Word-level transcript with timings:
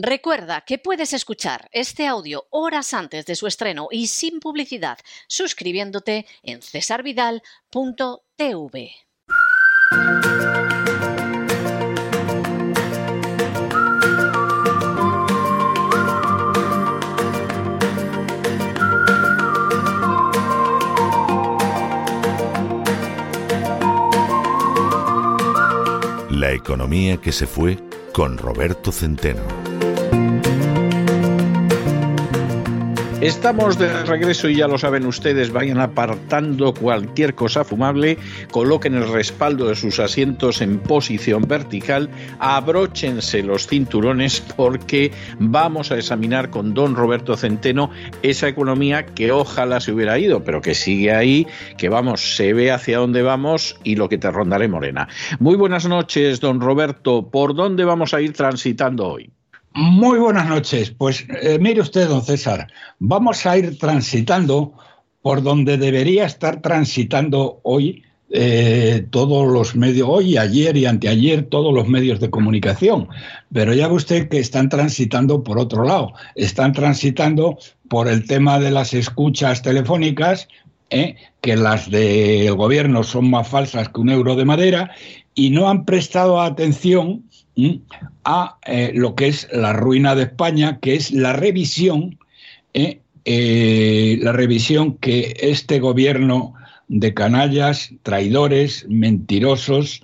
Recuerda 0.00 0.60
que 0.60 0.78
puedes 0.78 1.12
escuchar 1.12 1.68
este 1.72 2.06
audio 2.06 2.46
horas 2.50 2.94
antes 2.94 3.26
de 3.26 3.34
su 3.34 3.48
estreno 3.48 3.88
y 3.90 4.06
sin 4.06 4.38
publicidad 4.38 4.96
suscribiéndote 5.26 6.24
en 6.44 6.62
cesarvidal.tv. 6.62 8.92
La 26.30 26.52
economía 26.52 27.16
que 27.16 27.32
se 27.32 27.48
fue 27.48 27.76
con 28.12 28.38
Roberto 28.38 28.92
Centeno. 28.92 29.67
Estamos 33.20 33.76
de 33.80 34.04
regreso 34.04 34.48
y 34.48 34.54
ya 34.54 34.68
lo 34.68 34.78
saben 34.78 35.04
ustedes, 35.04 35.50
vayan 35.50 35.80
apartando 35.80 36.72
cualquier 36.72 37.34
cosa 37.34 37.64
fumable, 37.64 38.16
coloquen 38.52 38.94
el 38.94 39.08
respaldo 39.12 39.66
de 39.66 39.74
sus 39.74 39.98
asientos 39.98 40.60
en 40.60 40.78
posición 40.78 41.42
vertical, 41.42 42.10
abróchense 42.38 43.42
los 43.42 43.66
cinturones 43.66 44.40
porque 44.56 45.10
vamos 45.40 45.90
a 45.90 45.98
examinar 45.98 46.50
con 46.50 46.74
don 46.74 46.94
Roberto 46.94 47.36
Centeno 47.36 47.90
esa 48.22 48.46
economía 48.46 49.04
que 49.04 49.32
ojalá 49.32 49.80
se 49.80 49.90
hubiera 49.90 50.16
ido, 50.16 50.44
pero 50.44 50.60
que 50.60 50.76
sigue 50.76 51.12
ahí, 51.12 51.44
que 51.76 51.88
vamos, 51.88 52.36
se 52.36 52.52
ve 52.52 52.70
hacia 52.70 52.98
dónde 52.98 53.22
vamos 53.22 53.80
y 53.82 53.96
lo 53.96 54.08
que 54.08 54.18
te 54.18 54.30
rondaré 54.30 54.68
morena. 54.68 55.08
Muy 55.40 55.56
buenas 55.56 55.88
noches, 55.88 56.38
don 56.38 56.60
Roberto, 56.60 57.28
¿por 57.32 57.56
dónde 57.56 57.84
vamos 57.84 58.14
a 58.14 58.20
ir 58.20 58.32
transitando 58.32 59.08
hoy? 59.08 59.32
Muy 59.80 60.18
buenas 60.18 60.48
noches. 60.48 60.90
Pues 60.90 61.24
eh, 61.40 61.56
mire 61.60 61.80
usted, 61.80 62.08
don 62.08 62.24
César, 62.24 62.66
vamos 62.98 63.46
a 63.46 63.56
ir 63.56 63.78
transitando 63.78 64.72
por 65.22 65.40
donde 65.40 65.78
debería 65.78 66.26
estar 66.26 66.60
transitando 66.60 67.60
hoy 67.62 68.02
eh, 68.30 69.06
todos 69.10 69.46
los 69.46 69.76
medios, 69.76 70.08
hoy, 70.10 70.36
ayer 70.36 70.76
y 70.76 70.84
anteayer, 70.84 71.44
todos 71.44 71.72
los 71.72 71.86
medios 71.86 72.18
de 72.18 72.28
comunicación. 72.28 73.06
Pero 73.52 73.72
ya 73.72 73.86
ve 73.86 73.94
usted 73.94 74.28
que 74.28 74.40
están 74.40 74.68
transitando 74.68 75.44
por 75.44 75.60
otro 75.60 75.84
lado. 75.84 76.12
Están 76.34 76.72
transitando 76.72 77.56
por 77.88 78.08
el 78.08 78.26
tema 78.26 78.58
de 78.58 78.72
las 78.72 78.94
escuchas 78.94 79.62
telefónicas, 79.62 80.48
eh, 80.90 81.14
que 81.40 81.56
las 81.56 81.88
del 81.88 82.52
gobierno 82.56 83.04
son 83.04 83.30
más 83.30 83.46
falsas 83.46 83.90
que 83.90 84.00
un 84.00 84.08
euro 84.08 84.34
de 84.34 84.44
madera, 84.44 84.90
y 85.36 85.50
no 85.50 85.68
han 85.68 85.84
prestado 85.84 86.40
atención 86.40 87.27
a 88.24 88.58
eh, 88.66 88.92
lo 88.94 89.14
que 89.14 89.28
es 89.28 89.48
la 89.52 89.72
ruina 89.72 90.14
de 90.14 90.24
España, 90.24 90.78
que 90.80 90.94
es 90.94 91.10
la 91.10 91.32
revisión, 91.32 92.18
eh, 92.74 93.00
eh, 93.24 94.18
la 94.22 94.32
revisión 94.32 94.96
que 94.98 95.36
este 95.40 95.80
gobierno 95.80 96.54
de 96.88 97.14
canallas, 97.14 97.90
traidores, 98.02 98.86
mentirosos, 98.88 100.02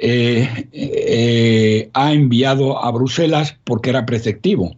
ha 0.00 2.12
enviado 2.12 2.84
a 2.84 2.92
Bruselas 2.92 3.56
porque 3.64 3.90
era 3.90 4.06
preceptivo, 4.06 4.76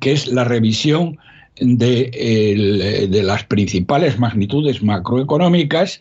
que 0.00 0.12
es 0.12 0.26
la 0.26 0.44
revisión 0.44 1.16
de, 1.56 3.08
de, 3.10 3.22
las 3.22 3.44
principales 3.44 4.18
magnitudes 4.18 4.82
macroeconómicas 4.82 5.98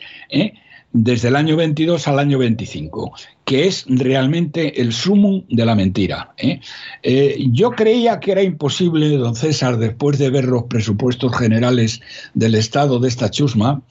desde 0.94 1.30
el 1.30 1.36
año 1.36 1.56
22 1.58 2.08
al 2.08 2.20
año 2.20 2.38
25, 2.38 3.14
que 3.46 3.66
es 3.66 3.86
realmente 3.88 4.80
el 4.80 4.94
sumum 4.94 5.44
de 5.50 5.66
la 5.66 5.76
mentira. 5.76 6.34
¿eh? 6.38 6.60
Eh, 7.02 7.48
yo 7.52 7.72
creía 7.72 8.20
que 8.20 8.32
era 8.32 8.44
imposible, 8.44 9.18
don 9.18 9.36
César, 9.36 9.78
después 9.78 10.20
de 10.20 10.30
ver 10.30 10.46
los 10.46 10.64
presupuestos 10.64 11.36
generales 11.36 12.00
del 12.36 12.56
Estado 12.56 13.00
de 13.00 13.10
esta 13.10 13.32
chusma, 13.32 13.82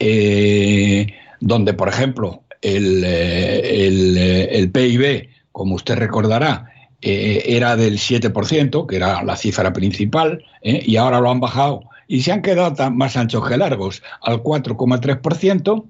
eh, 0.00 1.06
donde, 1.40 1.74
por 1.74 1.88
ejemplo, 1.88 2.42
el, 2.60 3.04
el, 3.04 4.70
PIB, 4.70 5.28
como 5.52 5.76
usted 5.76 5.94
recordará, 5.94 6.66
era 7.00 7.76
del 7.76 7.98
7%, 7.98 8.86
que 8.86 8.96
era 8.96 9.22
la 9.22 9.36
cifra 9.36 9.72
principal, 9.72 10.44
y 10.62 10.96
ahora 10.96 11.20
lo 11.20 11.30
han 11.30 11.40
bajado 11.40 11.89
y 12.10 12.22
se 12.22 12.32
han 12.32 12.42
quedado 12.42 12.90
más 12.90 13.16
anchos 13.16 13.48
que 13.48 13.56
largos, 13.56 14.02
al 14.22 14.42
4,3%. 14.42 15.84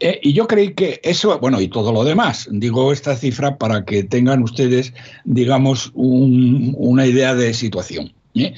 Eh, 0.00 0.20
y 0.20 0.32
yo 0.32 0.48
creí 0.48 0.74
que 0.74 1.00
eso, 1.04 1.38
bueno, 1.38 1.60
y 1.60 1.68
todo 1.68 1.92
lo 1.92 2.02
demás, 2.02 2.48
digo 2.50 2.92
esta 2.92 3.14
cifra 3.14 3.56
para 3.56 3.84
que 3.84 4.02
tengan 4.02 4.42
ustedes, 4.42 4.92
digamos, 5.24 5.92
una 5.94 7.06
idea 7.06 7.36
de 7.36 7.54
situación. 7.54 8.12
¿eh? 8.34 8.52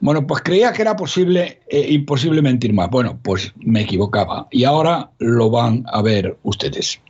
Bueno, 0.00 0.26
pues 0.26 0.40
creía 0.42 0.72
que 0.72 0.80
era 0.80 0.96
posible, 0.96 1.60
eh, 1.68 1.88
imposible 1.90 2.40
mentir 2.40 2.72
más. 2.72 2.88
Bueno, 2.88 3.20
pues 3.22 3.52
me 3.56 3.82
equivocaba. 3.82 4.48
Y 4.50 4.64
ahora 4.64 5.10
lo 5.18 5.50
van 5.50 5.84
a 5.92 6.00
ver 6.00 6.38
ustedes. 6.42 7.02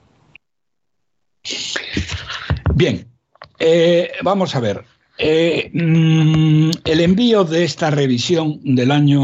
Bien, 2.74 3.06
vamos 4.24 4.56
a 4.56 4.60
ver. 4.60 4.97
Eh, 5.18 5.70
mm, 5.72 6.70
el 6.84 7.00
envío 7.00 7.44
de 7.44 7.64
esta 7.64 7.90
revisión 7.90 8.60
del 8.62 8.92
año 8.92 9.20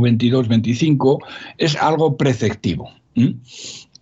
22-25 0.00 1.18
es 1.56 1.76
algo 1.76 2.16
preceptivo. 2.16 2.90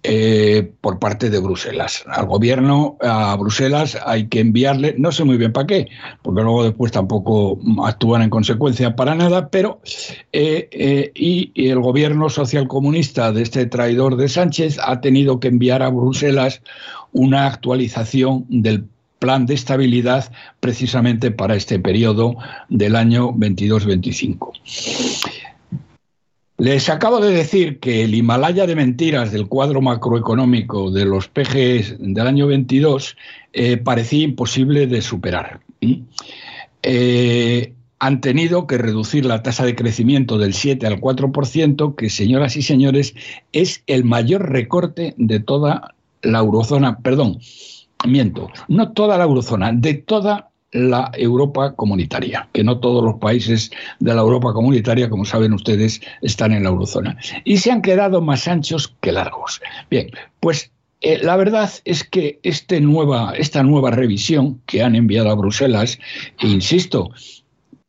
Eh, 0.06 0.72
por 0.82 0.98
parte 0.98 1.30
de 1.30 1.38
Bruselas. 1.38 2.04
Al 2.06 2.26
gobierno, 2.26 2.98
a 3.00 3.34
Bruselas, 3.36 3.96
hay 4.04 4.26
que 4.26 4.40
enviarle, 4.40 4.94
no 4.98 5.10
sé 5.12 5.24
muy 5.24 5.38
bien 5.38 5.50
para 5.52 5.66
qué, 5.66 5.88
porque 6.20 6.42
luego 6.42 6.64
después 6.64 6.92
tampoco 6.92 7.58
actúan 7.82 8.20
en 8.20 8.28
consecuencia 8.28 8.96
para 8.96 9.14
nada, 9.14 9.48
pero 9.48 9.80
eh, 10.32 11.10
y, 11.14 11.52
y, 11.54 11.68
el 11.70 11.80
gobierno 11.80 12.28
socialcomunista 12.28 13.32
de 13.32 13.42
este 13.44 13.64
traidor 13.64 14.16
de 14.16 14.28
Sánchez 14.28 14.78
ha 14.82 15.00
tenido 15.00 15.40
que 15.40 15.48
enviar 15.48 15.82
a 15.82 15.88
Bruselas 15.88 16.60
una 17.12 17.46
actualización 17.46 18.44
del 18.50 18.84
plan 19.18 19.46
de 19.46 19.54
estabilidad 19.54 20.30
precisamente 20.60 21.30
para 21.30 21.56
este 21.56 21.78
periodo 21.78 22.36
del 22.68 22.96
año 22.96 23.32
22-25. 23.32 24.52
Les 26.56 26.88
acabo 26.88 27.18
de 27.18 27.32
decir 27.32 27.80
que 27.80 28.04
el 28.04 28.14
Himalaya 28.14 28.66
de 28.66 28.76
mentiras 28.76 29.32
del 29.32 29.48
cuadro 29.48 29.80
macroeconómico 29.80 30.90
de 30.92 31.04
los 31.04 31.26
PGs 31.28 31.96
del 31.98 32.26
año 32.26 32.46
22 32.46 33.16
eh, 33.52 33.76
parecía 33.76 34.22
imposible 34.22 34.86
de 34.86 35.02
superar. 35.02 35.60
Eh, 36.82 37.72
han 37.98 38.20
tenido 38.20 38.66
que 38.66 38.78
reducir 38.78 39.24
la 39.24 39.42
tasa 39.42 39.64
de 39.64 39.74
crecimiento 39.74 40.38
del 40.38 40.54
7 40.54 40.86
al 40.86 41.00
4%, 41.00 41.96
que, 41.96 42.10
señoras 42.10 42.56
y 42.56 42.62
señores, 42.62 43.14
es 43.52 43.82
el 43.86 44.04
mayor 44.04 44.50
recorte 44.50 45.14
de 45.16 45.40
toda 45.40 45.94
la 46.22 46.38
eurozona, 46.38 46.98
perdón, 46.98 47.38
miento, 48.06 48.50
no 48.68 48.92
toda 48.92 49.18
la 49.18 49.24
eurozona, 49.24 49.72
de 49.72 49.94
toda 49.94 50.50
la 50.72 51.10
Europa 51.14 51.74
comunitaria, 51.76 52.48
que 52.52 52.64
no 52.64 52.78
todos 52.80 53.02
los 53.02 53.14
países 53.20 53.70
de 54.00 54.14
la 54.14 54.20
Europa 54.20 54.52
comunitaria, 54.52 55.08
como 55.08 55.24
saben 55.24 55.52
ustedes, 55.52 56.00
están 56.20 56.52
en 56.52 56.64
la 56.64 56.70
eurozona. 56.70 57.16
Y 57.44 57.58
se 57.58 57.70
han 57.70 57.80
quedado 57.80 58.20
más 58.20 58.48
anchos 58.48 58.94
que 59.00 59.12
largos. 59.12 59.60
Bien, 59.88 60.10
pues 60.40 60.72
eh, 61.00 61.20
la 61.22 61.36
verdad 61.36 61.70
es 61.84 62.02
que 62.02 62.40
este 62.42 62.82
esta 63.36 63.62
nueva 63.62 63.90
revisión 63.90 64.62
que 64.66 64.82
han 64.82 64.96
enviado 64.96 65.30
a 65.30 65.34
Bruselas, 65.34 65.98
insisto, 66.40 67.10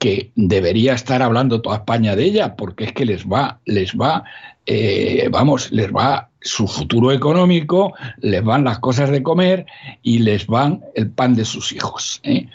que 0.06 0.32
debería 0.36 0.94
estar 0.94 1.24
hablando 1.24 1.62
toda 1.62 1.78
España 1.78 2.16
de 2.16 2.26
ella, 2.26 2.56
porque 2.56 2.84
es 2.84 2.94
que 2.94 3.06
les 3.06 3.26
va, 3.26 3.60
les 3.66 3.96
va, 3.96 4.24
eh, 4.68 5.28
vamos, 5.32 5.72
les 5.72 5.92
va 5.92 6.30
su 6.42 6.68
futuro 6.68 7.12
económico, 7.12 7.92
les 8.20 8.44
van 8.44 8.66
las 8.66 8.78
cosas 8.78 9.10
de 9.10 9.24
comer 9.24 9.66
y 10.04 10.20
les 10.20 10.46
van 10.46 10.84
el 10.94 11.10
pan 11.10 11.34
de 11.34 11.44
sus 11.44 11.72
hijos. 11.72 12.22
¿eh? 12.22 12.46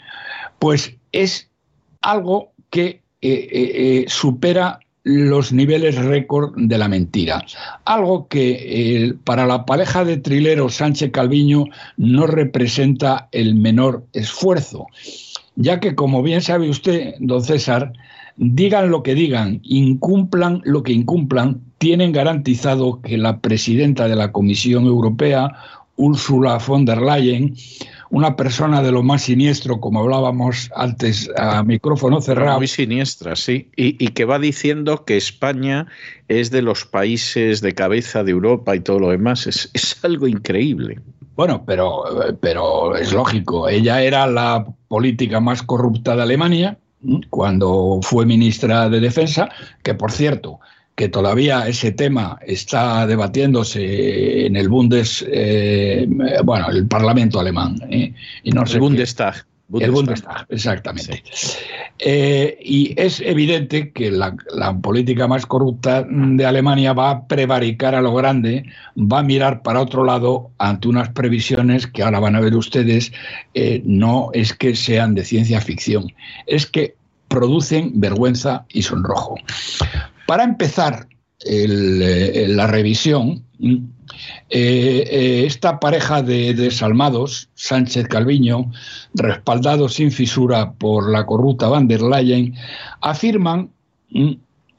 Pues 0.59 0.95
es 1.11 1.49
algo 1.99 2.53
que 2.69 3.01
eh, 3.21 4.05
supera 4.07 4.79
los 5.03 5.51
niveles 5.51 5.97
récord 5.97 6.53
de 6.55 6.77
la 6.77 6.87
mentira. 6.87 7.43
Algo 7.83 8.29
que 8.29 9.13
para 9.25 9.45
la 9.45 9.65
pareja 9.65 10.05
de 10.05 10.15
trileros 10.15 10.75
Sánchez 10.75 11.11
Calviño 11.11 11.65
no 11.97 12.27
representa 12.27 13.27
el 13.33 13.55
menor 13.55 14.05
esfuerzo, 14.13 14.87
ya 15.55 15.79
que, 15.79 15.95
como 15.95 16.23
bien 16.23 16.41
sabe 16.41 16.69
usted, 16.69 17.15
don 17.19 17.43
César, 17.43 17.93
digan 18.37 18.89
lo 18.89 19.03
que 19.03 19.15
digan, 19.15 19.59
incumplan 19.63 20.61
lo 20.63 20.83
que 20.83 20.93
incumplan, 20.93 21.61
tienen 21.77 22.11
garantizado 22.11 23.01
que 23.01 23.17
la 23.17 23.39
presidenta 23.39 24.07
de 24.07 24.15
la 24.15 24.31
Comisión 24.31 24.85
Europea, 24.85 25.51
Ursula 25.97 26.57
von 26.57 26.85
der 26.85 27.01
Leyen, 27.01 27.55
una 28.09 28.35
persona 28.35 28.81
de 28.81 28.91
lo 28.91 29.03
más 29.03 29.23
siniestro, 29.23 29.79
como 29.79 30.01
hablábamos 30.01 30.69
antes 30.75 31.29
a 31.37 31.63
micrófono 31.63 32.19
cerrado. 32.21 32.57
Muy 32.57 32.67
siniestra, 32.67 33.35
sí. 33.35 33.69
Y, 33.77 34.07
que 34.09 34.25
va 34.25 34.37
diciendo 34.37 35.05
que 35.05 35.15
España 35.15 35.87
es 36.27 36.51
de 36.51 36.61
los 36.61 36.85
países 36.85 37.61
de 37.61 37.73
cabeza 37.73 38.23
de 38.23 38.31
Europa 38.31 38.75
y 38.75 38.81
todo 38.81 38.99
lo 38.99 39.09
demás. 39.11 39.47
Es, 39.47 39.69
es 39.73 40.03
algo 40.03 40.27
increíble. 40.27 40.99
Bueno, 41.35 41.63
pero, 41.65 42.03
pero 42.39 42.95
es 42.95 43.13
lógico. 43.13 43.69
Ella 43.69 44.01
era 44.01 44.27
la 44.27 44.65
política 44.87 45.39
más 45.39 45.63
corrupta 45.63 46.15
de 46.15 46.23
Alemania 46.23 46.77
cuando 47.29 47.99
fue 48.03 48.25
ministra 48.25 48.89
de 48.89 48.99
Defensa, 48.99 49.49
que 49.83 49.95
por 49.95 50.11
cierto, 50.11 50.59
que 50.95 51.09
todavía 51.09 51.67
ese 51.67 51.91
tema 51.91 52.37
está 52.45 53.07
debatiéndose 53.07 54.45
en 54.45 54.55
el 54.55 54.69
Bundes, 54.69 55.25
eh, 55.27 56.07
bueno, 56.43 56.69
el 56.69 56.87
Parlamento 56.87 57.39
alemán. 57.39 57.77
¿eh? 57.89 58.13
Y 58.43 58.51
no 58.51 58.63
el 58.63 58.79
Bundestag. 58.79 59.45
El 59.79 59.91
Bundestag, 59.91 60.45
exactamente. 60.49 61.23
Eh, 61.99 62.57
y 62.61 62.93
es 62.97 63.21
evidente 63.21 63.91
que 63.91 64.11
la, 64.11 64.35
política 64.81 65.27
más 65.27 65.45
corrupta 65.45 66.05
de 66.09 66.45
Alemania 66.45 66.93
va 66.93 67.09
a 67.11 67.27
prevaricar 67.27 67.95
a 67.95 68.01
lo 68.01 68.13
grande, 68.13 68.65
va 68.97 69.19
a 69.19 69.23
mirar 69.23 69.61
para 69.61 69.81
otro 69.81 70.03
lado 70.03 70.51
ante 70.57 70.87
unas 70.87 71.09
previsiones 71.09 71.87
que 71.87 72.03
ahora 72.03 72.19
van 72.19 72.35
a 72.35 72.39
ver 72.39 72.55
ustedes, 72.55 73.11
eh, 73.53 73.81
no 73.85 74.29
es 74.33 74.53
que 74.53 74.75
sean 74.75 75.15
de 75.15 75.23
ciencia 75.23 75.61
ficción, 75.61 76.11
es 76.47 76.65
que 76.65 76.95
producen 77.27 77.91
vergüenza 77.95 78.65
y 78.69 78.81
sonrojo. 78.81 79.35
Para 80.27 80.43
empezar 80.43 81.07
eh, 81.45 82.45
la 82.49 82.67
revisión, 82.67 83.43
eh, 83.61 83.83
eh, 84.49 85.43
esta 85.45 85.79
pareja 85.79 86.21
de 86.21 86.53
desalmados, 86.53 87.49
Sánchez 87.53 88.07
Calviño, 88.07 88.71
respaldados 89.13 89.93
sin 89.93 90.11
fisura 90.11 90.73
por 90.73 91.09
la 91.09 91.25
corrupta 91.25 91.69
van 91.69 91.87
der 91.87 92.01
Leyen, 92.01 92.55
afirman, 93.01 93.69
mm, 94.09 94.31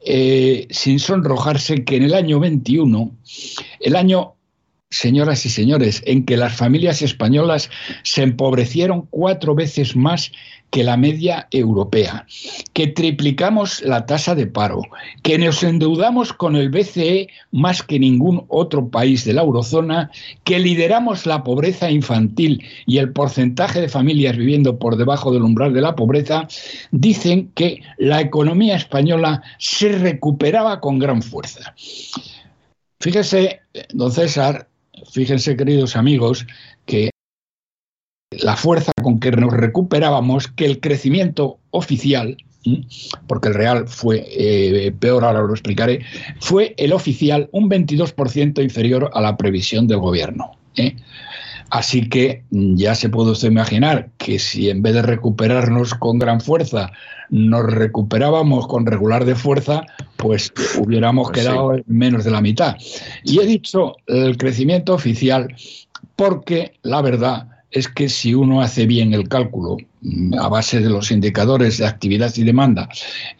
eh, 0.05 0.67
sin 0.71 0.99
sonrojarse, 0.99 1.85
que 1.85 1.97
en 1.97 2.03
el 2.05 2.15
año 2.15 2.41
21, 2.41 3.13
el 3.81 3.97
año 3.97 4.35
señoras 4.93 5.45
y 5.47 5.49
señores, 5.49 6.03
en 6.07 6.25
que 6.25 6.37
las 6.37 6.55
familias 6.55 7.03
españolas 7.03 7.71
se 8.05 8.23
empobrecieron 8.23 9.07
cuatro 9.11 9.55
veces 9.55 9.97
más 9.97 10.31
que 10.71 10.85
la 10.85 10.97
media 10.97 11.49
europea, 11.51 12.27
que 12.73 12.87
triplicamos 12.87 13.83
la 13.83 14.07
tasa 14.07 14.35
de 14.35 14.47
paro, 14.47 14.81
que 15.23 15.37
nos 15.37 15.63
endeudamos 15.63 16.33
con 16.33 16.57
el 16.57 16.71
BCE 16.71 17.29
más 17.51 17.83
que 17.83 17.99
ningún 17.99 18.47
otro 18.49 18.89
país 18.89 19.27
de 19.27 19.35
la 19.35 19.43
eurozona, 19.43 20.11
que 20.45 20.59
lideramos 20.59 21.27
la 21.27 21.45
pobreza 21.45 21.91
infantil 21.91 22.65
y 22.87 22.99
el 22.99 23.13
porcentaje 23.13 23.83
de 23.83 23.91
familias 23.91 24.37
viviendo 24.39 24.79
por 24.79 24.97
debajo 24.97 25.31
del 25.31 25.43
umbral 25.43 25.75
de 25.75 25.83
la 25.83 25.95
pobreza, 25.95 26.49
dicen 26.91 27.51
que 27.55 27.83
la 27.99 28.23
economía 28.23 28.77
española 28.77 29.43
se 29.59 29.91
recuperaba 29.93 30.81
con 30.81 30.99
gran 30.99 31.21
fuerza. 31.21 31.75
Fíjese, 32.99 33.61
don 33.93 34.11
César, 34.11 34.69
fíjense 35.11 35.57
queridos 35.57 35.97
amigos, 35.97 36.47
que 36.87 37.11
la 38.39 38.57
fuerza 38.57 38.93
con 39.03 39.21
que 39.21 39.31
nos 39.33 39.53
recuperábamos, 39.53 40.49
que 40.49 40.65
el 40.65 40.81
crecimiento 40.81 41.59
oficial, 41.71 42.37
porque 43.27 43.49
el 43.49 43.55
real 43.55 43.89
fue 43.89 44.25
eh, 44.31 44.93
peor, 44.99 45.25
ahora 45.25 45.43
lo 45.43 45.53
explicaré, 45.53 46.05
fue 46.41 46.75
el 46.79 46.93
oficial 46.93 47.49
un 47.53 47.69
22% 47.69 48.63
inferior 48.63 49.11
a 49.15 49.21
la 49.21 49.37
previsión 49.37 49.87
del 49.87 49.99
gobierno. 49.99 50.53
¿eh? 50.77 50.97
Así 51.73 52.11
que 52.11 52.45
ya 52.51 52.95
se 52.95 53.09
puede 53.09 53.31
usted 53.31 53.49
imaginar 53.49 54.11
que 54.19 54.39
si 54.39 54.69
en 54.69 54.83
vez 54.83 54.93
de 54.93 55.01
recuperarnos 55.01 55.95
con 55.95 56.19
gran 56.19 56.43
fuerza, 56.43 56.93
nos 57.31 57.65
recuperábamos 57.65 58.67
con 58.67 58.85
regular 58.85 59.25
de 59.25 59.35
fuerza, 59.35 59.81
pues 60.19 60.53
hubiéramos 60.79 61.31
pues 61.31 61.41
quedado 61.41 61.75
en 61.75 61.85
menos 61.87 62.25
de 62.25 62.31
la 62.31 62.43
mitad. 62.43 62.77
Y 63.25 63.41
he 63.41 63.47
dicho 63.47 63.95
el 64.07 64.37
crecimiento 64.37 64.93
oficial 64.93 65.49
porque 66.15 66.75
la 66.83 67.01
verdad 67.01 67.49
es 67.71 67.89
que 67.89 68.11
si 68.11 68.35
uno 68.35 68.61
hace 68.61 68.85
bien 68.85 69.15
el 69.15 69.27
cálculo 69.31 69.79
mm, 70.03 70.35
a 70.39 70.49
base 70.49 70.81
de 70.81 70.91
los 70.91 71.11
indicadores 71.11 71.79
de 71.79 71.87
actividad 71.87 72.37
y 72.37 72.45
demanda 72.45 72.91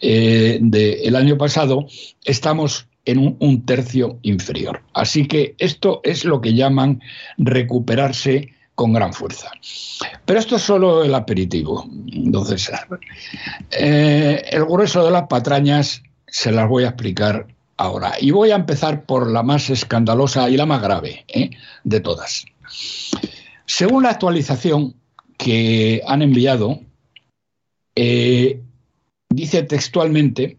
eh, 0.01 0.57
del 0.59 1.15
año 1.15 1.37
pasado, 1.37 1.85
estamos 2.25 2.87
en 3.05 3.35
un, 3.39 3.65
tercio 3.65 4.19
inferior. 4.21 4.81
Así 4.93 5.27
que 5.27 5.55
esto 5.57 6.01
es 6.03 6.25
lo 6.25 6.41
que 6.41 6.53
llaman 6.53 7.01
recuperarse 7.37 8.53
con 8.75 8.93
gran 8.93 9.13
fuerza. 9.13 9.51
Pero 10.25 10.39
esto 10.39 10.55
es 10.55 10.61
solo 10.61 11.03
el 11.03 11.13
aperitivo, 11.13 11.87
entonces 12.11 12.71
eh, 13.71 14.43
el 14.51 14.65
grueso 14.65 15.05
de 15.05 15.11
las 15.11 15.27
patrañas 15.27 16.01
se 16.27 16.51
las 16.51 16.67
voy 16.67 16.83
a 16.83 16.89
explicar 16.89 17.47
ahora. 17.77 18.13
Y 18.19 18.31
voy 18.31 18.51
a 18.51 18.55
empezar 18.55 19.05
por 19.05 19.29
la 19.29 19.43
más 19.43 19.69
escandalosa 19.69 20.49
y 20.49 20.57
la 20.57 20.65
más 20.65 20.81
grave 20.81 21.25
¿eh? 21.27 21.51
de 21.83 21.99
todas. 21.99 22.45
Según 23.65 24.03
la 24.03 24.11
actualización 24.11 24.95
que 25.37 26.01
han 26.07 26.21
enviado, 26.21 26.79
eh, 27.95 28.61
dice 29.29 29.63
textualmente, 29.63 30.57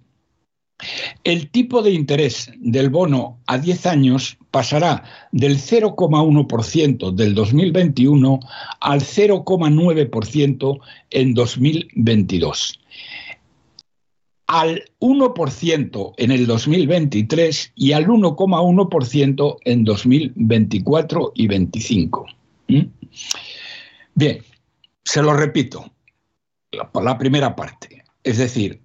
el 1.22 1.50
tipo 1.50 1.82
de 1.82 1.92
interés 1.92 2.50
del 2.56 2.90
bono 2.90 3.38
a 3.46 3.58
10 3.58 3.86
años 3.86 4.36
pasará 4.50 5.04
del 5.32 5.58
0,1% 5.58 7.12
del 7.12 7.34
2021 7.34 8.40
al 8.80 9.00
0,9% 9.00 10.78
en 11.10 11.34
2022 11.34 12.80
al 14.46 14.84
1% 15.00 16.14
en 16.16 16.30
el 16.30 16.46
2023 16.46 17.72
y 17.74 17.92
al 17.92 18.06
1,1% 18.06 19.56
en 19.64 19.84
2024 19.84 21.32
y 21.34 21.46
2025. 21.48 22.26
¿Mm? 22.68 22.80
Bien, 24.14 24.38
se 25.04 25.22
lo 25.22 25.34
repito, 25.34 25.90
la, 26.70 27.18
primera 27.18 27.56
parte. 27.56 28.04
Es 28.22 28.38
decir, 28.38 28.80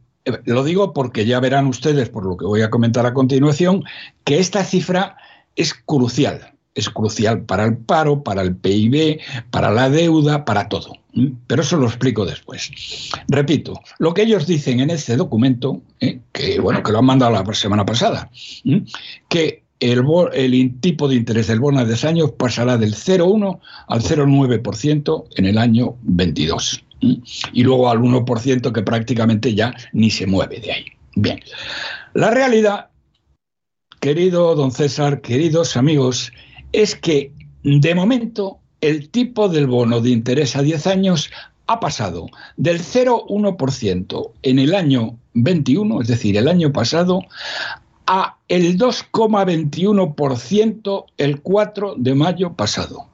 lo 0.46 0.64
digo 0.64 0.94
porque 0.94 1.26
ya 1.26 1.40
verán 1.40 1.68
ustedes, 1.68 2.10
por 2.10 2.26
lo 2.26 2.38
que 2.38 2.46
voy 2.46 2.62
a 2.62 2.70
comentar 2.70 3.06
a 3.06 3.14
continuación, 3.14 3.84
que 4.24 4.40
esta 4.40 4.64
cifra 4.64 5.18
es 5.56 5.74
crucial. 5.74 6.54
Es 6.76 6.90
crucial 6.90 7.42
para 7.42 7.66
el 7.66 7.78
paro, 7.78 8.24
para 8.24 8.42
el 8.42 8.56
PIB, 8.56 9.20
para 9.52 9.72
la 9.72 9.90
deuda, 9.90 10.46
para 10.46 10.70
todo. 10.70 10.94
Pero 11.48 11.62
eso 11.62 11.78
lo 11.78 11.88
explico 11.88 12.26
después. 12.26 12.72
Repito, 13.28 13.80
lo 13.98 14.14
que 14.14 14.22
ellos 14.22 14.46
dicen 14.46 14.80
en 14.80 14.90
este 14.90 15.18
documento, 15.18 15.82
¿eh? 16.00 16.20
que 16.32 16.60
bueno, 16.60 16.84
que 16.84 16.92
lo 16.92 17.00
han 17.00 17.06
mandado 17.06 17.32
la 17.32 17.54
semana 17.54 17.86
pasada, 17.86 18.30
que 19.28 19.64
el, 19.80 20.80
tipo 20.80 21.08
de 21.08 21.16
interés 21.16 21.48
del 21.48 21.60
bono 21.60 21.80
de 21.80 21.88
10 21.88 22.06
años 22.06 22.32
pasará 22.32 22.78
del 22.78 22.94
0,1 22.94 23.60
al 23.88 24.02
0,9% 24.02 25.26
en 25.36 25.46
el 25.46 25.58
año 25.58 25.96
22. 26.04 26.84
Y 27.00 27.64
luego 27.64 27.90
al 27.90 28.00
1% 28.00 28.72
que 28.72 28.82
prácticamente 28.82 29.56
ya 29.56 29.74
ni 29.94 30.10
se 30.10 30.28
mueve 30.28 30.60
de 30.60 30.72
ahí. 30.72 30.86
Bien, 31.16 31.40
la 32.14 32.32
realidad, 32.32 32.90
querido 34.00 34.56
don 34.56 34.72
César, 34.72 35.22
queridos 35.22 35.78
amigos, 35.78 36.32
es 36.72 36.96
que 36.96 37.34
de 37.64 37.96
momento 37.96 38.60
el 38.82 39.10
tipo 39.10 39.50
del 39.50 39.68
bono 39.68 40.00
de 40.02 40.12
interés 40.12 40.56
a 40.56 40.62
10 40.62 40.88
años 40.88 41.30
ha 41.68 41.80
pasado 41.80 42.28
del 42.58 42.80
0,1% 42.80 44.32
en 44.42 44.60
el 44.60 44.74
año 44.74 45.18
21, 45.34 46.02
es 46.02 46.08
decir, 46.08 46.36
el 46.38 46.48
año 46.48 46.74
pasado, 46.74 47.22
a 48.08 48.38
el 48.48 48.76
2,21% 48.78 51.06
el 51.18 51.42
4 51.42 51.96
de 51.98 52.16
mayo 52.16 52.54
pasado. 52.54 53.06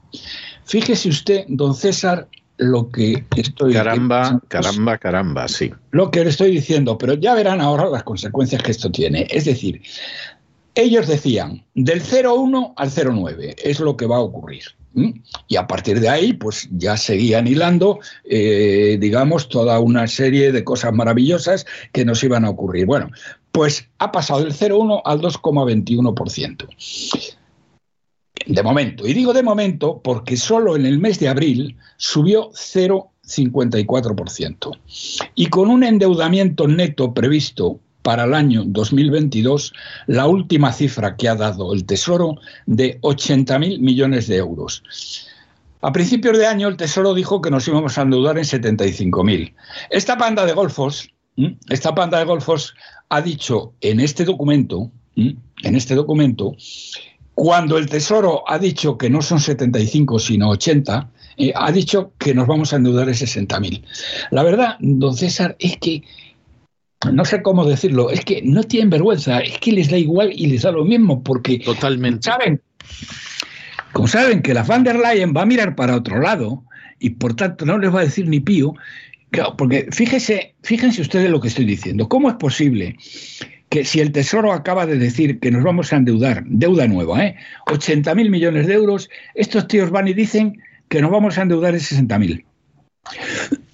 Fíjese 0.63 1.09
usted, 1.09 1.45
don 1.49 1.75
César, 1.75 2.29
lo 2.57 2.89
que 2.89 3.25
estoy 3.35 3.73
Caramba, 3.73 4.41
caramba, 4.47 4.97
caramba, 4.97 5.47
sí. 5.47 5.71
Lo 5.91 6.11
que 6.11 6.23
le 6.23 6.29
estoy 6.29 6.51
diciendo, 6.51 6.97
pero 6.97 7.13
ya 7.13 7.33
verán 7.33 7.61
ahora 7.61 7.89
las 7.89 8.03
consecuencias 8.03 8.61
que 8.63 8.71
esto 8.71 8.91
tiene. 8.91 9.27
Es 9.29 9.45
decir, 9.45 9.81
ellos 10.75 11.07
decían 11.07 11.63
del 11.73 12.01
0,1 12.01 12.73
al 12.75 12.89
0,9 12.89 13.55
es 13.63 13.79
lo 13.79 13.95
que 13.97 14.05
va 14.05 14.17
a 14.17 14.21
ocurrir. 14.21 14.63
Y 15.47 15.57
a 15.57 15.67
partir 15.67 15.99
de 15.99 16.07
ahí, 16.07 16.31
pues 16.31 16.69
ya 16.71 16.95
seguían 16.95 17.47
hilando, 17.47 17.99
eh, 18.23 18.97
digamos, 18.97 19.49
toda 19.49 19.77
una 19.79 20.07
serie 20.07 20.53
de 20.53 20.63
cosas 20.63 20.93
maravillosas 20.93 21.65
que 21.91 22.05
nos 22.05 22.23
iban 22.23 22.45
a 22.45 22.49
ocurrir. 22.49 22.85
Bueno, 22.85 23.11
pues 23.51 23.89
ha 23.99 24.13
pasado 24.13 24.43
del 24.43 24.53
0,1 24.53 25.01
al 25.03 25.19
2,21%. 25.19 26.67
De 28.45 28.63
momento. 28.63 29.07
Y 29.07 29.13
digo 29.13 29.31
de 29.33 29.43
momento 29.43 30.01
porque 30.03 30.35
solo 30.37 30.75
en 30.75 30.85
el 30.85 30.99
mes 30.99 31.19
de 31.19 31.29
abril 31.29 31.77
subió 31.97 32.51
0,54%. 32.51 34.77
Y 35.35 35.47
con 35.47 35.69
un 35.69 35.83
endeudamiento 35.83 36.67
neto 36.67 37.13
previsto 37.13 37.79
para 38.05 38.25
el 38.25 38.35
año 38.35 38.63
2022 38.67 39.73
la 40.05 40.27
última 40.27 40.71
cifra 40.71 41.15
que 41.15 41.27
ha 41.27 41.35
dado 41.35 41.73
el 41.73 41.85
Tesoro 41.85 42.35
de 42.67 43.01
80.000 43.01 43.79
millones 43.79 44.27
de 44.27 44.37
euros. 44.37 44.83
A 45.81 45.91
principios 45.91 46.37
de 46.37 46.45
año 46.45 46.67
el 46.67 46.77
Tesoro 46.77 47.15
dijo 47.15 47.41
que 47.41 47.49
nos 47.49 47.67
íbamos 47.67 47.97
a 47.97 48.03
endeudar 48.03 48.37
en 48.37 48.43
75.000. 48.43 49.53
Esta 49.89 50.17
panda 50.17 50.45
de 50.45 50.53
golfos, 50.53 51.09
esta 51.69 51.93
de 51.93 52.25
golfos 52.25 52.75
ha 53.09 53.21
dicho 53.21 53.73
en 53.81 53.99
este 53.99 54.23
documento, 54.23 54.91
en 55.15 55.39
este 55.63 55.95
documento, 55.95 56.55
cuando 57.35 57.77
el 57.77 57.87
Tesoro 57.87 58.43
ha 58.47 58.57
dicho 58.57 58.97
que 58.97 59.09
no 59.09 59.21
son 59.21 59.39
75 59.39 60.19
sino 60.19 60.49
80, 60.49 61.09
eh, 61.37 61.51
ha 61.53 61.71
dicho 61.71 62.13
que 62.17 62.33
nos 62.33 62.47
vamos 62.47 62.71
a 62.71 62.77
endeudar 62.77 63.09
en 63.09 63.13
60.000. 63.13 63.83
La 64.31 64.41
verdad, 64.41 64.77
don 64.79 65.15
César, 65.15 65.55
es 65.59 65.77
que 65.77 66.01
no 67.11 67.25
sé 67.25 67.41
cómo 67.43 67.65
decirlo, 67.65 68.09
es 68.09 68.23
que 68.23 68.41
no 68.41 68.63
tienen 68.63 68.89
vergüenza, 68.89 69.39
es 69.39 69.59
que 69.59 69.73
les 69.73 69.91
da 69.91 69.97
igual 69.97 70.31
y 70.33 70.47
les 70.47 70.61
da 70.63 70.71
lo 70.71 70.85
mismo, 70.85 71.21
porque 71.21 71.59
Totalmente. 71.59 72.23
saben, 72.23 72.61
como 73.91 74.07
saben 74.07 74.41
que 74.41 74.53
la 74.53 74.63
van 74.63 74.83
der 74.83 74.97
Leyen 74.97 75.33
va 75.35 75.41
a 75.41 75.45
mirar 75.45 75.75
para 75.75 75.95
otro 75.95 76.19
lado 76.21 76.63
y 76.99 77.11
por 77.11 77.35
tanto 77.35 77.65
no 77.65 77.77
les 77.77 77.93
va 77.93 77.99
a 77.99 78.05
decir 78.05 78.27
ni 78.29 78.39
pío, 78.39 78.73
claro, 79.29 79.55
porque 79.57 79.89
fíjese, 79.91 80.55
fíjense 80.63 81.01
ustedes 81.01 81.29
lo 81.29 81.41
que 81.41 81.49
estoy 81.49 81.65
diciendo, 81.65 82.07
¿cómo 82.07 82.29
es 82.29 82.35
posible 82.37 82.95
que 83.69 83.83
si 83.85 83.99
el 83.99 84.11
Tesoro 84.11 84.51
acaba 84.53 84.85
de 84.85 84.97
decir 84.97 85.39
que 85.39 85.51
nos 85.51 85.63
vamos 85.63 85.91
a 85.91 85.97
endeudar, 85.97 86.43
deuda 86.47 86.87
nueva, 86.87 87.25
¿eh? 87.25 87.35
80 87.67 88.13
mil 88.15 88.29
millones 88.29 88.67
de 88.67 88.73
euros, 88.73 89.09
estos 89.33 89.67
tíos 89.67 89.89
van 89.89 90.07
y 90.07 90.13
dicen 90.13 90.61
que 90.89 91.01
nos 91.01 91.11
vamos 91.11 91.37
a 91.37 91.41
endeudar 91.41 91.73
en 91.73 91.79
60 91.79 92.19
mil. 92.19 92.45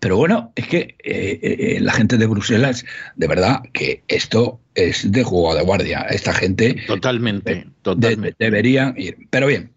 Pero 0.00 0.16
bueno, 0.16 0.50
es 0.56 0.66
que 0.66 0.96
eh, 1.04 1.38
eh, 1.42 1.78
la 1.80 1.92
gente 1.92 2.16
de 2.16 2.26
Bruselas, 2.26 2.86
de 3.16 3.26
verdad 3.26 3.60
que 3.74 4.02
esto 4.08 4.58
es 4.74 5.12
de 5.12 5.22
juego 5.22 5.54
de 5.54 5.62
guardia. 5.62 6.00
Esta 6.08 6.32
gente 6.32 6.74
Totalmente, 6.86 7.54
de- 7.54 7.66
totalmente. 7.82 8.34
deberían 8.38 8.94
ir. 8.96 9.18
Pero 9.28 9.46
bien, 9.46 9.72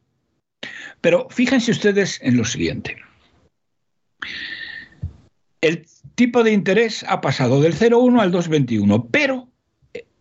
pero 1.02 1.28
fíjense 1.30 1.72
ustedes 1.72 2.22
en 2.24 2.38
lo 2.38 2.46
siguiente. 2.46 2.96
El 5.60 5.86
tipo 6.16 6.44
de 6.44 6.52
interés 6.52 7.06
ha 7.08 7.22
pasado 7.22 7.62
del 7.62 7.76
0,1 7.76 8.22
al 8.22 8.32
2,21, 8.32 9.08
pero 9.12 9.50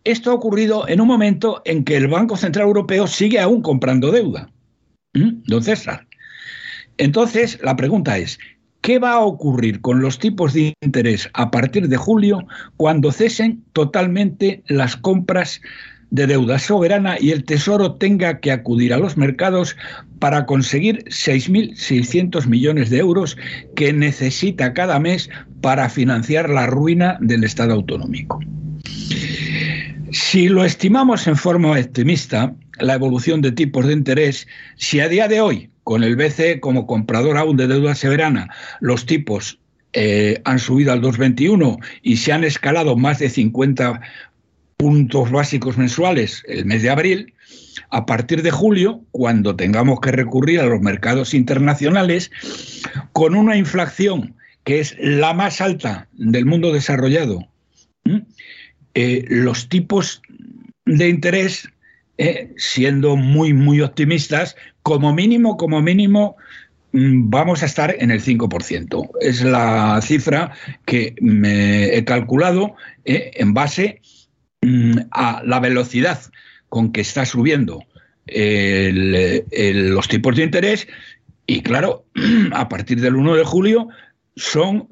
esto 0.03 0.31
ha 0.31 0.33
ocurrido 0.33 0.87
en 0.87 1.01
un 1.01 1.07
momento 1.07 1.61
en 1.65 1.83
que 1.83 1.95
el 1.95 2.07
Banco 2.07 2.35
Central 2.35 2.67
Europeo 2.67 3.07
sigue 3.07 3.39
aún 3.39 3.61
comprando 3.61 4.11
deuda. 4.11 4.49
¿Mm? 5.13 5.43
Don 5.45 5.63
César. 5.63 6.07
Entonces, 6.97 7.59
la 7.63 7.75
pregunta 7.75 8.17
es, 8.17 8.39
¿qué 8.81 8.99
va 8.99 9.13
a 9.13 9.21
ocurrir 9.21 9.81
con 9.81 10.01
los 10.01 10.19
tipos 10.19 10.53
de 10.53 10.73
interés 10.81 11.29
a 11.33 11.51
partir 11.51 11.87
de 11.87 11.97
julio 11.97 12.45
cuando 12.77 13.11
cesen 13.11 13.63
totalmente 13.73 14.63
las 14.67 14.97
compras 14.97 15.61
de 16.09 16.27
deuda 16.27 16.59
soberana 16.59 17.15
y 17.19 17.31
el 17.31 17.43
Tesoro 17.43 17.95
tenga 17.95 18.39
que 18.39 18.51
acudir 18.51 18.93
a 18.93 18.99
los 18.99 19.17
mercados 19.17 19.75
para 20.19 20.45
conseguir 20.45 21.05
6.600 21.05 22.45
millones 22.45 22.91
de 22.91 22.99
euros 22.99 23.35
que 23.75 23.93
necesita 23.93 24.73
cada 24.73 24.99
mes 24.99 25.31
para 25.63 25.89
financiar 25.89 26.49
la 26.49 26.67
ruina 26.67 27.17
del 27.21 27.45
Estado 27.45 27.73
autonómico? 27.73 28.41
Si 30.11 30.49
lo 30.49 30.65
estimamos 30.65 31.25
en 31.25 31.37
forma 31.37 31.71
optimista, 31.71 32.53
la 32.79 32.95
evolución 32.95 33.41
de 33.41 33.53
tipos 33.53 33.87
de 33.87 33.93
interés, 33.93 34.45
si 34.75 34.99
a 34.99 35.07
día 35.07 35.29
de 35.29 35.39
hoy, 35.39 35.69
con 35.85 36.03
el 36.03 36.17
BCE 36.17 36.59
como 36.59 36.85
comprador 36.85 37.37
aún 37.37 37.55
de 37.55 37.67
deuda 37.67 37.95
soberana, 37.95 38.49
los 38.81 39.05
tipos 39.05 39.57
eh, 39.93 40.41
han 40.43 40.59
subido 40.59 40.91
al 40.91 41.01
2,21 41.01 41.77
y 42.01 42.17
se 42.17 42.33
han 42.33 42.43
escalado 42.43 42.97
más 42.97 43.19
de 43.19 43.29
50 43.29 44.01
puntos 44.75 45.31
básicos 45.31 45.77
mensuales 45.77 46.43
el 46.45 46.65
mes 46.65 46.81
de 46.81 46.89
abril, 46.89 47.33
a 47.89 48.05
partir 48.05 48.43
de 48.43 48.51
julio, 48.51 49.01
cuando 49.11 49.55
tengamos 49.55 50.01
que 50.01 50.11
recurrir 50.11 50.59
a 50.59 50.65
los 50.65 50.81
mercados 50.81 51.33
internacionales, 51.33 52.31
con 53.13 53.33
una 53.35 53.55
inflación 53.55 54.35
que 54.63 54.79
es 54.79 54.95
la 54.99 55.33
más 55.33 55.61
alta 55.61 56.07
del 56.13 56.45
mundo 56.45 56.71
desarrollado, 56.71 57.47
eh, 58.93 59.25
los 59.27 59.69
tipos 59.69 60.21
de 60.85 61.09
interés, 61.09 61.67
eh, 62.17 62.53
siendo 62.57 63.15
muy, 63.15 63.53
muy 63.53 63.81
optimistas, 63.81 64.55
como 64.83 65.13
mínimo, 65.13 65.57
como 65.57 65.81
mínimo, 65.81 66.35
mm, 66.91 67.29
vamos 67.29 67.63
a 67.63 67.65
estar 67.65 67.95
en 67.97 68.11
el 68.11 68.21
5%. 68.21 69.09
Es 69.19 69.41
la 69.43 69.99
cifra 70.01 70.51
que 70.85 71.15
me 71.21 71.95
he 71.95 72.05
calculado 72.05 72.75
eh, 73.05 73.31
en 73.35 73.53
base 73.53 74.01
mm, 74.61 74.97
a 75.11 75.41
la 75.43 75.59
velocidad 75.59 76.19
con 76.69 76.91
que 76.91 77.01
está 77.01 77.25
subiendo 77.25 77.83
los 78.25 80.07
tipos 80.07 80.35
de 80.37 80.43
interés 80.43 80.87
y 81.45 81.61
claro, 81.61 82.05
a 82.53 82.69
partir 82.69 83.01
del 83.01 83.15
1 83.15 83.35
de 83.35 83.43
julio 83.43 83.89
son 84.35 84.87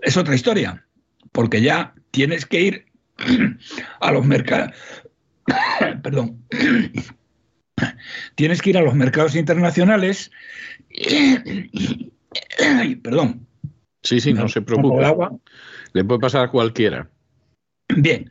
es 0.00 0.16
otra 0.16 0.34
historia, 0.34 0.86
porque 1.32 1.60
ya 1.60 1.94
tienes 2.10 2.46
que 2.46 2.60
ir 2.60 2.86
a 4.00 4.12
los 4.12 4.24
mercados 4.24 4.72
perdón 6.02 6.42
tienes 8.34 8.62
que 8.62 8.70
ir 8.70 8.78
a 8.78 8.82
los 8.82 8.94
mercados 8.94 9.34
internacionales 9.34 10.30
perdón 13.02 13.48
Sí, 14.02 14.20
sí, 14.20 14.32
no 14.32 14.48
se 14.48 14.62
preocupe. 14.62 15.04
agua. 15.04 15.36
Le 15.92 16.04
puede 16.04 16.20
pasar 16.20 16.44
a 16.44 16.50
cualquiera. 16.50 17.10
Bien, 17.94 18.30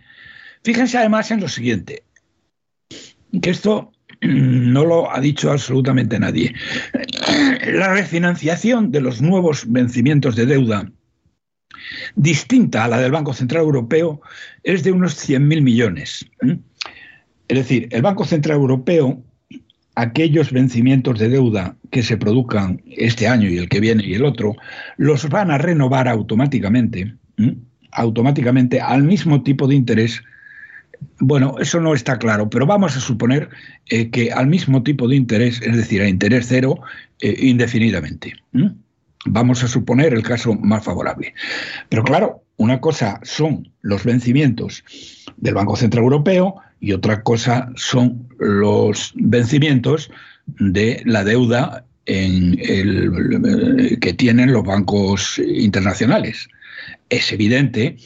fíjense 0.64 0.98
además 0.98 1.30
en 1.32 1.42
lo 1.42 1.48
siguiente, 1.48 2.04
que 3.42 3.50
esto 3.50 3.92
no 4.22 4.86
lo 4.86 5.12
ha 5.12 5.20
dicho 5.20 5.52
absolutamente 5.52 6.20
nadie. 6.20 6.54
La 7.74 7.94
refinanciación 7.94 8.92
de 8.92 9.02
los 9.02 9.22
nuevos 9.22 9.66
vencimientos 9.68 10.36
de 10.36 10.46
deuda, 10.46 10.90
distinta 12.16 12.86
a 12.86 12.88
la 12.88 13.00
del 13.00 13.12
Banco 13.12 13.34
Central 13.34 13.64
Europeo, 13.64 14.22
es 14.64 14.84
de 14.84 14.92
unos 14.92 15.16
100.000 15.18 15.62
millones. 15.62 16.26
Es 17.48 17.58
decir, 17.58 17.88
el 17.92 18.02
Banco 18.02 18.26
Central 18.26 18.58
Europeo, 18.58 19.22
aquellos 19.96 20.52
vencimientos 20.52 21.20
de 21.20 21.30
deuda 21.30 21.76
que 21.92 22.04
se 22.04 22.18
produzcan 22.18 22.82
este 22.86 23.28
año 23.28 23.50
y 23.50 23.58
el 23.58 23.70
que 23.70 23.80
viene 23.80 24.06
y 24.06 24.14
el 24.14 24.26
otro, 24.26 24.56
los 24.98 25.28
van 25.30 25.52
a 25.52 25.58
renovar 25.58 26.08
automáticamente. 26.08 27.16
automáticamente 27.92 28.80
al 28.80 29.04
mismo 29.04 29.42
tipo 29.44 29.68
de 29.68 29.76
interés. 29.76 30.22
Bueno, 31.20 31.56
eso 31.60 31.80
no 31.80 31.94
está 31.94 32.18
claro, 32.18 32.50
pero 32.50 32.66
vamos 32.66 32.96
a 32.96 33.00
suponer 33.00 33.50
eh, 33.90 34.10
que 34.10 34.32
al 34.32 34.48
mismo 34.48 34.84
tipo 34.84 35.08
de 35.08 35.16
interés, 35.16 35.62
es 35.62 35.76
decir, 35.76 36.02
a 36.02 36.10
interés 36.10 36.46
cero, 36.48 36.80
eh, 37.22 37.36
indefinidamente. 37.40 38.34
Vamos 39.26 39.64
a 39.64 39.68
suponer 39.68 40.14
el 40.14 40.24
caso 40.24 40.54
más 40.54 40.84
favorable. 40.84 41.34
Pero 41.90 42.04
claro, 42.04 42.44
una 42.58 42.80
cosa 42.80 43.20
son 43.24 43.72
los 43.82 44.04
vencimientos 44.04 44.84
del 45.38 45.54
Banco 45.56 45.76
Central 45.76 46.04
Europeo 46.04 46.56
y 46.80 46.94
otra 46.94 47.24
cosa 47.24 47.72
son 47.76 48.28
los 48.40 49.12
vencimientos 49.16 50.10
de 50.46 51.02
la 51.06 51.24
deuda 51.24 51.86
el- 52.06 53.98
que 54.00 54.14
tienen 54.14 54.54
los 54.54 54.64
bancos 54.64 55.40
internacionales 55.40 56.48
es 57.10 57.32
evidente 57.32 57.98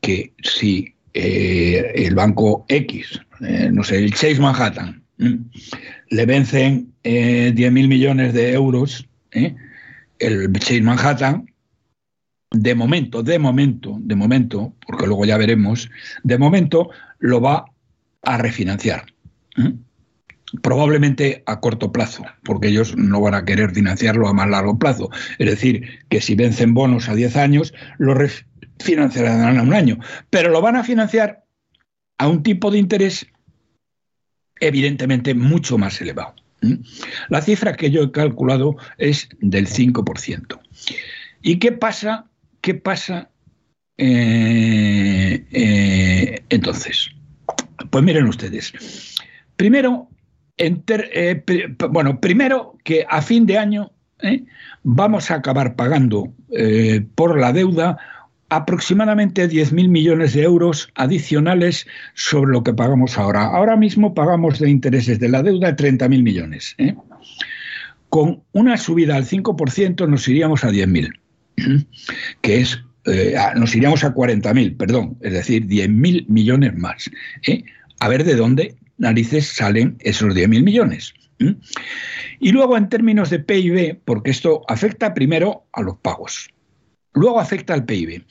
que 0.00 0.32
si 0.42 0.94
eh, 1.14 1.92
el 1.94 2.14
banco 2.14 2.64
X, 2.68 3.20
eh, 3.40 3.70
no 3.72 3.82
sé, 3.82 3.96
el 3.98 4.12
Chase 4.12 4.38
Manhattan, 4.40 5.02
le 5.18 6.26
vencen 6.26 6.94
eh, 7.02 7.52
10.000 7.54 7.88
millones 7.88 8.34
de 8.34 8.52
euros, 8.52 9.08
¿eh? 9.32 9.54
el 10.18 10.52
Chase 10.52 10.82
Manhattan, 10.82 11.52
de 12.50 12.74
momento, 12.74 13.22
de 13.22 13.38
momento, 13.38 13.96
de 14.00 14.14
momento, 14.14 14.74
porque 14.86 15.06
luego 15.06 15.24
ya 15.24 15.36
veremos, 15.36 15.90
de 16.22 16.38
momento 16.38 16.90
lo 17.18 17.40
va 17.40 17.66
a 18.22 18.38
refinanciar. 18.38 19.06
¿eh? 19.58 19.74
Probablemente 20.62 21.42
a 21.46 21.60
corto 21.60 21.92
plazo, 21.92 22.24
porque 22.42 22.68
ellos 22.68 22.96
no 22.96 23.20
van 23.20 23.34
a 23.34 23.44
querer 23.44 23.72
financiarlo 23.72 24.28
a 24.28 24.32
más 24.32 24.48
largo 24.48 24.78
plazo. 24.78 25.10
Es 25.38 25.46
decir, 25.46 26.00
que 26.08 26.22
si 26.22 26.34
vencen 26.34 26.72
bonos 26.72 27.08
a 27.10 27.14
10 27.14 27.36
años, 27.36 27.74
lo 27.98 28.14
refinanciarán 28.14 29.58
a 29.58 29.62
un 29.62 29.74
año. 29.74 29.98
Pero 30.30 30.48
lo 30.48 30.62
van 30.62 30.76
a 30.76 30.84
financiar 30.84 31.44
a 32.16 32.28
un 32.28 32.42
tipo 32.42 32.70
de 32.70 32.78
interés 32.78 33.26
evidentemente 34.60 35.34
mucho 35.34 35.78
más 35.78 36.00
elevado. 36.00 36.34
La 37.28 37.40
cifra 37.40 37.74
que 37.74 37.90
yo 37.90 38.02
he 38.02 38.10
calculado 38.10 38.76
es 38.98 39.28
del 39.40 39.66
5%. 39.68 40.58
¿Y 41.42 41.58
qué 41.58 41.70
pasa? 41.72 42.26
¿Qué 42.60 42.74
pasa 42.74 43.30
eh, 43.96 45.44
eh, 45.52 46.42
entonces? 46.48 47.10
Pues 47.90 48.04
miren 48.04 48.26
ustedes. 48.26 48.72
Primero, 49.56 50.08
enter- 50.56 51.08
eh, 51.12 51.36
pri- 51.36 51.76
bueno, 51.90 52.20
primero 52.20 52.76
que 52.84 53.06
a 53.08 53.22
fin 53.22 53.46
de 53.46 53.58
año 53.58 53.92
¿eh? 54.22 54.44
vamos 54.82 55.30
a 55.30 55.36
acabar 55.36 55.76
pagando 55.76 56.32
por 57.14 57.38
la 57.38 57.52
deuda 57.52 57.98
aproximadamente 58.50 59.48
10.000 59.48 59.88
millones 59.88 60.34
de 60.34 60.42
euros 60.42 60.90
adicionales 60.94 61.86
sobre 62.14 62.52
lo 62.52 62.62
que 62.62 62.72
pagamos 62.72 63.18
ahora. 63.18 63.44
Ahora 63.44 63.76
mismo 63.76 64.14
pagamos 64.14 64.58
de 64.58 64.70
intereses 64.70 65.20
de 65.20 65.28
la 65.28 65.42
deuda 65.42 65.76
30.000 65.76 66.22
millones. 66.22 66.74
¿eh? 66.78 66.94
Con 68.08 68.42
una 68.52 68.76
subida 68.76 69.16
al 69.16 69.26
5% 69.26 70.08
nos 70.08 70.28
iríamos 70.28 70.64
a 70.64 70.70
10.000, 70.70 71.18
que 72.40 72.60
es, 72.60 72.82
eh, 73.04 73.34
nos 73.56 73.74
iríamos 73.74 74.02
a 74.04 74.14
40.000, 74.14 74.76
perdón, 74.76 75.18
es 75.20 75.32
decir, 75.32 75.66
10.000 75.66 76.26
millones 76.28 76.74
más. 76.76 77.10
¿eh? 77.46 77.64
A 78.00 78.08
ver 78.08 78.24
de 78.24 78.34
dónde 78.34 78.76
narices 78.96 79.46
salen 79.46 79.96
esos 80.00 80.34
10.000 80.34 80.62
millones? 80.62 81.14
Y 82.40 82.50
luego 82.50 82.76
en 82.76 82.88
términos 82.88 83.30
de 83.30 83.38
PIB, 83.38 84.00
porque 84.04 84.30
esto 84.30 84.62
afecta 84.66 85.14
primero 85.14 85.66
a 85.72 85.82
los 85.82 85.96
pagos, 85.98 86.50
luego 87.14 87.40
afecta 87.40 87.74
al 87.74 87.84
PIB. 87.84 88.24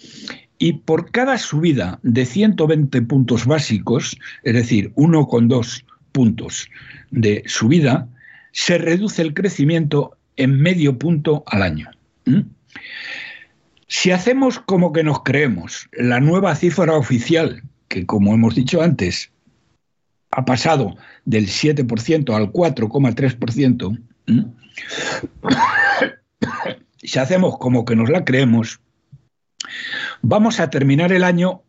Y 0.60 0.74
por 0.74 1.12
cada 1.12 1.38
subida 1.38 2.00
de 2.01 2.25
120 2.25 3.01
puntos 3.03 3.46
básicos, 3.46 4.17
es 4.43 4.53
decir, 4.53 4.91
1,2 4.96 5.84
puntos 6.12 6.69
de 7.12 7.43
subida, 7.46 8.07
se 8.51 8.77
reduce 8.77 9.22
el 9.22 9.34
crecimiento 9.34 10.17
en 10.36 10.60
medio 10.60 10.98
punto 10.98 11.43
al 11.46 11.62
año. 11.62 11.91
¿Mm? 12.25 12.41
Si 13.88 14.12
hacemos 14.12 14.60
como 14.60 14.91
que 14.91 15.03
nos 15.03 15.24
creemos 15.24 15.88
la 15.93 16.19
nueva 16.19 16.55
cifra 16.55 16.93
oficial, 16.93 17.63
que 17.88 18.05
como 18.05 18.34
hemos 18.34 18.55
dicho 18.55 18.81
antes, 18.81 19.31
ha 20.31 20.43
pasado 20.43 20.98
del 21.25 21.48
7% 21.48 22.36
al 22.36 22.51
4,3%, 22.51 23.98
si 27.04 27.20
hacemos 27.20 27.58
como 27.58 27.86
que 27.86 27.96
nos 27.96 28.10
la 28.10 28.25
creemos, 28.25 28.80
vamos 30.22 30.60
a 30.60 30.70
terminar 30.70 31.12
el 31.12 31.24
año 31.24 31.63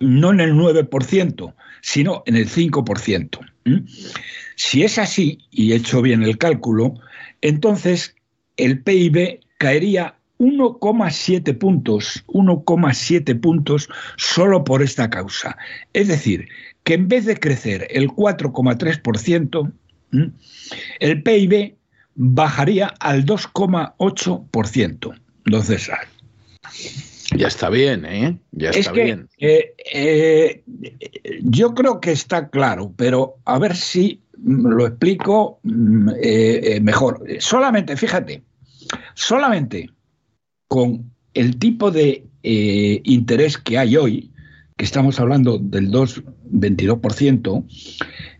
no 0.00 0.30
en 0.30 0.40
el 0.40 0.54
9%, 0.54 1.54
sino 1.82 2.22
en 2.26 2.36
el 2.36 2.48
5%. 2.48 3.38
Si 4.56 4.82
es 4.82 4.98
así, 4.98 5.38
y 5.50 5.72
he 5.72 5.76
hecho 5.76 6.02
bien 6.02 6.22
el 6.22 6.38
cálculo, 6.38 6.94
entonces 7.42 8.16
el 8.56 8.82
PIB 8.82 9.40
caería 9.58 10.16
1,7 10.38 11.58
puntos, 11.58 12.24
1,7 12.28 13.40
puntos 13.40 13.88
solo 14.16 14.64
por 14.64 14.82
esta 14.82 15.10
causa. 15.10 15.56
Es 15.92 16.08
decir, 16.08 16.48
que 16.82 16.94
en 16.94 17.08
vez 17.08 17.26
de 17.26 17.38
crecer 17.38 17.86
el 17.90 18.08
4,3%, 18.08 19.72
el 21.00 21.22
PIB 21.22 21.76
bajaría 22.22 22.92
al 23.00 23.24
2,8%. 23.24 25.20
Don 25.46 25.62
César. 25.62 26.00
Ya 27.34 27.46
está 27.46 27.70
bien, 27.70 28.04
¿eh? 28.04 28.38
Ya 28.52 28.70
está 28.70 28.92
bien. 28.92 29.26
Eh, 29.38 29.74
eh, 29.94 30.62
yo 31.42 31.74
creo 31.74 31.98
que 32.00 32.12
está 32.12 32.50
claro, 32.50 32.92
pero 32.94 33.36
a 33.46 33.58
ver 33.58 33.74
si 33.74 34.20
lo 34.44 34.86
explico 34.86 35.60
mm, 35.62 36.10
eh, 36.22 36.78
mejor. 36.82 37.24
Solamente, 37.38 37.96
fíjate, 37.96 38.42
solamente 39.14 39.88
con 40.68 41.10
el 41.32 41.58
tipo 41.58 41.90
de 41.90 42.26
interés 42.42 43.56
que 43.56 43.78
hay 43.78 43.96
hoy, 43.96 44.30
que 44.76 44.84
estamos 44.84 45.18
hablando 45.20 45.58
del 45.58 45.90
2,22%, 45.90 47.64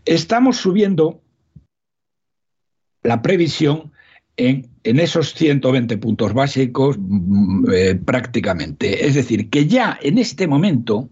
estamos 0.05 0.57
subiendo 0.57 1.20
la 3.03 3.21
previsión 3.21 3.91
en, 4.37 4.69
esos 4.83 5.33
120 5.33 5.97
puntos 5.97 6.33
básicos 6.33 6.97
mm, 6.99 7.65
eh, 7.71 7.95
prácticamente. 7.95 9.05
Es 9.05 9.15
decir, 9.15 9.49
que 9.49 9.67
ya 9.67 9.99
en 10.01 10.17
este 10.17 10.47
momento, 10.47 11.09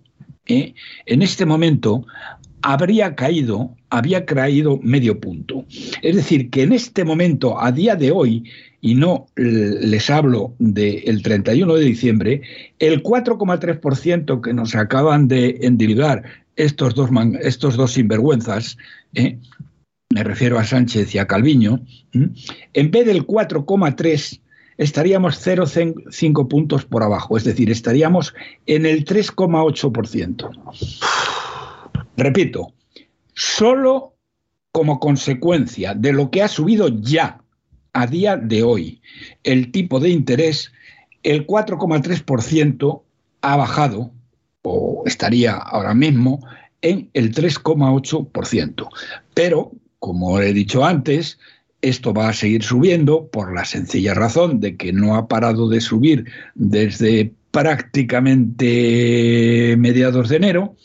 eh, 0.47 0.73
en 1.05 1.21
este 1.21 1.45
momento 1.45 2.05
habría 2.61 3.15
caído, 3.15 3.75
había 3.89 4.25
caído 4.25 4.79
medio 4.81 5.19
punto. 5.19 5.65
Es 6.01 6.15
decir, 6.15 6.49
que 6.49 6.63
en 6.63 6.73
este 6.73 7.03
momento, 7.05 7.61
a 7.61 7.71
día 7.71 7.95
de 7.95 8.11
hoy, 8.11 8.43
y 8.81 8.95
no 8.95 9.27
les 9.35 10.09
hablo 10.09 10.55
del 10.57 11.21
31 11.21 11.75
de 11.75 11.85
diciembre, 11.85 12.41
el 12.79 13.03
4,3% 13.03 14.41
que 14.41 14.53
nos 14.53 14.75
acaban 14.75 15.27
de 15.27 15.59
endividar 15.61 16.23
estos 16.55 16.95
dos, 16.95 17.09
estos 17.41 17.75
dos 17.75 17.93
sinvergüenzas, 17.93 18.77
¿eh? 19.13 19.37
Me 20.11 20.23
refiero 20.23 20.57
a 20.57 20.63
Sánchez 20.63 21.13
y 21.13 21.19
a 21.19 21.27
Calviño, 21.27 21.81
en 22.13 22.91
vez 22.91 23.05
del 23.05 23.27
4,3% 23.27 24.41
estaríamos 24.77 25.45
0,5 25.45 26.47
puntos 26.47 26.85
por 26.85 27.03
abajo, 27.03 27.37
es 27.37 27.43
decir, 27.43 27.69
estaríamos 27.69 28.33
en 28.65 28.85
el 28.85 29.05
3,8%. 29.05 30.49
Repito, 32.17 32.73
solo 33.33 34.15
como 34.71 34.99
consecuencia 34.99 35.93
de 35.93 36.13
lo 36.13 36.31
que 36.31 36.41
ha 36.41 36.47
subido 36.47 36.87
ya 36.87 37.41
a 37.93 38.07
día 38.07 38.37
de 38.37 38.63
hoy 38.63 39.01
el 39.43 39.71
tipo 39.71 39.99
de 39.99 40.09
interés, 40.09 40.71
el 41.23 41.45
4,3% 41.45 43.03
ha 43.41 43.55
bajado, 43.57 44.11
o 44.63 45.03
estaría 45.05 45.53
ahora 45.53 45.93
mismo, 45.93 46.39
en 46.81 47.09
el 47.13 47.33
3,8%. 47.33 48.89
Pero, 49.33 49.71
como 49.99 50.39
he 50.39 50.53
dicho 50.53 50.85
antes, 50.85 51.37
esto 51.81 52.13
va 52.13 52.29
a 52.29 52.33
seguir 52.33 52.63
subiendo 52.63 53.27
por 53.27 53.53
la 53.53 53.65
sencilla 53.65 54.13
razón 54.13 54.59
de 54.59 54.75
que 54.75 54.91
no 54.91 55.15
ha 55.15 55.27
parado 55.27 55.69
de 55.69 55.81
subir 55.81 56.25
desde 56.55 57.33
prácticamente 57.51 59.75
mediados 59.77 60.29
de 60.29 60.37
enero 60.37 60.75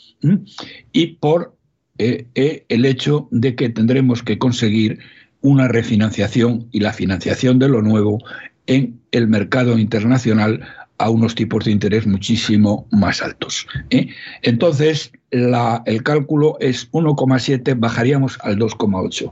y 0.91 1.07
por 1.17 1.55
eh, 1.97 2.27
eh, 2.35 2.65
el 2.69 2.85
hecho 2.85 3.27
de 3.31 3.55
que 3.55 3.69
tendremos 3.69 4.23
que 4.23 4.37
conseguir 4.37 4.99
una 5.41 5.67
refinanciación 5.67 6.67
y 6.71 6.79
la 6.79 6.93
financiación 6.93 7.59
de 7.59 7.69
lo 7.69 7.81
nuevo 7.81 8.19
en 8.67 8.99
el 9.11 9.27
mercado 9.27 9.77
internacional 9.77 10.65
a 10.97 11.09
unos 11.09 11.35
tipos 11.35 11.65
de 11.65 11.71
interés 11.71 12.07
muchísimo 12.07 12.87
más 12.91 13.21
altos. 13.21 13.67
¿eh? 13.89 14.07
Entonces, 14.41 15.11
el 15.85 16.03
cálculo 16.03 16.57
es 16.59 16.91
1,7, 16.91 17.75
bajaríamos 17.77 18.37
al 18.41 18.57
2,8. 18.57 19.31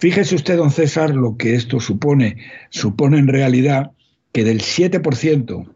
Fíjese 0.00 0.34
usted, 0.34 0.56
don 0.56 0.70
César, 0.70 1.14
lo 1.14 1.36
que 1.36 1.54
esto 1.54 1.80
supone. 1.80 2.38
Supone 2.70 3.18
en 3.18 3.28
realidad 3.28 3.92
que 4.32 4.44
del 4.44 4.60
7% 4.60 5.66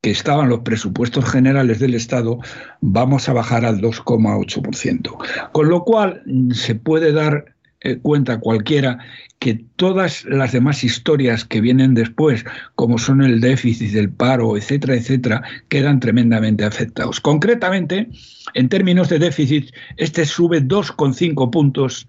que 0.00 0.10
estaban 0.10 0.48
los 0.48 0.60
presupuestos 0.60 1.24
generales 1.24 1.80
del 1.80 1.94
Estado, 1.94 2.38
vamos 2.80 3.28
a 3.28 3.32
bajar 3.32 3.64
al 3.64 3.80
2,8%. 3.80 5.50
Con 5.52 5.68
lo 5.68 5.84
cual, 5.84 6.22
se 6.52 6.74
puede 6.76 7.12
dar 7.12 7.55
eh, 7.80 7.98
cuenta 7.98 8.40
cualquiera 8.40 8.98
que 9.38 9.64
todas 9.76 10.24
las 10.24 10.52
demás 10.52 10.82
historias 10.82 11.44
que 11.44 11.60
vienen 11.60 11.94
después, 11.94 12.44
como 12.74 12.98
son 12.98 13.22
el 13.22 13.40
déficit, 13.40 13.94
el 13.94 14.10
paro, 14.10 14.56
etcétera, 14.56 14.94
etcétera, 14.94 15.42
quedan 15.68 16.00
tremendamente 16.00 16.64
afectados. 16.64 17.20
Concretamente, 17.20 18.08
en 18.54 18.68
términos 18.68 19.08
de 19.08 19.18
déficit, 19.18 19.74
este 19.98 20.24
sube 20.24 20.62
2,5 20.62 21.50
puntos 21.50 22.08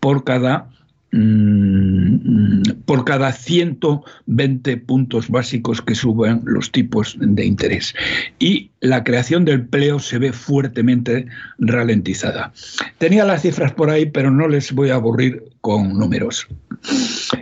por 0.00 0.24
cada 0.24 0.71
Mm, 1.14 2.62
por 2.86 3.04
cada 3.04 3.32
120 3.32 4.78
puntos 4.78 5.28
básicos 5.28 5.82
que 5.82 5.94
suben 5.94 6.40
los 6.46 6.72
tipos 6.72 7.16
de 7.20 7.44
interés. 7.44 7.94
Y 8.38 8.70
la 8.80 9.04
creación 9.04 9.44
del 9.44 9.60
empleo 9.60 9.98
se 9.98 10.18
ve 10.18 10.32
fuertemente 10.32 11.26
ralentizada. 11.58 12.54
Tenía 12.96 13.26
las 13.26 13.42
cifras 13.42 13.74
por 13.74 13.90
ahí, 13.90 14.06
pero 14.06 14.30
no 14.30 14.48
les 14.48 14.72
voy 14.72 14.88
a 14.88 14.94
aburrir 14.94 15.44
con 15.60 15.98
números. 15.98 16.48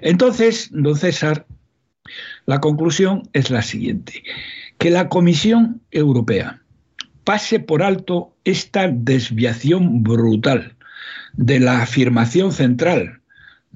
Entonces, 0.02 0.68
don 0.72 0.96
César, 0.96 1.46
la 2.46 2.58
conclusión 2.58 3.22
es 3.34 3.50
la 3.50 3.62
siguiente, 3.62 4.24
que 4.78 4.90
la 4.90 5.08
Comisión 5.08 5.80
Europea 5.92 6.60
pase 7.22 7.60
por 7.60 7.84
alto 7.84 8.34
esta 8.42 8.88
desviación 8.88 10.02
brutal 10.02 10.74
de 11.34 11.60
la 11.60 11.82
afirmación 11.82 12.50
central 12.50 13.19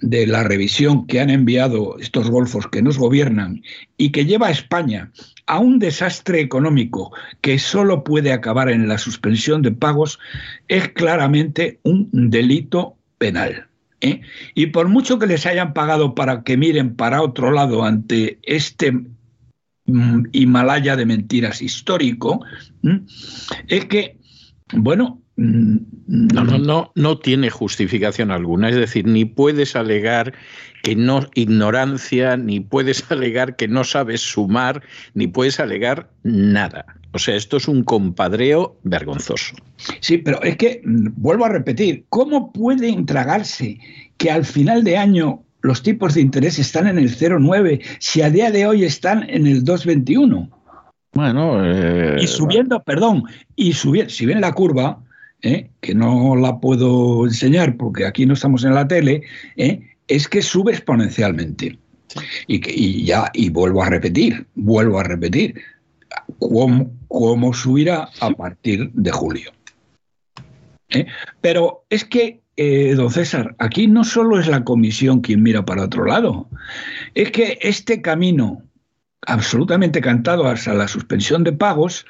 de 0.04 0.26
la 0.26 0.44
revisión 0.44 1.06
que 1.06 1.20
han 1.20 1.30
enviado 1.30 1.98
estos 1.98 2.28
golfos 2.28 2.66
que 2.68 2.82
nos 2.82 2.98
gobiernan 2.98 3.62
y 3.96 4.10
que 4.10 4.26
lleva 4.26 4.48
a 4.48 4.50
España 4.50 5.10
a 5.46 5.58
un 5.58 5.78
desastre 5.78 6.40
económico 6.40 7.12
que 7.40 7.58
solo 7.58 8.04
puede 8.04 8.32
acabar 8.32 8.68
en 8.68 8.86
la 8.86 8.98
suspensión 8.98 9.62
de 9.62 9.72
pagos 9.72 10.18
es 10.68 10.90
claramente 10.90 11.80
un 11.84 12.10
delito 12.12 12.98
penal. 13.16 13.68
¿eh? 14.02 14.20
Y 14.54 14.66
por 14.66 14.88
mucho 14.88 15.18
que 15.18 15.26
les 15.26 15.46
hayan 15.46 15.72
pagado 15.72 16.14
para 16.14 16.42
que 16.42 16.58
miren 16.58 16.96
para 16.96 17.22
otro 17.22 17.50
lado 17.50 17.82
ante 17.82 18.38
este 18.42 18.92
mm, 19.86 20.24
Himalaya 20.32 20.96
de 20.96 21.06
mentiras 21.06 21.62
histórico, 21.62 22.44
es 23.68 23.86
que, 23.86 24.18
bueno, 24.74 25.23
no, 25.36 26.44
no, 26.44 26.58
no, 26.58 26.92
no 26.94 27.18
tiene 27.18 27.50
justificación 27.50 28.30
alguna. 28.30 28.68
Es 28.68 28.76
decir, 28.76 29.06
ni 29.06 29.24
puedes 29.24 29.74
alegar 29.74 30.34
que 30.82 30.94
no 30.94 31.26
ignorancia, 31.34 32.36
ni 32.36 32.60
puedes 32.60 33.04
alegar 33.10 33.56
que 33.56 33.68
no 33.68 33.84
sabes 33.84 34.20
sumar, 34.20 34.82
ni 35.14 35.26
puedes 35.26 35.58
alegar 35.58 36.10
nada. 36.22 36.86
O 37.12 37.18
sea, 37.18 37.36
esto 37.36 37.56
es 37.56 37.68
un 37.68 37.84
compadreo 37.84 38.76
vergonzoso. 38.82 39.54
Sí, 40.00 40.18
pero 40.18 40.42
es 40.42 40.56
que, 40.56 40.82
mm, 40.84 41.08
vuelvo 41.16 41.44
a 41.44 41.48
repetir, 41.48 42.04
¿cómo 42.08 42.52
pueden 42.52 43.06
tragarse 43.06 43.78
que 44.16 44.30
al 44.30 44.44
final 44.44 44.84
de 44.84 44.96
año 44.96 45.42
los 45.62 45.82
tipos 45.82 46.14
de 46.14 46.20
interés 46.20 46.58
están 46.58 46.86
en 46.86 46.98
el 46.98 47.08
0,9 47.08 47.80
si 47.98 48.20
a 48.20 48.30
día 48.30 48.50
de 48.50 48.66
hoy 48.66 48.84
están 48.84 49.28
en 49.30 49.46
el 49.46 49.64
2,21? 49.64 50.50
Bueno, 51.14 51.64
eh, 51.64 52.16
y 52.20 52.26
subiendo, 52.26 52.82
perdón, 52.82 53.22
y 53.54 53.72
subiendo, 53.72 54.10
si 54.10 54.26
ven 54.26 54.40
la 54.40 54.52
curva, 54.52 55.00
¿eh? 55.44 55.70
que 55.80 55.94
no 55.94 56.34
la 56.34 56.58
puedo 56.58 57.26
enseñar 57.26 57.76
porque 57.76 58.06
aquí 58.06 58.26
no 58.26 58.34
estamos 58.34 58.64
en 58.64 58.74
la 58.74 58.88
tele, 58.88 59.22
¿eh? 59.56 59.80
es 60.08 60.28
que 60.28 60.42
sube 60.42 60.72
exponencialmente. 60.72 61.78
Y, 62.46 62.60
que, 62.60 62.72
y 62.72 63.04
ya, 63.04 63.30
y 63.34 63.50
vuelvo 63.50 63.82
a 63.82 63.90
repetir, 63.90 64.46
vuelvo 64.54 65.00
a 65.00 65.02
repetir, 65.02 65.60
cómo, 66.38 66.92
cómo 67.08 67.52
subirá 67.52 68.08
a 68.20 68.30
partir 68.30 68.90
de 68.92 69.10
julio. 69.10 69.50
¿Eh? 70.90 71.06
Pero 71.40 71.84
es 71.90 72.04
que, 72.04 72.40
eh, 72.56 72.94
don 72.94 73.10
César, 73.10 73.56
aquí 73.58 73.88
no 73.88 74.04
solo 74.04 74.38
es 74.38 74.46
la 74.46 74.62
comisión 74.62 75.22
quien 75.22 75.42
mira 75.42 75.64
para 75.64 75.84
otro 75.84 76.04
lado, 76.04 76.48
es 77.14 77.32
que 77.32 77.58
este 77.62 78.00
camino 78.00 78.62
absolutamente 79.26 80.00
cantado 80.00 80.46
hasta 80.46 80.72
la 80.72 80.86
suspensión 80.86 81.42
de 81.42 81.52
pagos, 81.52 82.06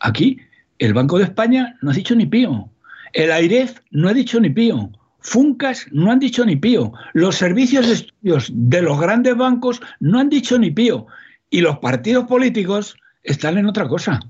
aquí 0.00 0.38
el 0.78 0.94
Banco 0.94 1.18
de 1.18 1.24
España 1.24 1.76
no 1.82 1.90
ha 1.90 1.94
dicho 1.94 2.14
ni 2.14 2.26
pío, 2.26 2.70
el 3.12 3.32
AIREF 3.32 3.80
no 3.90 4.08
ha 4.08 4.14
dicho 4.14 4.40
ni 4.40 4.50
pío, 4.50 4.90
Funcas 5.20 5.86
no 5.90 6.12
han 6.12 6.20
dicho 6.20 6.44
ni 6.44 6.56
pío, 6.56 6.92
los 7.12 7.36
servicios 7.36 7.86
de 7.86 7.92
estudios 7.94 8.50
de 8.52 8.82
los 8.82 9.00
grandes 9.00 9.36
bancos 9.36 9.80
no 9.98 10.20
han 10.20 10.28
dicho 10.28 10.58
ni 10.58 10.70
pío, 10.70 11.06
y 11.50 11.60
los 11.60 11.78
partidos 11.78 12.26
políticos 12.26 12.96
están 13.22 13.58
en 13.58 13.66
otra 13.66 13.88
cosa. 13.88 14.20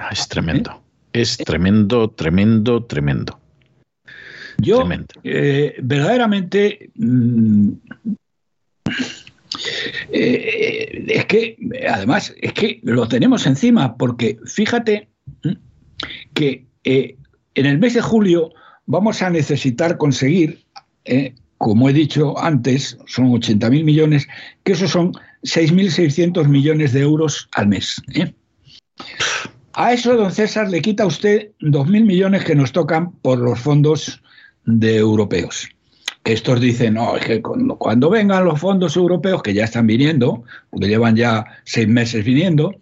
Ah, 0.00 0.10
es 0.12 0.28
tremendo. 0.28 0.82
Es 1.12 1.36
tremendo, 1.36 2.10
tremendo, 2.10 2.84
tremendo. 2.84 3.38
Yo, 4.58 4.88
eh, 5.24 5.74
verdaderamente, 5.82 6.90
mm, 6.94 7.70
eh, 10.12 11.04
es 11.08 11.26
que, 11.26 11.56
además, 11.90 12.34
es 12.40 12.52
que 12.52 12.80
lo 12.82 13.08
tenemos 13.08 13.46
encima, 13.46 13.96
porque 13.96 14.38
fíjate 14.44 15.08
que 16.34 16.66
eh, 16.84 17.16
en 17.54 17.66
el 17.66 17.78
mes 17.78 17.94
de 17.94 18.00
julio 18.00 18.50
vamos 18.86 19.22
a 19.22 19.30
necesitar 19.30 19.96
conseguir, 19.96 20.64
como 21.58 21.88
he 21.88 21.92
dicho 21.92 22.38
antes, 22.38 22.98
son 23.06 23.30
80.000 23.30 23.84
millones, 23.84 24.26
que 24.64 24.72
esos 24.72 24.90
son 24.90 25.12
6.600 25.42 26.46
millones 26.48 26.92
de 26.92 27.00
euros 27.00 27.48
al 27.52 27.68
mes. 27.68 28.00
A 29.74 29.92
eso, 29.92 30.16
don 30.16 30.32
César, 30.32 30.68
le 30.68 30.82
quita 30.82 31.06
usted 31.06 31.50
2.000 31.60 32.04
millones 32.04 32.44
que 32.44 32.54
nos 32.54 32.72
tocan 32.72 33.12
por 33.22 33.38
los 33.38 33.58
fondos 33.58 34.22
de 34.66 34.96
europeos. 34.98 35.68
Estos 36.24 36.60
dicen, 36.60 36.94
no, 36.94 37.16
es 37.16 37.24
que 37.24 37.42
cuando, 37.42 38.08
vengan 38.08 38.44
los 38.44 38.60
fondos 38.60 38.96
europeos, 38.96 39.42
que 39.42 39.54
ya 39.54 39.64
están 39.64 39.88
viniendo, 39.88 40.44
porque 40.70 40.86
llevan 40.86 41.16
ya 41.16 41.44
seis 41.64 41.88
meses 41.88 42.24
viniendo, 42.24 42.72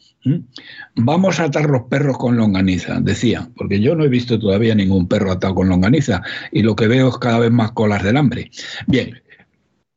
vamos 0.97 1.41
a 1.41 1.45
atar 1.45 1.71
los 1.71 1.85
perros 1.85 2.19
con 2.19 2.37
longaniza, 2.37 3.01
decía, 3.01 3.49
porque 3.57 3.81
yo 3.81 3.95
no 3.95 4.05
he 4.05 4.09
visto 4.09 4.39
todavía 4.39 4.75
ningún 4.75 5.09
perro 5.09 5.33
atado 5.33 5.55
con 5.55 5.71
longaniza 5.71 6.23
y 6.53 6.63
lo 6.63 6.77
que 6.77 6.87
veo 6.87 7.09
es 7.09 7.17
cada 7.17 7.39
vez 7.39 7.51
más 7.51 7.73
colas 7.73 8.03
del 8.03 8.19
hambre. 8.19 8.51
Bien, 8.87 9.23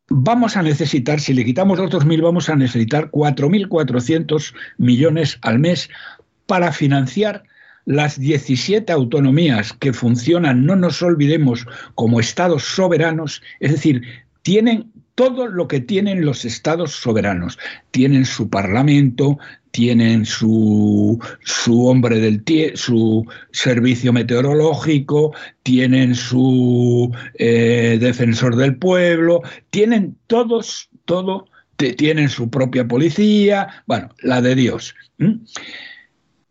vamos 0.10 0.56
a 0.56 0.64
necesitar, 0.64 1.20
si 1.20 1.34
le 1.34 1.44
quitamos 1.44 1.78
los 1.80 1.92
2.000, 1.92 2.22
vamos 2.24 2.48
a 2.48 2.56
necesitar 2.56 3.12
4.400 3.12 4.54
millones 4.78 5.38
al 5.42 5.60
mes 5.60 5.90
para 6.46 6.72
financiar 6.72 7.44
las 7.86 8.19
17 8.19 8.91
autonomías 8.91 9.74
que 9.74 9.93
funcionan, 9.93 10.65
no 10.65 10.76
nos 10.76 11.02
olvidemos, 11.02 11.65
como 11.96 12.19
estados 12.19 12.63
soberanos, 12.63 13.41
es 13.60 13.72
decir, 13.72 14.04
tienen 14.41 14.91
todo 15.15 15.48
lo 15.48 15.67
que 15.67 15.80
tienen 15.80 16.26
los 16.26 16.46
estados 16.46 16.91
soberanos. 16.91 17.60
Tienen 17.91 18.26
su 18.26 18.50
parlamento, 18.50 19.38
tienen 19.72 20.26
su, 20.26 21.19
su 21.43 21.88
hombre 21.88 22.19
del 22.19 22.43
su 22.76 23.26
servicio 23.52 24.13
meteorológico, 24.13 25.34
tienen 25.63 26.15
su 26.15 27.12
eh, 27.36 27.98
defensor 28.00 28.56
del 28.56 28.76
pueblo, 28.78 29.41
tienen 29.69 30.15
todos, 30.28 30.89
todo, 31.06 31.48
tienen 31.76 32.30
su 32.30 32.50
propia 32.50 32.88
policía, 32.88 33.84
bueno, 33.88 34.10
la 34.22 34.41
de 34.41 34.56
Dios. 34.56 34.96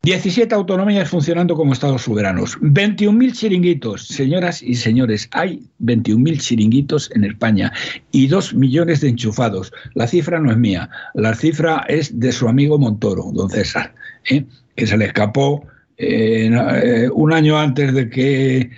17 0.05 0.53
autonomías 0.53 1.09
funcionando 1.09 1.55
como 1.55 1.73
estados 1.73 2.03
soberanos. 2.03 2.59
21.000 2.61 3.33
chiringuitos, 3.35 4.09
señoras 4.09 4.61
y 4.61 4.75
señores, 4.75 5.29
hay 5.31 5.63
21.000 5.81 6.41
chiringuitos 6.41 7.09
en 7.15 7.23
España 7.23 7.73
y 8.11 8.27
2 8.27 8.55
millones 8.55 9.01
de 9.01 9.11
enchufados. 9.11 9.73
La 9.95 10.09
cifra 10.09 10.41
no 10.41 10.51
es 10.51 10.57
mía, 10.57 10.91
la 11.15 11.37
cifra 11.37 11.85
es 11.87 12.19
de 12.19 12.33
su 12.33 12.49
amigo 12.49 12.81
Montoro, 12.81 13.31
don 13.33 13.49
César, 13.49 13.95
¿eh? 14.29 14.45
que 14.75 14.89
se 14.89 14.97
le 14.97 15.05
escapó 15.05 15.65
eh, 15.99 16.51
eh, 16.51 17.09
un 17.15 17.33
año 17.33 17.57
antes 17.57 17.95
de 17.95 18.11
que 18.11 18.71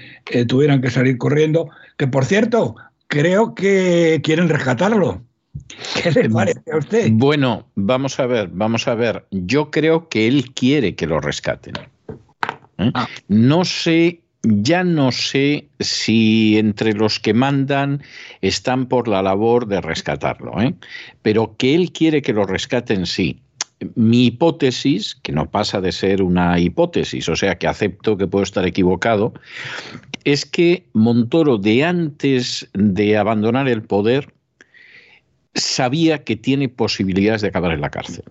tuvieran 0.46 0.82
que 0.82 0.90
salir 0.90 1.16
corriendo, 1.16 1.70
que 1.96 2.06
por 2.06 2.26
cierto, 2.26 2.76
creo 3.08 3.54
que 3.54 4.20
quieren 4.22 4.50
rescatarlo. 4.50 5.22
¿Qué 6.02 6.10
le 6.10 6.30
parece 6.30 6.72
a 6.72 6.78
usted? 6.78 7.08
Bueno, 7.12 7.66
vamos 7.74 8.18
a 8.18 8.26
ver, 8.26 8.48
vamos 8.52 8.88
a 8.88 8.94
ver. 8.94 9.26
Yo 9.30 9.70
creo 9.70 10.08
que 10.08 10.26
él 10.26 10.52
quiere 10.54 10.94
que 10.94 11.06
lo 11.06 11.20
rescaten. 11.20 11.74
¿Eh? 12.78 12.90
Ah. 12.94 13.08
No 13.28 13.64
sé, 13.64 14.20
ya 14.42 14.84
no 14.84 15.12
sé 15.12 15.68
si 15.80 16.58
entre 16.58 16.92
los 16.92 17.20
que 17.20 17.34
mandan 17.34 18.02
están 18.40 18.86
por 18.86 19.08
la 19.08 19.22
labor 19.22 19.66
de 19.66 19.80
rescatarlo, 19.80 20.60
¿eh? 20.60 20.74
pero 21.22 21.56
que 21.56 21.74
él 21.74 21.92
quiere 21.92 22.22
que 22.22 22.32
lo 22.32 22.44
rescaten, 22.44 23.06
sí. 23.06 23.40
Mi 23.96 24.26
hipótesis, 24.26 25.14
que 25.14 25.32
no 25.32 25.50
pasa 25.50 25.80
de 25.80 25.92
ser 25.92 26.22
una 26.22 26.58
hipótesis, 26.58 27.28
o 27.28 27.36
sea 27.36 27.58
que 27.58 27.66
acepto 27.66 28.16
que 28.16 28.26
puedo 28.26 28.44
estar 28.44 28.66
equivocado, 28.66 29.34
es 30.24 30.46
que 30.46 30.86
Montoro 30.94 31.58
de 31.58 31.84
antes 31.84 32.68
de 32.72 33.16
abandonar 33.16 33.68
el 33.68 33.82
poder 33.82 34.33
sabía 35.54 36.24
que 36.24 36.36
tiene 36.36 36.68
posibilidades 36.68 37.42
de 37.42 37.48
acabar 37.48 37.72
en 37.72 37.80
la 37.80 37.90
cárcel. 37.90 38.24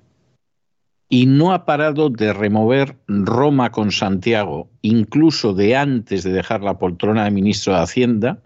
Y 1.10 1.26
no 1.26 1.54
ha 1.54 1.66
parado 1.66 2.10
de 2.10 2.34
remover 2.34 2.98
Roma 3.08 3.72
con 3.72 3.92
Santiago, 3.92 4.70
incluso 4.82 5.54
de 5.54 5.76
antes 5.76 6.24
de 6.24 6.32
dejar 6.32 6.62
la 6.62 6.80
poltrona 6.80 7.26
de 7.26 7.32
ministro 7.32 7.74
de 7.74 7.82
Hacienda, 7.82 8.40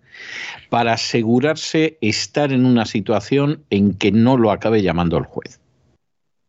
para 0.70 0.94
asegurarse 0.94 1.98
estar 2.02 2.52
en 2.52 2.66
una 2.66 2.86
situación 2.86 3.64
en 3.70 3.94
que 3.94 4.12
no 4.12 4.38
lo 4.38 4.52
acabe 4.52 4.82
llamando 4.82 5.18
el 5.18 5.26
juez. 5.26 5.60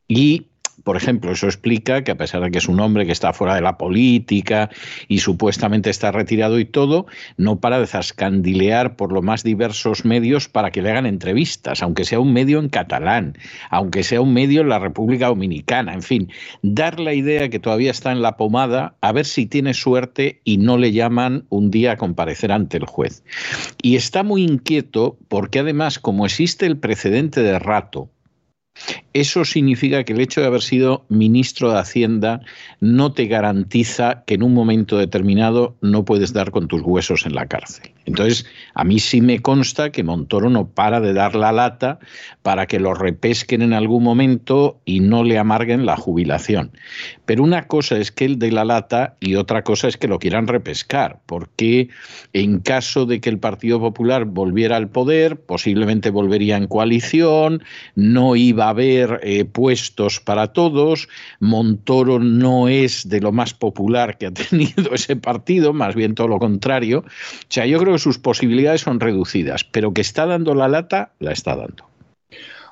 Y 0.08 0.46
por 0.88 0.96
ejemplo, 0.96 1.32
eso 1.32 1.44
explica 1.44 2.02
que 2.02 2.12
a 2.12 2.16
pesar 2.16 2.40
de 2.40 2.50
que 2.50 2.56
es 2.56 2.66
un 2.66 2.80
hombre 2.80 3.04
que 3.04 3.12
está 3.12 3.34
fuera 3.34 3.54
de 3.54 3.60
la 3.60 3.76
política 3.76 4.70
y 5.06 5.18
supuestamente 5.18 5.90
está 5.90 6.12
retirado 6.12 6.58
y 6.58 6.64
todo, 6.64 7.04
no 7.36 7.60
para 7.60 7.78
de 7.78 7.86
zascandilear 7.86 8.96
por 8.96 9.12
los 9.12 9.22
más 9.22 9.42
diversos 9.42 10.06
medios 10.06 10.48
para 10.48 10.70
que 10.70 10.80
le 10.80 10.88
hagan 10.88 11.04
entrevistas, 11.04 11.82
aunque 11.82 12.06
sea 12.06 12.20
un 12.20 12.32
medio 12.32 12.58
en 12.58 12.70
catalán, 12.70 13.36
aunque 13.68 14.02
sea 14.02 14.22
un 14.22 14.32
medio 14.32 14.62
en 14.62 14.70
la 14.70 14.78
República 14.78 15.26
Dominicana, 15.26 15.92
en 15.92 16.00
fin, 16.00 16.30
dar 16.62 16.98
la 16.98 17.12
idea 17.12 17.50
que 17.50 17.58
todavía 17.58 17.90
está 17.90 18.10
en 18.10 18.22
la 18.22 18.38
pomada, 18.38 18.96
a 19.02 19.12
ver 19.12 19.26
si 19.26 19.44
tiene 19.44 19.74
suerte 19.74 20.40
y 20.42 20.56
no 20.56 20.78
le 20.78 20.92
llaman 20.92 21.44
un 21.50 21.70
día 21.70 21.92
a 21.92 21.96
comparecer 21.98 22.50
ante 22.50 22.78
el 22.78 22.86
juez. 22.86 23.22
Y 23.82 23.96
está 23.96 24.22
muy 24.22 24.42
inquieto 24.42 25.18
porque 25.28 25.58
además, 25.58 25.98
como 25.98 26.24
existe 26.24 26.64
el 26.64 26.78
precedente 26.78 27.42
de 27.42 27.58
rato, 27.58 28.08
eso 29.12 29.44
significa 29.44 30.04
que 30.04 30.12
el 30.12 30.20
hecho 30.20 30.40
de 30.40 30.46
haber 30.46 30.62
sido 30.62 31.04
ministro 31.08 31.72
de 31.72 31.78
Hacienda 31.78 32.40
no 32.80 33.12
te 33.12 33.26
garantiza 33.26 34.24
que 34.26 34.34
en 34.34 34.42
un 34.42 34.54
momento 34.54 34.98
determinado 34.98 35.76
no 35.80 36.04
puedes 36.04 36.32
dar 36.32 36.50
con 36.50 36.68
tus 36.68 36.82
huesos 36.82 37.26
en 37.26 37.34
la 37.34 37.46
cárcel. 37.46 37.92
Entonces, 38.08 38.46
a 38.74 38.84
mí 38.84 38.98
sí 38.98 39.20
me 39.20 39.40
consta 39.40 39.92
que 39.92 40.02
Montoro 40.02 40.48
no 40.48 40.68
para 40.68 40.98
de 41.00 41.12
dar 41.12 41.34
la 41.34 41.52
lata 41.52 41.98
para 42.42 42.66
que 42.66 42.80
lo 42.80 42.94
repesquen 42.94 43.60
en 43.60 43.74
algún 43.74 44.02
momento 44.02 44.80
y 44.86 45.00
no 45.00 45.24
le 45.24 45.38
amarguen 45.38 45.84
la 45.84 45.96
jubilación. 45.96 46.72
Pero 47.26 47.44
una 47.44 47.66
cosa 47.66 47.98
es 47.98 48.10
que 48.10 48.24
él 48.24 48.38
dé 48.38 48.50
la 48.50 48.64
lata 48.64 49.16
y 49.20 49.34
otra 49.34 49.62
cosa 49.62 49.88
es 49.88 49.98
que 49.98 50.08
lo 50.08 50.18
quieran 50.18 50.46
repescar, 50.46 51.20
porque 51.26 51.90
en 52.32 52.60
caso 52.60 53.04
de 53.04 53.20
que 53.20 53.28
el 53.28 53.38
Partido 53.38 53.78
Popular 53.78 54.24
volviera 54.24 54.76
al 54.76 54.88
poder, 54.88 55.38
posiblemente 55.38 56.08
volvería 56.08 56.56
en 56.56 56.66
coalición, 56.66 57.62
no 57.94 58.36
iba 58.36 58.64
a 58.64 58.70
haber 58.70 59.20
eh, 59.22 59.44
puestos 59.44 60.18
para 60.18 60.54
todos, 60.54 61.08
Montoro 61.40 62.18
no 62.20 62.68
es 62.68 63.06
de 63.06 63.20
lo 63.20 63.32
más 63.32 63.52
popular 63.52 64.16
que 64.16 64.26
ha 64.26 64.32
tenido 64.32 64.94
ese 64.94 65.16
partido, 65.16 65.74
más 65.74 65.94
bien 65.94 66.14
todo 66.14 66.28
lo 66.28 66.38
contrario. 66.38 67.00
O 67.00 67.50
sea, 67.50 67.66
yo 67.66 67.78
creo 67.78 67.97
sus 67.98 68.18
posibilidades 68.18 68.82
son 68.82 69.00
reducidas, 69.00 69.64
pero 69.64 69.92
que 69.92 70.00
está 70.00 70.26
dando 70.26 70.54
la 70.54 70.68
lata, 70.68 71.12
la 71.18 71.32
está 71.32 71.56
dando. 71.56 71.88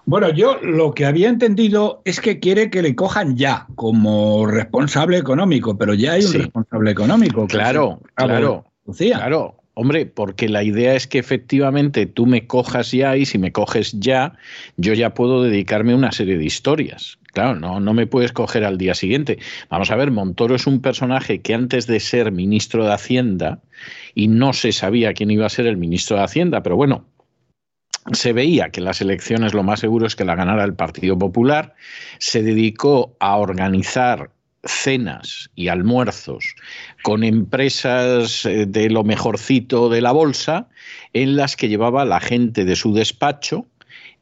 Bueno, 0.04 0.30
yo 0.30 0.60
lo 0.62 0.94
que 0.94 1.04
había 1.04 1.28
entendido 1.28 2.00
es 2.04 2.20
que 2.20 2.38
quiere 2.38 2.70
que 2.70 2.80
le 2.80 2.94
cojan 2.94 3.36
ya 3.36 3.66
como 3.74 4.46
responsable 4.46 5.18
económico, 5.18 5.76
pero 5.76 5.94
ya 5.94 6.12
hay 6.12 6.24
un 6.24 6.32
responsable 6.32 6.92
económico. 6.92 7.46
Claro, 7.48 8.00
claro, 8.14 8.64
claro. 8.96 9.56
Hombre, 9.74 10.06
porque 10.06 10.48
la 10.48 10.62
idea 10.62 10.94
es 10.94 11.06
que 11.06 11.18
efectivamente 11.18 12.06
tú 12.06 12.24
me 12.24 12.46
cojas 12.46 12.92
ya 12.92 13.16
y 13.16 13.26
si 13.26 13.36
me 13.36 13.52
coges 13.52 13.92
ya, 13.98 14.32
yo 14.78 14.94
ya 14.94 15.12
puedo 15.12 15.42
dedicarme 15.42 15.92
a 15.92 15.96
una 15.96 16.12
serie 16.12 16.38
de 16.38 16.46
historias. 16.46 17.18
Claro, 17.36 17.54
no, 17.54 17.80
no 17.80 17.92
me 17.92 18.06
puedes 18.06 18.32
coger 18.32 18.64
al 18.64 18.78
día 18.78 18.94
siguiente. 18.94 19.38
Vamos 19.68 19.90
a 19.90 19.96
ver, 19.96 20.10
Montoro 20.10 20.54
es 20.54 20.66
un 20.66 20.80
personaje 20.80 21.42
que 21.42 21.52
antes 21.52 21.86
de 21.86 22.00
ser 22.00 22.32
ministro 22.32 22.86
de 22.86 22.94
Hacienda, 22.94 23.60
y 24.14 24.28
no 24.28 24.54
se 24.54 24.72
sabía 24.72 25.12
quién 25.12 25.30
iba 25.30 25.44
a 25.44 25.50
ser 25.50 25.66
el 25.66 25.76
ministro 25.76 26.16
de 26.16 26.22
Hacienda, 26.22 26.62
pero 26.62 26.76
bueno, 26.76 27.04
se 28.10 28.32
veía 28.32 28.70
que 28.70 28.80
las 28.80 29.02
elecciones 29.02 29.52
lo 29.52 29.62
más 29.62 29.80
seguro 29.80 30.06
es 30.06 30.16
que 30.16 30.24
la 30.24 30.34
ganara 30.34 30.64
el 30.64 30.72
Partido 30.72 31.18
Popular, 31.18 31.74
se 32.18 32.42
dedicó 32.42 33.14
a 33.20 33.36
organizar 33.36 34.30
cenas 34.64 35.50
y 35.54 35.68
almuerzos 35.68 36.54
con 37.02 37.22
empresas 37.22 38.46
eh, 38.46 38.64
de 38.64 38.88
lo 38.88 39.04
mejorcito 39.04 39.90
de 39.90 40.00
la 40.00 40.12
bolsa 40.12 40.70
en 41.12 41.36
las 41.36 41.54
que 41.54 41.68
llevaba 41.68 42.06
la 42.06 42.20
gente 42.20 42.64
de 42.64 42.76
su 42.76 42.94
despacho 42.94 43.66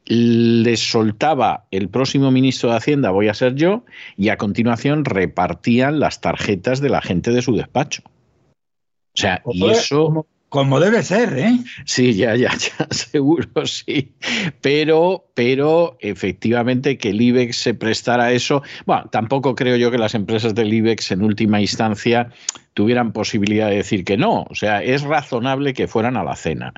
les 0.05 0.79
soltaba 0.91 1.65
el 1.71 1.89
próximo 1.89 2.31
ministro 2.31 2.69
de 2.69 2.77
Hacienda, 2.77 3.11
voy 3.11 3.27
a 3.27 3.33
ser 3.33 3.55
yo, 3.55 3.83
y 4.17 4.29
a 4.29 4.37
continuación 4.37 5.05
repartían 5.05 5.99
las 5.99 6.21
tarjetas 6.21 6.79
de 6.79 6.89
la 6.89 7.01
gente 7.01 7.31
de 7.31 7.41
su 7.41 7.55
despacho. 7.55 8.03
O 8.05 9.17
sea, 9.17 9.41
y 9.51 9.69
eso... 9.69 10.27
Como 10.55 10.79
debe 10.79 11.03
ser, 11.03 11.37
¿eh? 11.37 11.59
Sí, 11.83 12.13
ya, 12.13 12.33
ya, 12.37 12.49
ya, 12.57 12.87
seguro, 12.89 13.65
sí. 13.65 14.15
Pero, 14.61 15.29
pero 15.33 15.97
efectivamente 15.99 16.97
que 16.97 17.09
el 17.09 17.19
IBEX 17.19 17.57
se 17.57 17.73
prestara 17.73 18.23
a 18.23 18.31
eso. 18.31 18.63
Bueno, 18.85 19.09
tampoco 19.11 19.53
creo 19.53 19.75
yo 19.75 19.91
que 19.91 19.97
las 19.97 20.15
empresas 20.15 20.55
del 20.55 20.73
IBEX 20.73 21.11
en 21.11 21.23
última 21.23 21.59
instancia 21.59 22.29
tuvieran 22.73 23.11
posibilidad 23.11 23.67
de 23.69 23.75
decir 23.75 24.05
que 24.05 24.15
no. 24.15 24.43
O 24.49 24.55
sea, 24.55 24.81
es 24.81 25.01
razonable 25.01 25.73
que 25.73 25.89
fueran 25.89 26.15
a 26.15 26.23
la 26.23 26.37
cena. 26.37 26.73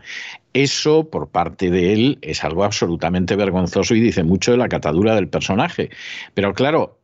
Eso, 0.53 1.11
por 1.11 1.29
parte 1.29 1.69
de 1.69 1.93
él, 1.93 2.17
es 2.23 2.43
algo 2.43 2.63
absolutamente 2.63 3.35
vergonzoso 3.35 3.93
y 3.93 3.99
dice 3.99 4.23
mucho 4.23 4.53
de 4.53 4.57
la 4.57 4.69
catadura 4.69 5.13
del 5.13 5.29
personaje. 5.29 5.91
Pero 6.33 6.55
claro, 6.55 6.99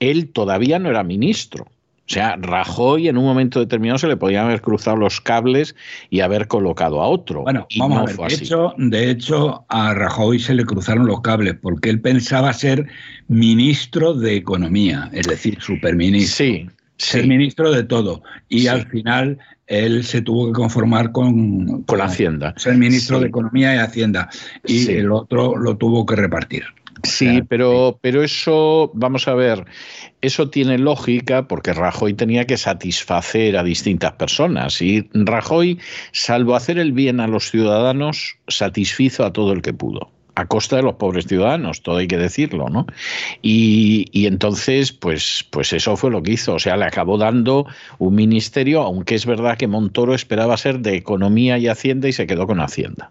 él 0.00 0.32
todavía 0.32 0.78
no 0.78 0.88
era 0.88 1.04
ministro. 1.04 1.66
O 2.06 2.12
sea, 2.12 2.36
Rajoy 2.36 3.08
en 3.08 3.16
un 3.16 3.24
momento 3.24 3.60
determinado 3.60 3.98
se 3.98 4.08
le 4.08 4.18
podían 4.18 4.44
haber 4.44 4.60
cruzado 4.60 4.96
los 4.96 5.22
cables 5.22 5.74
y 6.10 6.20
haber 6.20 6.48
colocado 6.48 7.00
a 7.00 7.08
otro. 7.08 7.42
Bueno, 7.42 7.66
vamos 7.78 7.98
a 7.98 8.04
ver. 8.04 8.16
de, 8.16 8.34
hecho, 8.34 8.74
de 8.76 9.10
hecho, 9.10 9.64
a 9.68 9.94
Rajoy 9.94 10.38
se 10.38 10.54
le 10.54 10.66
cruzaron 10.66 11.06
los 11.06 11.22
cables 11.22 11.56
porque 11.62 11.88
él 11.88 12.00
pensaba 12.00 12.52
ser 12.52 12.86
ministro 13.28 14.12
de 14.12 14.36
Economía, 14.36 15.08
es 15.12 15.26
decir, 15.26 15.58
superministro. 15.62 16.44
Sí. 16.44 16.66
Ser 16.96 17.26
ministro 17.26 17.72
de 17.72 17.82
todo. 17.84 18.22
Y 18.48 18.66
al 18.66 18.86
final 18.86 19.38
él 19.66 20.04
se 20.04 20.20
tuvo 20.20 20.46
que 20.46 20.52
conformar 20.52 21.10
con, 21.10 21.82
con, 21.84 22.00
Hacienda. 22.00 22.54
Ser 22.56 22.76
ministro 22.76 23.18
de 23.18 23.28
Economía 23.28 23.74
y 23.74 23.78
Hacienda. 23.78 24.28
Y 24.64 24.90
el 24.90 25.10
otro 25.10 25.56
lo 25.56 25.76
tuvo 25.76 26.04
que 26.04 26.16
repartir. 26.16 26.64
Sí, 27.04 27.42
pero, 27.48 27.98
pero 28.00 28.22
eso, 28.22 28.90
vamos 28.94 29.28
a 29.28 29.34
ver, 29.34 29.64
eso 30.20 30.50
tiene 30.50 30.78
lógica 30.78 31.46
porque 31.46 31.72
Rajoy 31.72 32.14
tenía 32.14 32.46
que 32.46 32.56
satisfacer 32.56 33.56
a 33.56 33.62
distintas 33.62 34.12
personas 34.12 34.80
y 34.80 35.08
Rajoy, 35.12 35.78
salvo 36.12 36.56
hacer 36.56 36.78
el 36.78 36.92
bien 36.92 37.20
a 37.20 37.28
los 37.28 37.50
ciudadanos, 37.50 38.36
satisfizo 38.48 39.24
a 39.24 39.32
todo 39.32 39.52
el 39.52 39.62
que 39.62 39.72
pudo 39.72 40.13
a 40.34 40.46
costa 40.46 40.76
de 40.76 40.82
los 40.82 40.94
pobres 40.94 41.26
ciudadanos, 41.26 41.82
todo 41.82 41.98
hay 41.98 42.08
que 42.08 42.18
decirlo, 42.18 42.68
¿no? 42.68 42.86
Y, 43.42 44.06
y, 44.12 44.26
entonces, 44.26 44.92
pues, 44.92 45.44
pues 45.50 45.72
eso 45.72 45.96
fue 45.96 46.10
lo 46.10 46.22
que 46.22 46.32
hizo. 46.32 46.54
O 46.54 46.58
sea, 46.58 46.76
le 46.76 46.84
acabó 46.84 47.18
dando 47.18 47.66
un 47.98 48.14
ministerio, 48.14 48.82
aunque 48.82 49.14
es 49.14 49.26
verdad 49.26 49.56
que 49.56 49.68
Montoro 49.68 50.14
esperaba 50.14 50.56
ser 50.56 50.80
de 50.80 50.96
Economía 50.96 51.58
y 51.58 51.68
Hacienda 51.68 52.08
y 52.08 52.12
se 52.12 52.26
quedó 52.26 52.46
con 52.46 52.60
Hacienda. 52.60 53.10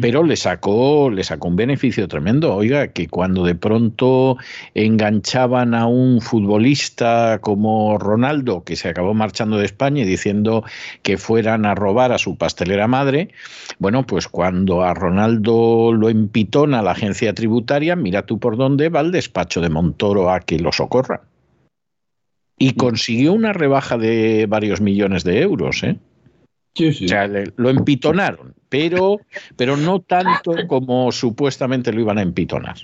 Pero 0.00 0.22
le 0.22 0.36
sacó, 0.36 1.10
le 1.10 1.24
sacó 1.24 1.48
un 1.48 1.56
beneficio 1.56 2.06
tremendo. 2.08 2.54
Oiga, 2.54 2.88
que 2.88 3.08
cuando 3.08 3.44
de 3.44 3.54
pronto 3.54 4.36
enganchaban 4.74 5.74
a 5.74 5.86
un 5.86 6.20
futbolista 6.20 7.38
como 7.40 7.98
Ronaldo, 7.98 8.64
que 8.64 8.76
se 8.76 8.88
acabó 8.88 9.14
marchando 9.14 9.56
de 9.56 9.64
España 9.64 10.02
y 10.02 10.06
diciendo 10.06 10.64
que 11.02 11.16
fueran 11.16 11.66
a 11.66 11.74
robar 11.74 12.12
a 12.12 12.18
su 12.18 12.36
pastelera 12.36 12.86
madre, 12.86 13.30
bueno, 13.78 14.06
pues 14.06 14.28
cuando 14.28 14.82
a 14.82 14.94
Ronaldo 14.94 15.92
lo 15.92 16.10
empitona 16.50 16.82
la 16.82 16.90
agencia 16.92 17.32
tributaria, 17.32 17.94
mira 17.94 18.26
tú 18.26 18.40
por 18.40 18.56
dónde 18.56 18.88
va 18.88 19.00
el 19.00 19.12
despacho 19.12 19.60
de 19.60 19.68
Montoro 19.68 20.30
a 20.30 20.40
que 20.40 20.58
lo 20.58 20.72
socorra. 20.72 21.22
Y 22.58 22.72
consiguió 22.72 23.32
una 23.32 23.52
rebaja 23.52 23.96
de 23.96 24.46
varios 24.48 24.80
millones 24.80 25.22
de 25.22 25.40
euros, 25.42 25.82
¿eh? 25.84 25.96
O 26.78 27.08
sea, 27.08 27.28
lo 27.56 27.70
empitonaron, 27.70 28.54
pero, 28.68 29.20
pero 29.56 29.76
no 29.76 30.00
tanto 30.00 30.52
como 30.66 31.12
supuestamente 31.12 31.92
lo 31.92 32.00
iban 32.00 32.18
a 32.18 32.22
empitonar. 32.22 32.76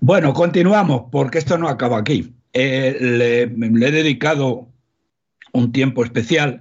Bueno, 0.00 0.32
continuamos, 0.34 1.04
porque 1.10 1.38
esto 1.38 1.56
no 1.56 1.68
acaba 1.68 1.98
aquí. 1.98 2.32
Eh, 2.52 2.96
le, 3.00 3.42
he 3.42 3.92
dedicado 3.92 4.66
un 5.52 5.72
tiempo 5.72 6.04
especial. 6.04 6.60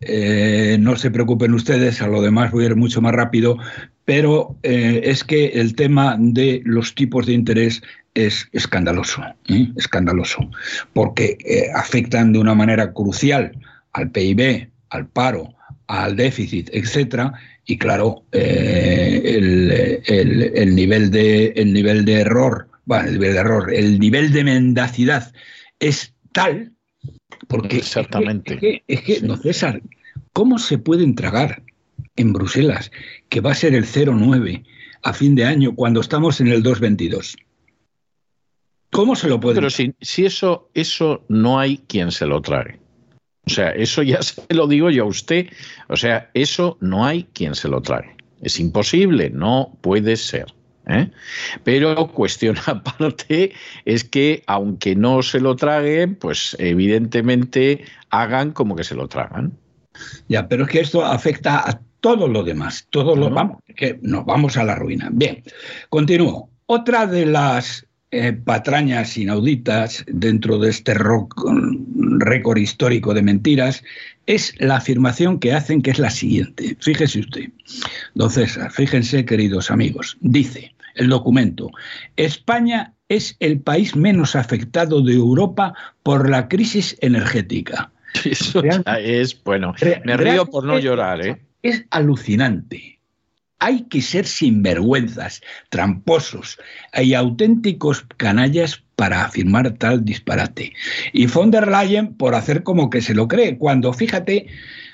Eh, 0.00 0.76
no 0.78 0.96
se 0.96 1.10
preocupen 1.10 1.54
ustedes, 1.54 2.00
a 2.02 2.06
lo 2.06 2.22
demás 2.22 2.52
voy 2.52 2.64
a 2.64 2.68
ir 2.68 2.76
mucho 2.76 3.00
más 3.00 3.12
rápido, 3.12 3.58
pero 4.04 4.56
eh, 4.62 5.00
es 5.04 5.24
que 5.24 5.46
el 5.46 5.74
tema 5.74 6.16
de 6.18 6.62
los 6.64 6.94
tipos 6.94 7.26
de 7.26 7.32
interés 7.32 7.82
es 8.14 8.48
escandaloso, 8.52 9.22
escandaloso, 9.76 10.50
porque 10.92 11.38
afectan 11.74 12.32
de 12.32 12.38
una 12.38 12.54
manera 12.54 12.92
crucial 12.92 13.52
al 13.92 14.10
PIB, 14.10 14.70
al 14.90 15.06
paro, 15.08 15.54
al 15.88 16.16
déficit, 16.16 16.68
etcétera, 16.72 17.32
y 17.70 17.76
claro, 17.76 18.24
eh, 18.32 19.22
el, 20.06 20.74
nivel 20.74 21.10
de, 21.10 21.52
el 21.56 21.72
nivel 21.72 22.04
de 22.04 22.20
error, 22.20 22.68
bueno, 22.84 23.08
el 23.08 23.14
nivel 23.14 23.32
de 23.34 23.38
error, 23.38 23.74
el 23.74 23.98
nivel 23.98 24.32
de 24.32 24.44
mendacidad 24.44 25.32
es 25.78 26.14
tal, 26.32 26.72
porque 27.48 27.78
exactamente 27.78 28.84
es 28.86 29.02
que, 29.02 29.20
no 29.22 29.36
César, 29.36 29.82
¿cómo 30.32 30.58
se 30.58 30.78
pueden 30.78 31.14
tragar 31.14 31.62
en 32.16 32.32
Bruselas 32.32 32.92
que 33.28 33.40
va 33.40 33.52
a 33.52 33.54
ser 33.54 33.74
el 33.74 33.84
0,9 33.84 34.64
a 35.02 35.12
fin 35.12 35.34
de 35.34 35.44
año 35.44 35.74
cuando 35.74 36.00
estamos 36.00 36.40
en 36.40 36.48
el 36.48 36.62
2,22? 36.62 37.36
¿Cómo 38.90 39.16
se 39.16 39.28
lo 39.28 39.40
puede? 39.40 39.56
Pero 39.56 39.70
si, 39.70 39.94
si 40.00 40.26
eso, 40.26 40.70
eso 40.74 41.24
no 41.28 41.58
hay 41.58 41.78
quien 41.88 42.10
se 42.12 42.26
lo 42.26 42.40
trague. 42.40 42.78
O 43.46 43.50
sea, 43.50 43.70
eso 43.70 44.02
ya 44.02 44.22
se 44.22 44.42
lo 44.50 44.66
digo 44.66 44.90
yo 44.90 45.04
a 45.04 45.08
usted. 45.08 45.48
O 45.88 45.96
sea, 45.96 46.30
eso 46.34 46.76
no 46.80 47.04
hay 47.04 47.24
quien 47.32 47.54
se 47.54 47.68
lo 47.68 47.80
trague. 47.80 48.16
Es 48.40 48.60
imposible, 48.60 49.30
no 49.30 49.76
puede 49.80 50.16
ser. 50.16 50.46
¿Eh? 50.88 51.10
Pero 51.64 52.08
cuestión 52.08 52.56
aparte 52.66 53.52
es 53.84 54.04
que 54.04 54.42
aunque 54.46 54.96
no 54.96 55.22
se 55.22 55.40
lo 55.40 55.56
traguen, 55.56 56.16
pues 56.16 56.56
evidentemente 56.58 57.84
hagan 58.10 58.52
como 58.52 58.76
que 58.76 58.84
se 58.84 58.94
lo 58.94 59.08
tragan. 59.08 59.52
Ya, 60.28 60.48
pero 60.48 60.64
es 60.64 60.70
que 60.70 60.80
esto 60.80 61.04
afecta 61.04 61.68
a 61.68 61.80
todo 62.00 62.28
lo 62.28 62.42
demás. 62.42 62.86
Todo 62.90 63.16
lo 63.16 63.30
vamos, 63.30 63.58
que 63.76 63.98
nos 64.02 64.24
vamos 64.24 64.56
a 64.56 64.64
la 64.64 64.74
ruina. 64.74 65.08
Bien, 65.12 65.42
continúo. 65.88 66.50
Otra 66.66 67.06
de 67.06 67.26
las 67.26 67.86
eh, 68.10 68.32
patrañas 68.32 69.16
inauditas 69.16 70.04
dentro 70.06 70.58
de 70.58 70.70
este 70.70 70.94
récord 70.94 72.58
histórico 72.58 73.14
de 73.14 73.22
mentiras 73.22 73.82
es 74.26 74.54
la 74.58 74.76
afirmación 74.76 75.38
que 75.40 75.52
hacen 75.52 75.82
que 75.82 75.90
es 75.90 75.98
la 75.98 76.10
siguiente. 76.10 76.76
Fíjese 76.80 77.20
usted, 77.20 77.50
don 78.14 78.30
César, 78.30 78.70
fíjense 78.70 79.24
queridos 79.24 79.70
amigos, 79.70 80.16
dice 80.20 80.74
el 80.98 81.08
documento, 81.08 81.70
España 82.16 82.94
es 83.08 83.36
el 83.40 83.60
país 83.60 83.96
menos 83.96 84.36
afectado 84.36 85.00
de 85.00 85.14
Europa 85.14 85.74
por 86.02 86.28
la 86.28 86.48
crisis 86.48 86.96
energética. 87.00 87.90
Eso 88.24 88.62
es, 88.98 89.42
bueno, 89.44 89.74
me 90.04 90.16
río 90.16 90.46
por 90.46 90.64
no 90.64 90.78
llorar, 90.78 91.26
¿eh? 91.26 91.40
Es 91.62 91.84
alucinante. 91.90 92.98
Hay 93.60 93.82
que 93.84 94.00
ser 94.00 94.24
sinvergüenzas, 94.24 95.42
tramposos 95.68 96.58
y 96.94 97.14
auténticos 97.14 98.06
canallas 98.16 98.84
para 98.94 99.24
afirmar 99.24 99.72
tal 99.78 100.04
disparate. 100.04 100.72
Y 101.12 101.26
von 101.26 101.50
der 101.50 101.66
Leyen 101.66 102.14
por 102.14 102.34
hacer 102.34 102.62
como 102.62 102.88
que 102.88 103.00
se 103.00 103.14
lo 103.14 103.26
cree, 103.26 103.58
cuando 103.58 103.92
fíjate, 103.92 104.46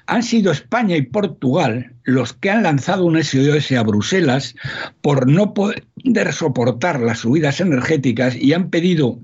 han 0.07 0.23
sido 0.23 0.53
España 0.53 0.97
y 0.97 1.03
Portugal 1.03 1.95
los 2.03 2.33
que 2.35 2.51
han 2.51 2.63
lanzado 2.63 3.05
un 3.05 3.23
SOS 3.23 3.73
a 3.73 3.83
Bruselas 3.83 4.55
por 5.01 5.31
no 5.31 5.55
poder 5.55 6.33
soportar 6.33 7.01
las 7.01 7.21
subidas 7.21 7.61
energéticas 7.61 8.37
y 8.37 8.53
han 8.53 8.71
pedido 8.71 9.21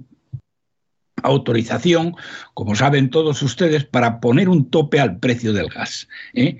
autorización, 1.23 2.15
como 2.55 2.75
saben 2.75 3.11
todos 3.11 3.43
ustedes, 3.43 3.85
para 3.85 4.21
poner 4.21 4.49
un 4.49 4.71
tope 4.71 5.01
al 5.01 5.19
precio 5.19 5.53
del 5.53 5.69
gas. 5.69 6.09
¿eh? 6.33 6.59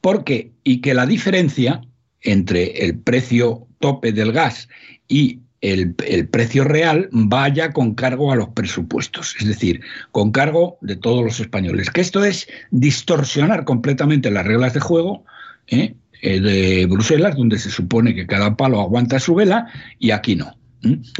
Porque, 0.00 0.52
y 0.64 0.80
que 0.80 0.94
la 0.94 1.06
diferencia 1.06 1.82
entre 2.20 2.84
el 2.84 2.98
precio 2.98 3.68
tope 3.78 4.12
del 4.12 4.32
gas 4.32 4.68
y 5.06 5.40
el, 5.60 5.94
precio 6.28 6.64
real 6.64 7.08
vaya 7.12 7.72
con 7.72 7.94
cargo 7.94 8.32
a 8.32 8.36
los 8.36 8.48
presupuestos, 8.50 9.34
es 9.40 9.46
decir, 9.46 9.80
con 10.12 10.30
cargo 10.30 10.78
de 10.80 10.96
todos 10.96 11.24
los 11.24 11.40
españoles. 11.40 11.90
Que 11.90 12.00
esto 12.00 12.24
es 12.24 12.48
distorsionar 12.70 13.64
completamente 13.64 14.30
las 14.30 14.46
reglas 14.46 14.74
de 14.74 14.80
juego 14.80 15.24
¿eh? 15.68 15.94
Eh, 16.22 16.40
de 16.40 16.86
Bruselas, 16.86 17.36
donde 17.36 17.58
se 17.58 17.70
supone 17.70 18.14
que 18.14 18.26
cada 18.26 18.56
palo 18.56 18.80
aguanta 18.80 19.18
su 19.18 19.34
vela, 19.34 19.66
y 19.98 20.10
aquí 20.10 20.36
no. 20.36 20.56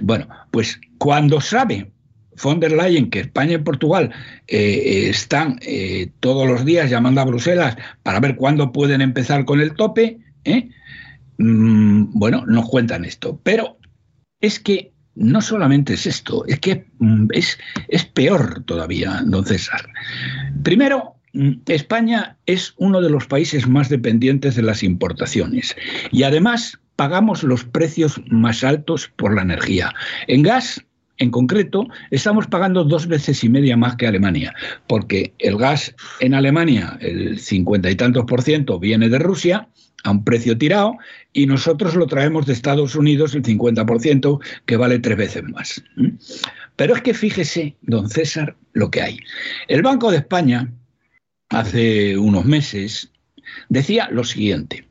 Bueno, 0.02 0.28
pues 0.50 0.80
cuando 0.98 1.40
sabe 1.40 1.90
von 2.42 2.60
der 2.60 2.72
Leyen 2.72 3.08
que 3.08 3.20
España 3.20 3.54
y 3.54 3.58
Portugal 3.58 4.12
eh, 4.46 5.08
están 5.08 5.58
todos 6.20 6.46
los 6.46 6.64
días 6.66 6.90
llamando 6.90 7.22
a 7.22 7.24
Bruselas 7.24 7.76
para 8.02 8.20
ver 8.20 8.36
cuándo 8.36 8.72
pueden 8.72 9.00
empezar 9.00 9.46
con 9.46 9.60
el 9.60 9.74
tope, 9.74 10.18
mm, 11.38 12.18
bueno, 12.18 12.44
nos 12.46 12.68
cuentan 12.68 13.06
esto. 13.06 13.40
Pero 13.42 13.78
es 14.40 14.60
que 14.60 14.92
no 15.14 15.40
solamente 15.40 15.94
es 15.94 16.06
esto, 16.06 16.44
es 16.46 16.60
que 16.60 16.86
mm, 16.98 17.28
es, 17.32 17.58
peor 18.12 18.62
todavía, 18.64 19.22
don 19.24 19.44
César. 19.44 19.88
Primero, 20.62 21.14
mm, 21.32 21.52
España 21.66 22.36
es 22.46 22.74
uno 22.76 23.00
de 23.00 23.10
los 23.10 23.26
países 23.26 23.66
más 23.66 23.88
dependientes 23.88 24.54
de 24.54 24.62
las 24.62 24.82
importaciones 24.82 25.74
y 26.12 26.22
además 26.22 26.78
pagamos 26.96 27.42
los 27.42 27.64
precios 27.64 28.20
más 28.30 28.62
altos 28.62 29.10
por 29.16 29.34
la 29.34 29.42
energía. 29.42 29.92
En 30.28 30.42
gas, 30.42 30.84
en 31.18 31.30
concreto, 31.30 31.88
estamos 32.10 32.46
pagando 32.46 32.84
dos 32.84 33.06
veces 33.06 33.42
y 33.42 33.48
media 33.48 33.76
más 33.76 33.96
que 33.96 34.06
Alemania, 34.06 34.54
porque 34.86 35.34
el 35.38 35.56
gas 35.56 35.94
en 36.20 36.34
Alemania, 36.34 36.98
el 37.00 37.38
cincuenta 37.38 37.90
y 37.90 37.96
tantos 37.96 38.26
por 38.26 38.42
ciento, 38.42 38.78
viene 38.78 39.08
de 39.08 39.18
Rusia 39.18 39.68
a 40.04 40.10
un 40.10 40.24
precio 40.24 40.56
tirado 40.56 40.96
y 41.32 41.46
nosotros 41.46 41.94
lo 41.96 42.06
traemos 42.06 42.46
de 42.46 42.52
Estados 42.52 42.94
Unidos 42.94 43.34
el 43.34 43.42
50%, 43.42 44.40
que 44.64 44.76
vale 44.76 44.98
tres 44.98 45.16
veces 45.16 45.42
más. 45.44 45.82
Pero 46.76 46.94
es 46.94 47.02
que 47.02 47.14
fíjese, 47.14 47.76
don 47.82 48.08
César, 48.08 48.56
lo 48.72 48.90
que 48.90 49.02
hay. 49.02 49.18
El 49.68 49.82
Banco 49.82 50.10
de 50.10 50.18
España, 50.18 50.72
hace 51.48 52.16
unos 52.16 52.44
meses, 52.44 53.10
decía 53.68 54.08
lo 54.10 54.24
siguiente. 54.24 54.86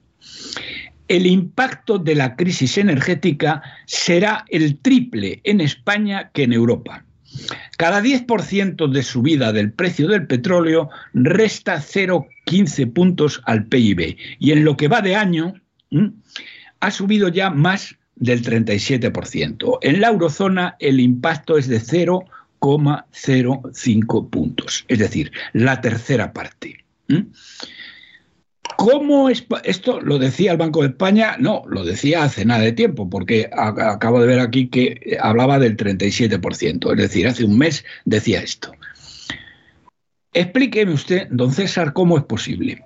El 1.08 1.28
impacto 1.28 2.00
de 2.00 2.16
la 2.16 2.36
crisis 2.36 2.78
energética 2.78 3.62
será 3.86 4.44
el 4.50 4.80
triple 4.80 5.40
en 5.44 5.62
España 5.62 6.32
que 6.34 6.44
en 6.44 6.54
Europa. 6.54 7.06
Cada 7.78 8.02
10% 8.02 8.90
de 8.90 9.04
subida 9.04 9.52
del 9.52 9.72
precio 9.72 10.08
del 10.08 10.26
petróleo 10.28 10.90
resta 11.14 11.78
0,15 11.78 12.94
puntos 12.94 13.42
al 13.46 13.66
PIB 13.66 14.18
y 14.40 14.52
en 14.52 14.64
lo 14.64 14.78
que 14.78 14.88
va 14.88 15.02
de 15.02 15.16
año 15.16 15.56
ha 16.80 16.92
subido 16.92 17.30
ya 17.30 17.50
más 17.50 17.96
del 18.16 18.44
37%. 18.44 19.80
En 19.82 20.02
la 20.02 20.08
eurozona 20.08 20.76
el 20.80 21.00
impacto 21.00 21.58
es 21.58 21.68
de 21.68 21.82
0,05 21.82 24.30
puntos, 24.30 24.86
es 24.88 25.00
decir, 25.00 25.32
la 25.54 25.82
tercera 25.82 26.32
parte. 26.34 26.86
¿Cómo 28.78 29.30
es, 29.30 29.46
esto 29.64 30.02
lo 30.02 30.20
decía 30.20 30.52
el 30.52 30.58
Banco 30.58 30.82
de 30.82 30.90
España? 30.90 31.38
No, 31.40 31.64
lo 31.68 31.84
decía 31.84 32.24
hace 32.24 32.46
nada 32.46 32.62
de 32.62 32.72
tiempo, 32.72 33.10
porque 33.10 33.50
acabo 33.52 34.20
de 34.20 34.28
ver 34.28 34.40
aquí 34.40 34.68
que 34.68 35.18
hablaba 35.22 35.60
del 35.60 35.78
37%, 35.78 36.92
es 36.92 36.98
decir, 36.98 37.28
hace 37.28 37.46
un 37.46 37.58
mes 37.58 37.86
decía 38.06 38.42
esto. 38.42 38.72
Explíqueme 40.34 40.94
usted, 40.94 41.28
don 41.32 41.52
César, 41.52 41.94
cómo 41.94 42.18
es 42.18 42.24
posible 42.26 42.84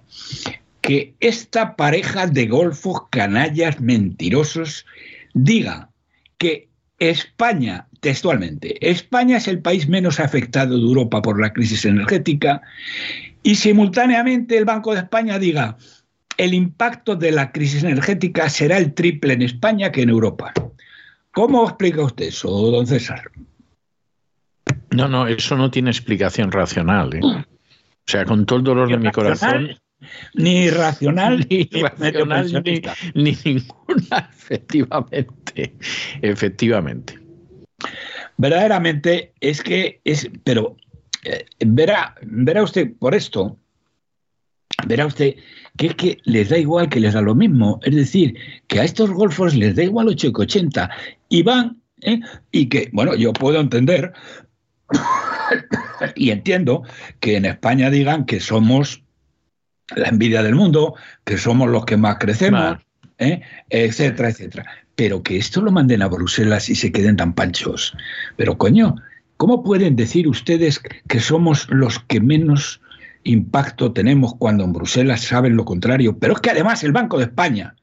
que 0.82 1.16
esta 1.20 1.76
pareja 1.76 2.28
de 2.28 2.48
golfos 2.48 3.04
canallas 3.10 3.80
mentirosos 3.82 4.86
diga 5.34 5.90
que 6.38 6.69
España, 7.00 7.88
textualmente, 8.02 8.90
España 8.90 9.38
es 9.38 9.48
el 9.48 9.62
país 9.62 9.88
menos 9.88 10.20
afectado 10.20 10.76
de 10.76 10.84
Europa 10.84 11.22
por 11.22 11.40
la 11.40 11.54
crisis 11.54 11.86
energética 11.86 12.62
y 13.42 13.56
simultáneamente 13.56 14.58
el 14.58 14.66
Banco 14.66 14.94
de 14.94 15.00
España 15.00 15.40
diga, 15.40 15.78
el 16.38 16.54
impacto 16.54 17.16
de 17.16 17.32
la 17.32 17.52
crisis 17.52 17.84
energética 17.84 18.50
será 18.50 18.78
el 18.78 18.94
triple 18.94 19.34
en 19.34 19.42
España 19.42 19.92
que 19.92 20.02
en 20.02 20.10
Europa. 20.10 20.54
¿Cómo 21.32 21.66
explica 21.66 22.02
usted 22.02 22.28
eso, 22.28 22.50
don 22.50 22.88
César? 22.88 23.32
No, 24.92 25.08
no, 25.08 25.28
eso 25.28 25.56
no 25.56 25.70
tiene 25.70 25.92
explicación 25.92 26.52
racional. 26.52 27.14
¿eh? 27.14 27.22
O 27.24 27.46
sea, 28.06 28.26
con 28.26 28.46
todo 28.46 28.60
el 28.60 28.66
dolor 28.66 28.90
de 28.90 28.98
mi 28.98 29.12
corazón. 29.12 29.78
Ni 30.34 30.70
racional, 30.70 31.46
ni, 31.50 31.64
racional, 31.64 32.64
ni, 32.64 32.82
ni 33.14 33.38
ninguna, 33.44 34.30
efectivamente. 34.34 35.76
Efectivamente. 36.22 37.20
Verdaderamente 38.38 39.34
es 39.42 39.62
que 39.62 40.02
es, 40.06 40.30
pero 40.44 40.78
eh, 41.24 41.46
verá, 41.66 42.16
verá 42.22 42.64
usted 42.64 42.94
por 42.98 43.14
esto, 43.14 43.58
verá 44.88 45.06
usted 45.06 45.36
que 45.78 45.88
es 45.88 45.96
que 45.96 46.18
les 46.24 46.50
da 46.50 46.58
igual 46.58 46.90
que 46.90 47.00
les 47.00 47.14
da 47.14 47.22
lo 47.22 47.36
mismo. 47.36 47.80
Es 47.84 47.96
decir, 47.96 48.36
que 48.68 48.80
a 48.80 48.84
estos 48.84 49.10
golfos 49.12 49.56
les 49.56 49.76
da 49.76 49.84
igual 49.84 50.08
8,80 50.08 50.90
y 51.30 51.44
van, 51.44 51.82
¿eh? 52.02 52.20
y 52.52 52.68
que, 52.68 52.90
bueno, 52.92 53.16
yo 53.16 53.34
puedo 53.34 53.60
entender 53.60 54.14
y 56.16 56.32
entiendo 56.32 56.84
que 57.20 57.38
en 57.38 57.46
España 57.46 57.90
digan 57.90 58.26
que 58.26 58.40
somos 58.40 59.04
la 59.96 60.10
envidia 60.10 60.44
del 60.44 60.56
mundo, 60.56 60.96
que 61.24 61.38
somos 61.38 61.70
los 61.70 61.86
que 61.86 61.98
más 61.98 62.18
crecemos, 62.18 62.78
¿eh? 63.18 63.42
etcétera, 63.70 64.30
etcétera. 64.30 64.66
Pero 64.96 65.24
que 65.24 65.38
esto 65.38 65.62
lo 65.62 65.72
manden 65.72 66.02
a 66.02 66.08
Bruselas 66.08 66.70
y 66.70 66.76
se 66.76 66.92
queden 66.92 67.16
tan 67.16 67.34
panchos. 67.34 67.96
Pero 68.36 68.58
coño, 68.58 68.96
¿Cómo 69.40 69.64
pueden 69.64 69.96
decir 69.96 70.28
ustedes 70.28 70.82
que 71.08 71.22
somos 71.22 71.66
los 71.70 72.00
que 72.00 72.20
menos 72.20 72.82
impacto 73.24 73.94
tenemos 73.94 74.36
cuando 74.36 74.66
en 74.66 74.74
Bruselas 74.74 75.22
saben 75.22 75.56
lo 75.56 75.64
contrario? 75.64 76.20
Pero 76.20 76.34
es 76.34 76.42
que 76.42 76.50
además 76.50 76.84
el 76.84 76.92
Banco 76.92 77.18
de 77.18 77.24
España 77.24 77.74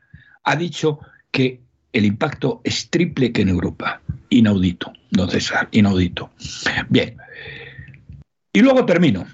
ha 0.44 0.54
dicho 0.54 0.98
que 1.30 1.62
el 1.94 2.04
impacto 2.04 2.60
es 2.62 2.90
triple 2.90 3.32
que 3.32 3.40
en 3.40 3.48
Europa. 3.48 4.02
Inaudito, 4.28 4.92
don 5.12 5.30
César, 5.30 5.66
inaudito. 5.70 6.28
Bien. 6.90 7.16
Y 8.52 8.60
luego 8.60 8.84
termino. 8.84 9.24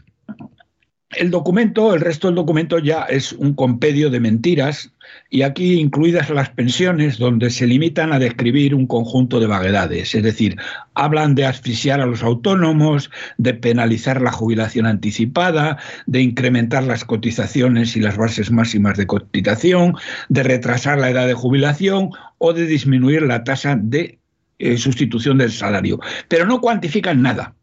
El 1.15 1.31
documento, 1.31 1.95
el 1.95 2.01
resto 2.01 2.29
del 2.29 2.37
documento 2.37 2.79
ya 2.79 3.03
es 3.03 3.33
un 3.33 3.55
compendio 3.55 4.09
de 4.09 4.19
mentiras 4.19 4.93
y 5.29 5.43
aquí 5.43 5.75
incluidas 5.75 6.31
las 6.31 6.49
pensiones 6.51 7.19
donde 7.19 7.51
se 7.51 7.67
limitan 7.67 8.13
a 8.13 8.19
describir 8.19 8.75
un 8.75 8.87
conjunto 8.87 9.39
de 9.39 9.47
vaguedades, 9.47 10.15
es 10.15 10.23
decir, 10.23 10.57
hablan 10.95 11.35
de 11.35 11.45
asfixiar 11.45 12.01
a 12.01 12.07
los 12.07 12.23
autónomos, 12.23 13.11
de 13.37 13.53
penalizar 13.53 14.23
la 14.23 14.33
jubilación 14.33 14.87
anticipada, 14.87 15.79
de 16.07 16.23
incrementar 16.23 16.85
las 16.85 17.05
cotizaciones 17.05 17.95
y 17.97 18.01
las 18.01 18.17
bases 18.17 18.51
máximas 18.51 18.97
de 18.97 19.07
cotización, 19.07 19.97
de 20.31 20.43
retrasar 20.43 20.99
la 20.99 21.11
edad 21.11 21.27
de 21.27 21.35
jubilación 21.35 22.11
o 22.39 22.55
de 22.55 22.67
disminuir 22.67 23.23
la 23.23 23.45
tasa 23.45 23.77
de 23.79 24.19
eh, 24.59 24.79
sustitución 24.79 25.39
del 25.39 25.53
salario, 25.53 26.01
pero 26.29 26.47
no 26.47 26.61
cuantifican 26.61 27.21
nada. 27.21 27.55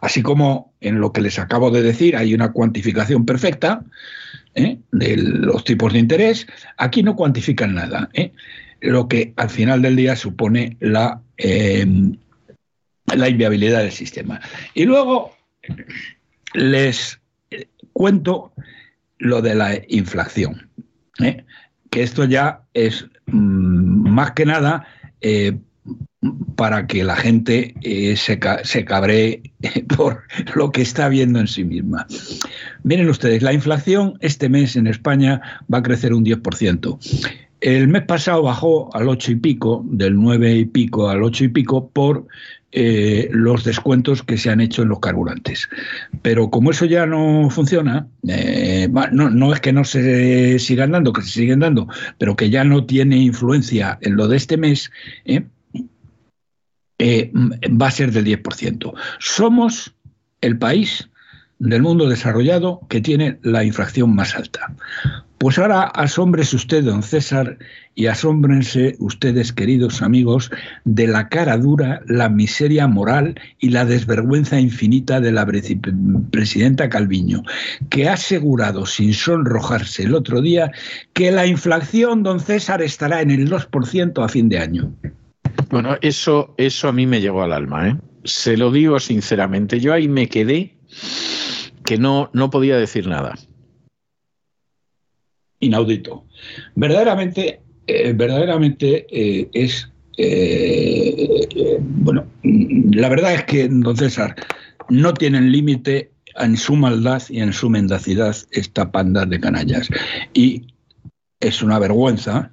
Así 0.00 0.22
como 0.22 0.72
en 0.80 1.00
lo 1.00 1.12
que 1.12 1.20
les 1.20 1.38
acabo 1.38 1.70
de 1.70 1.82
decir 1.82 2.16
hay 2.16 2.34
una 2.34 2.52
cuantificación 2.52 3.26
perfecta 3.26 3.84
¿eh? 4.54 4.78
de 4.90 5.16
los 5.16 5.64
tipos 5.64 5.92
de 5.92 5.98
interés, 5.98 6.46
aquí 6.76 7.02
no 7.02 7.16
cuantifican 7.16 7.74
nada. 7.74 8.08
¿eh? 8.14 8.32
Lo 8.80 9.08
que 9.08 9.32
al 9.36 9.50
final 9.50 9.82
del 9.82 9.96
día 9.96 10.16
supone 10.16 10.76
la, 10.80 11.20
eh, 11.36 11.86
la 13.14 13.28
inviabilidad 13.28 13.80
del 13.80 13.92
sistema. 13.92 14.40
Y 14.74 14.84
luego 14.84 15.36
les 16.54 17.20
cuento 17.92 18.52
lo 19.18 19.40
de 19.42 19.54
la 19.54 19.80
inflación, 19.88 20.68
que 21.90 22.02
esto 22.02 22.24
ya 22.24 22.62
es 22.74 23.06
mm, 23.26 24.10
más 24.10 24.32
que 24.32 24.46
nada 24.46 24.86
para 26.56 26.86
que 26.86 27.02
la 27.02 27.16
gente 27.16 27.74
eh, 27.82 28.16
se, 28.16 28.38
se 28.62 28.84
cabree 28.84 29.42
por 29.96 30.22
lo 30.54 30.70
que 30.70 30.82
está 30.82 31.08
viendo 31.08 31.40
en 31.40 31.48
sí 31.48 31.64
misma. 31.64 32.06
Miren 32.84 33.08
ustedes, 33.08 33.42
la 33.42 33.52
inflación 33.52 34.14
este 34.20 34.48
mes 34.48 34.76
en 34.76 34.86
España 34.86 35.40
va 35.72 35.78
a 35.78 35.82
crecer 35.82 36.14
un 36.14 36.24
10%. 36.24 36.98
El 37.60 37.88
mes 37.88 38.02
pasado 38.02 38.42
bajó 38.42 38.94
al 38.94 39.08
8 39.08 39.32
y 39.32 39.36
pico, 39.36 39.84
del 39.86 40.16
9 40.16 40.54
y 40.54 40.64
pico 40.64 41.08
al 41.08 41.22
8 41.22 41.44
y 41.44 41.48
pico, 41.48 41.88
por 41.88 42.26
eh, 42.72 43.28
los 43.30 43.64
descuentos 43.64 44.22
que 44.22 44.38
se 44.38 44.50
han 44.50 44.60
hecho 44.60 44.82
en 44.82 44.88
los 44.88 44.98
carburantes. 44.98 45.68
Pero 46.22 46.50
como 46.50 46.70
eso 46.70 46.86
ya 46.86 47.06
no 47.06 47.50
funciona, 47.50 48.08
eh, 48.26 48.88
no, 49.12 49.30
no, 49.30 49.52
es 49.52 49.60
que 49.60 49.72
no 49.72 49.84
se 49.84 50.58
sigan 50.58 50.92
dando, 50.92 51.12
que 51.12 51.22
se 51.22 51.28
siguen 51.28 51.60
dando, 51.60 51.86
pero 52.18 52.34
que 52.34 52.50
ya 52.50 52.64
no 52.64 52.84
tiene 52.84 53.18
influencia 53.18 53.98
en 54.00 54.16
lo 54.16 54.26
de 54.26 54.38
este 54.38 54.56
mes. 54.56 54.90
Eh, 57.04 57.32
va 57.34 57.88
a 57.88 57.90
ser 57.90 58.12
del 58.12 58.24
10%. 58.24 58.94
Somos 59.18 59.92
el 60.40 60.56
país 60.56 61.10
del 61.58 61.82
mundo 61.82 62.08
desarrollado 62.08 62.80
que 62.88 63.00
tiene 63.00 63.40
la 63.42 63.64
infracción 63.64 64.14
más 64.14 64.36
alta. 64.36 64.72
Pues 65.38 65.58
ahora 65.58 65.82
asómbrese 65.82 66.54
usted, 66.54 66.84
don 66.84 67.02
César, 67.02 67.58
y 67.96 68.06
asómbrense 68.06 68.94
ustedes, 69.00 69.52
queridos 69.52 70.00
amigos, 70.00 70.52
de 70.84 71.08
la 71.08 71.28
cara 71.28 71.58
dura, 71.58 72.02
la 72.06 72.28
miseria 72.28 72.86
moral 72.86 73.34
y 73.58 73.70
la 73.70 73.84
desvergüenza 73.84 74.60
infinita 74.60 75.20
de 75.20 75.32
la 75.32 75.44
presidenta 76.30 76.88
Calviño, 76.88 77.42
que 77.90 78.08
ha 78.08 78.12
asegurado 78.12 78.86
sin 78.86 79.12
sonrojarse 79.12 80.04
el 80.04 80.14
otro 80.14 80.40
día 80.40 80.70
que 81.14 81.32
la 81.32 81.46
inflación, 81.46 82.22
don 82.22 82.38
César, 82.38 82.80
estará 82.80 83.22
en 83.22 83.32
el 83.32 83.50
2% 83.50 84.24
a 84.24 84.28
fin 84.28 84.48
de 84.48 84.60
año. 84.60 84.94
Bueno, 85.70 85.96
eso, 86.00 86.54
eso 86.58 86.88
a 86.88 86.92
mí 86.92 87.06
me 87.06 87.20
llegó 87.20 87.42
al 87.42 87.52
alma, 87.52 87.88
¿eh? 87.88 87.96
Se 88.24 88.56
lo 88.56 88.70
digo 88.70 89.00
sinceramente. 89.00 89.80
Yo 89.80 89.92
ahí 89.92 90.08
me 90.08 90.28
quedé 90.28 90.76
que 91.84 91.98
no, 91.98 92.30
no 92.32 92.50
podía 92.50 92.76
decir 92.76 93.06
nada. 93.06 93.34
Inaudito. 95.60 96.26
Verdaderamente, 96.74 97.60
eh, 97.86 98.12
verdaderamente 98.12 99.06
eh, 99.10 99.48
es. 99.52 99.88
Eh, 100.18 101.78
bueno, 101.80 102.26
la 102.42 103.08
verdad 103.08 103.34
es 103.34 103.44
que, 103.44 103.68
don 103.68 103.96
César, 103.96 104.36
no 104.90 105.14
tienen 105.14 105.50
límite 105.50 106.12
en 106.36 106.56
su 106.56 106.76
maldad 106.76 107.22
y 107.28 107.40
en 107.40 107.52
su 107.52 107.70
mendacidad 107.70 108.36
esta 108.50 108.92
panda 108.92 109.24
de 109.24 109.40
canallas. 109.40 109.88
Y 110.34 110.66
es 111.40 111.62
una 111.62 111.78
vergüenza 111.78 112.52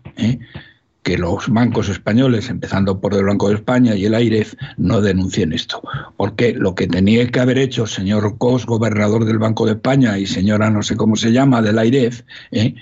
que 1.03 1.17
los 1.17 1.47
bancos 1.47 1.89
españoles, 1.89 2.49
empezando 2.49 2.99
por 2.99 3.13
el 3.13 3.25
Banco 3.25 3.49
de 3.49 3.55
España 3.55 3.95
y 3.95 4.05
el 4.05 4.15
AIREF, 4.15 4.53
no 4.77 5.01
denuncien 5.01 5.53
esto. 5.53 5.81
Porque 6.17 6.53
lo 6.53 6.75
que 6.75 6.87
tenía 6.87 7.27
que 7.27 7.39
haber 7.39 7.57
hecho 7.57 7.87
señor 7.87 8.37
Cos, 8.37 8.65
gobernador 8.65 9.25
del 9.25 9.39
Banco 9.39 9.65
de 9.65 9.73
España, 9.73 10.17
y 10.17 10.25
señora 10.25 10.69
no 10.69 10.83
sé 10.83 10.95
cómo 10.95 11.15
se 11.15 11.31
llama, 11.31 11.61
del 11.61 11.79
AIREF, 11.79 12.21
¿eh? 12.51 12.75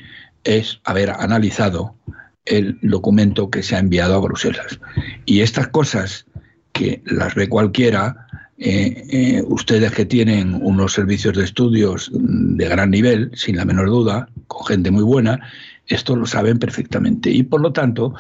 es 0.44 0.80
haber 0.84 1.12
analizado 1.12 1.96
el 2.46 2.80
documento 2.82 3.50
que 3.50 3.62
se 3.62 3.76
ha 3.76 3.80
enviado 3.80 4.16
a 4.16 4.22
Bruselas. 4.22 4.80
Y 5.26 5.42
estas 5.42 5.68
cosas 5.68 6.26
que 6.72 7.02
las 7.06 7.36
ve 7.36 7.50
cualquiera, 7.50 8.28
eh, 8.58 9.04
eh, 9.12 9.44
ustedes 9.48 9.92
que 9.92 10.06
tienen 10.06 10.58
unos 10.62 10.94
servicios 10.94 11.36
de 11.38 11.44
estudios 11.44 12.10
de 12.14 12.68
gran 12.68 12.92
nivel, 12.92 13.32
sin 13.36 13.58
la 13.58 13.66
menor 13.66 13.90
duda, 13.90 14.30
con 14.48 14.66
gente 14.66 14.90
muy 14.90 15.04
buena, 15.04 15.40
esto 15.88 16.16
lo 16.16 16.26
saben 16.26 16.60
perfectamente. 16.60 17.30
Y 17.30 17.44
por 17.44 17.62
lo 17.62 17.74
tanto, 17.74 18.14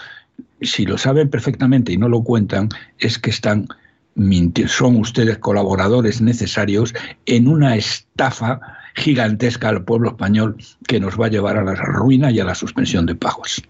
si 0.61 0.85
lo 0.85 0.97
saben 0.97 1.29
perfectamente 1.29 1.93
y 1.93 1.97
no 1.97 2.09
lo 2.09 2.23
cuentan, 2.23 2.69
es 2.97 3.19
que 3.19 3.29
están 3.29 3.67
mintiendo, 4.15 4.71
son 4.71 4.95
ustedes 4.97 5.37
colaboradores 5.37 6.21
necesarios 6.21 6.93
en 7.25 7.47
una 7.47 7.75
estafa 7.75 8.59
gigantesca 8.95 9.69
al 9.69 9.83
pueblo 9.83 10.09
español 10.09 10.57
que 10.87 10.99
nos 10.99 11.19
va 11.19 11.27
a 11.27 11.29
llevar 11.29 11.57
a 11.57 11.63
la 11.63 11.75
ruina 11.75 12.31
y 12.31 12.39
a 12.39 12.45
la 12.45 12.55
suspensión 12.55 13.05
de 13.05 13.13
pagos. 13.13 13.61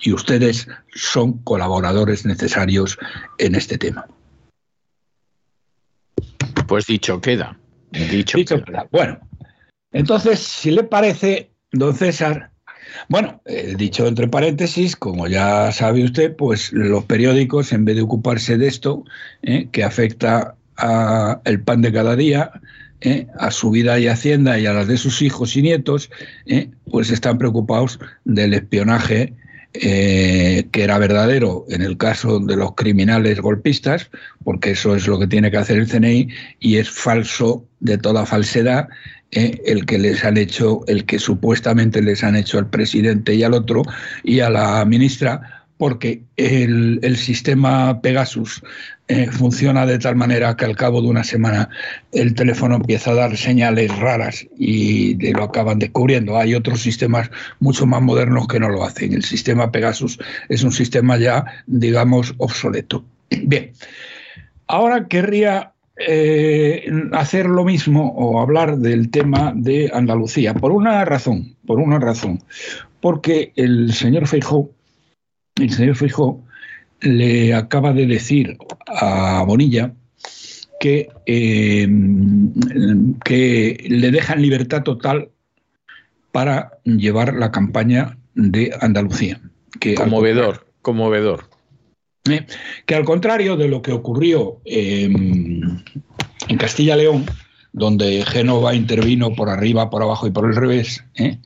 Y 0.00 0.12
ustedes 0.12 0.68
son 0.94 1.38
colaboradores 1.44 2.24
necesarios 2.24 2.98
en 3.38 3.54
este 3.54 3.76
tema. 3.76 4.06
Pues 6.66 6.86
dicho 6.86 7.20
queda. 7.20 7.58
Dicho, 7.90 8.38
queda. 8.64 8.86
Bueno, 8.90 9.18
entonces, 9.92 10.38
si 10.38 10.70
le 10.70 10.84
parece, 10.84 11.50
don 11.72 11.94
César, 11.94 12.49
bueno, 13.08 13.40
eh, 13.46 13.74
dicho 13.76 14.06
entre 14.06 14.28
paréntesis, 14.28 14.96
como 14.96 15.26
ya 15.26 15.72
sabe 15.72 16.04
usted, 16.04 16.34
pues 16.36 16.72
los 16.72 17.04
periódicos, 17.04 17.72
en 17.72 17.84
vez 17.84 17.96
de 17.96 18.02
ocuparse 18.02 18.56
de 18.58 18.68
esto, 18.68 19.04
eh, 19.42 19.68
que 19.72 19.84
afecta 19.84 20.54
al 20.76 21.60
pan 21.60 21.82
de 21.82 21.92
cada 21.92 22.16
día, 22.16 22.52
eh, 23.02 23.26
a 23.38 23.50
su 23.50 23.70
vida 23.70 23.98
y 23.98 24.08
hacienda 24.08 24.58
y 24.58 24.66
a 24.66 24.72
las 24.72 24.88
de 24.88 24.96
sus 24.96 25.20
hijos 25.20 25.56
y 25.56 25.62
nietos, 25.62 26.10
pues 26.90 27.10
están 27.10 27.36
preocupados 27.36 27.98
del 28.24 28.54
espionaje 28.54 29.34
que 29.72 30.68
era 30.72 30.98
verdadero 30.98 31.64
en 31.68 31.82
el 31.82 31.96
caso 31.96 32.40
de 32.40 32.56
los 32.56 32.74
criminales 32.74 33.40
golpistas, 33.40 34.10
porque 34.44 34.72
eso 34.72 34.96
es 34.96 35.06
lo 35.06 35.18
que 35.18 35.28
tiene 35.28 35.50
que 35.50 35.58
hacer 35.58 35.78
el 35.78 35.88
CNI, 35.88 36.28
y 36.58 36.76
es 36.76 36.90
falso 36.90 37.64
de 37.78 37.98
toda 37.98 38.26
falsedad 38.26 38.88
eh, 39.32 39.60
el 39.64 39.86
que 39.86 39.98
les 39.98 40.24
han 40.24 40.36
hecho, 40.36 40.80
el 40.88 41.04
que 41.04 41.20
supuestamente 41.20 42.02
les 42.02 42.24
han 42.24 42.34
hecho 42.34 42.58
al 42.58 42.68
presidente 42.68 43.32
y 43.34 43.44
al 43.44 43.54
otro 43.54 43.82
y 44.24 44.40
a 44.40 44.50
la 44.50 44.84
ministra, 44.84 45.59
porque 45.80 46.24
el, 46.36 47.16
sistema 47.16 48.02
Pegasus 48.02 48.62
eh, 49.08 49.28
funciona 49.28 49.86
de 49.86 49.98
tal 49.98 50.14
manera 50.14 50.54
que 50.54 50.66
al 50.66 50.76
cabo 50.76 51.00
de 51.00 51.08
una 51.08 51.24
semana 51.24 51.70
el 52.12 52.34
teléfono 52.34 52.76
empieza 52.76 53.12
a 53.12 53.14
dar 53.14 53.34
señales 53.34 53.96
raras 53.98 54.46
y 54.58 55.14
lo 55.32 55.44
acaban 55.44 55.78
descubriendo. 55.78 56.36
Hay 56.36 56.54
otros 56.54 56.82
sistemas 56.82 57.30
mucho 57.60 57.86
más 57.86 58.02
modernos 58.02 58.46
que 58.46 58.60
no 58.60 58.68
lo 58.68 58.84
hacen. 58.84 59.14
El 59.14 59.24
sistema 59.24 59.72
Pegasus 59.72 60.18
es 60.50 60.62
un 60.64 60.72
sistema 60.72 61.16
ya, 61.16 61.46
digamos, 61.66 62.34
obsoleto. 62.36 63.02
Bien, 63.30 63.72
ahora 64.66 65.08
querría 65.08 65.72
eh, 65.96 66.84
hacer 67.12 67.46
lo 67.46 67.64
mismo 67.64 68.12
o 68.18 68.42
hablar 68.42 68.76
del 68.76 69.10
tema 69.10 69.54
de 69.56 69.90
Andalucía, 69.94 70.52
por 70.52 70.72
una 70.72 71.06
razón, 71.06 71.56
por 71.66 71.78
una 71.78 71.98
razón, 71.98 72.42
porque 73.00 73.54
el 73.56 73.94
señor 73.94 74.26
Feijó, 74.26 74.70
el 75.56 75.70
señor 75.70 75.96
Feijó 75.96 76.42
le 77.00 77.54
acaba 77.54 77.92
de 77.92 78.06
decir 78.06 78.58
a 78.86 79.42
Bonilla 79.46 79.94
que, 80.78 81.08
em, 81.26 82.52
que 83.24 83.86
le 83.88 84.10
dejan 84.10 84.42
libertad 84.42 84.82
total 84.82 85.30
para 86.32 86.78
llevar 86.84 87.34
la 87.34 87.50
campaña 87.50 88.18
de 88.34 88.72
Andalucía. 88.80 89.40
Que 89.78 89.94
conmovedor, 89.94 90.66
conmovedor. 90.82 91.50
¿eh? 92.28 92.46
que 92.86 92.94
al 92.94 93.04
contrario 93.04 93.56
de 93.56 93.68
lo 93.68 93.82
que 93.82 93.92
ocurrió 93.92 94.60
en 94.64 95.82
Castilla-León, 96.58 97.26
donde 97.72 98.24
Génova 98.24 98.74
intervino 98.74 99.32
por 99.34 99.48
arriba, 99.48 99.90
por 99.90 100.02
abajo 100.02 100.26
y 100.26 100.30
por 100.30 100.46
el 100.46 100.56
revés, 100.56 101.04
¿eh? 101.14 101.38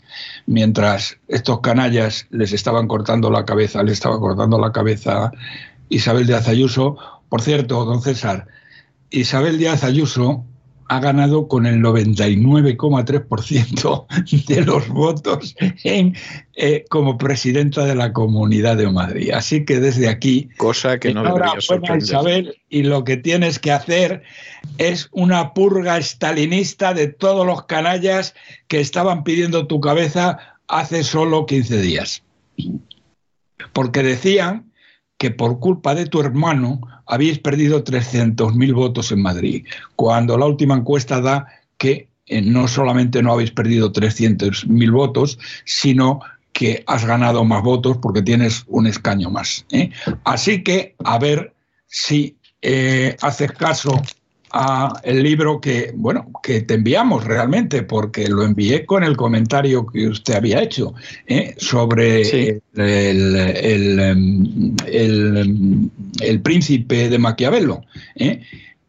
mientras 0.47 1.19
estos 1.29 1.61
canallas 1.61 2.27
les 2.31 2.53
estaban 2.53 2.89
cortando 2.89 3.31
la 3.31 3.45
cabeza, 3.45 3.83
le 3.83 3.93
estaba 3.93 4.19
cortando 4.19 4.59
la 4.59 4.73
cabeza 4.73 5.33
Isabel 5.89 6.27
Díaz 6.27 6.49
Ayuso. 6.49 6.97
Por 7.29 7.43
cierto, 7.43 7.85
don 7.85 8.01
César, 8.01 8.47
Isabel 9.11 9.59
Díaz 9.59 9.85
Ayuso 9.85 10.45
ha 10.89 11.01
ganado 11.01 11.49
con 11.49 11.67
el 11.67 11.81
99,3% 11.81 14.47
de 14.55 14.63
los 14.63 14.89
votos 14.89 15.55
en, 15.83 16.17
eh, 16.55 16.85
como 16.89 17.19
presidenta 17.19 17.85
de 17.85 17.95
la 17.95 18.13
Comunidad 18.13 18.77
de 18.77 18.91
Madrid. 18.91 19.31
Así 19.33 19.65
que 19.65 19.79
desde 19.81 20.09
aquí, 20.09 20.49
cosa 20.57 20.99
que 20.99 21.15
no 21.15 21.23
debería 21.23 21.61
sorprender. 21.61 22.03
Isabel, 22.03 22.57
y 22.69 22.83
lo 22.83 23.05
que 23.05 23.17
tienes 23.17 23.59
que 23.59 23.73
hacer 23.73 24.23
es 24.79 25.09
una 25.13 25.55
purga 25.55 25.97
estalinista 25.99 26.95
de 26.95 27.09
todos 27.09 27.47
los 27.47 27.65
canallas 27.65 28.35
que 28.69 28.81
estaban 28.81 29.25
pidiendo 29.25 29.67
tu 29.67 29.81
cabeza 29.81 30.39
hace 30.69 31.03
solo 31.05 31.47
15 31.47 31.81
días. 31.81 32.23
Porque 33.73 34.03
decían 34.03 34.71
que 35.19 35.31
por 35.31 35.61
culpa 35.61 35.95
de 35.95 36.07
tu 36.07 36.21
hermano 36.21 36.81
habéis 37.07 37.39
perdido 37.39 37.85
300.000 37.85 38.75
votos 38.75 39.13
en 39.13 39.23
Madrid, 39.23 39.67
cuando 39.97 40.39
la 40.39 40.47
última 40.47 40.75
encuesta 40.77 41.21
da 41.21 41.47
que 41.79 42.09
eh, 42.27 42.41
no 42.41 42.69
solamente 42.69 43.23
no 43.23 43.33
habéis 43.33 43.51
perdido 43.51 43.93
300.000 43.93 44.93
votos, 44.93 45.39
sino 45.65 46.21
que 46.53 46.85
has 46.87 47.05
ganado 47.05 47.45
más 47.45 47.63
votos 47.63 47.99
porque 47.99 48.23
tienes 48.23 48.65
un 48.69 48.87
escaño 48.87 49.29
más. 49.29 49.67
¿eh? 49.71 49.91
Así 50.25 50.63
que 50.63 50.95
a 51.05 51.19
ver 51.19 51.53
si 51.87 52.37
eh, 52.63 53.17
haces 53.21 53.53
caso 53.53 54.01
el 55.03 55.23
libro 55.23 55.61
que, 55.61 55.93
bueno, 55.97 56.31
que 56.43 56.61
te 56.61 56.75
enviamos 56.75 57.25
realmente, 57.25 57.83
porque 57.83 58.29
lo 58.29 58.45
envié 58.45 58.87
con 58.87 59.03
el 59.03 59.17
comentario 59.17 59.87
que 59.87 60.07
usted 60.07 60.35
había 60.35 60.63
hecho 60.63 60.95
¿eh? 61.27 61.55
sobre 61.59 62.21
el, 62.21 63.99
em, 63.99 64.77
em, 64.87 65.91
el, 66.21 66.41
príncipe 66.41 67.09
de 67.09 67.19
Maquiavelo. 67.19 67.83
¿eh? 68.15 68.43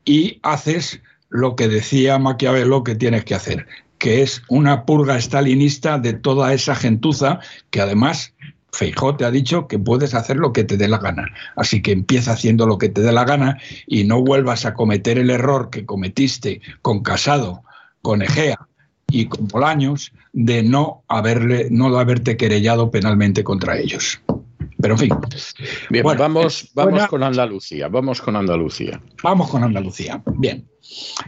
Y 0.04 0.40
haces 0.44 1.02
lo 1.30 1.56
que 1.56 1.68
decía 1.68 2.20
Maquiavelo 2.20 2.84
que 2.84 2.94
tienes 2.94 3.26
que 3.26 3.34
hacer, 3.34 3.66
que 3.98 4.22
es 4.22 4.44
una 4.50 4.86
purga 4.86 5.18
estalinista 5.18 5.98
de 5.98 6.14
toda 6.14 6.54
esa 6.54 6.76
gentuza 6.76 7.40
que 7.72 7.82
además 7.82 8.35
Feijó 8.76 9.16
te 9.16 9.24
ha 9.24 9.32
dicho 9.32 9.68
que 9.68 9.80
puedes 9.80 10.14
hacer 10.14 10.36
lo 10.36 10.52
que 10.52 10.66
te 10.66 10.76
dé 10.76 10.88
la 10.88 10.98
gana. 10.98 11.32
Así 11.56 11.82
que 11.82 11.92
empieza 11.92 12.34
haciendo 12.34 12.68
lo 12.68 12.78
que 12.78 12.90
te 12.90 13.02
dé 13.02 13.12
la 13.12 13.24
gana 13.24 13.58
y 13.88 14.04
no 14.04 14.22
vuelvas 14.22 14.66
a 14.66 14.74
cometer 14.74 15.18
el 15.18 15.30
error 15.30 15.70
que 15.70 15.86
cometiste 15.86 16.62
con 16.82 17.02
Casado, 17.02 17.64
con 18.02 18.22
Egea 18.22 18.60
y 19.08 19.28
con 19.28 19.48
Bolaños 19.48 20.12
de 20.34 20.62
no 20.62 21.04
haberle, 21.08 21.70
no 21.72 21.98
haberte 21.98 22.36
querellado 22.36 22.92
penalmente 22.92 23.44
contra 23.44 23.78
ellos. 23.78 24.20
Pero 24.82 24.96
en 24.96 25.00
fin. 25.00 25.10
Bien, 25.90 26.04
vamos, 26.04 26.70
vamos 26.74 27.08
con 27.08 27.24
Andalucía. 27.24 27.88
Vamos 27.88 28.22
con 28.22 28.36
Andalucía. 28.36 29.02
Vamos 29.24 29.50
con 29.50 29.64
Andalucía. 29.64 30.22
Bien. 30.36 30.68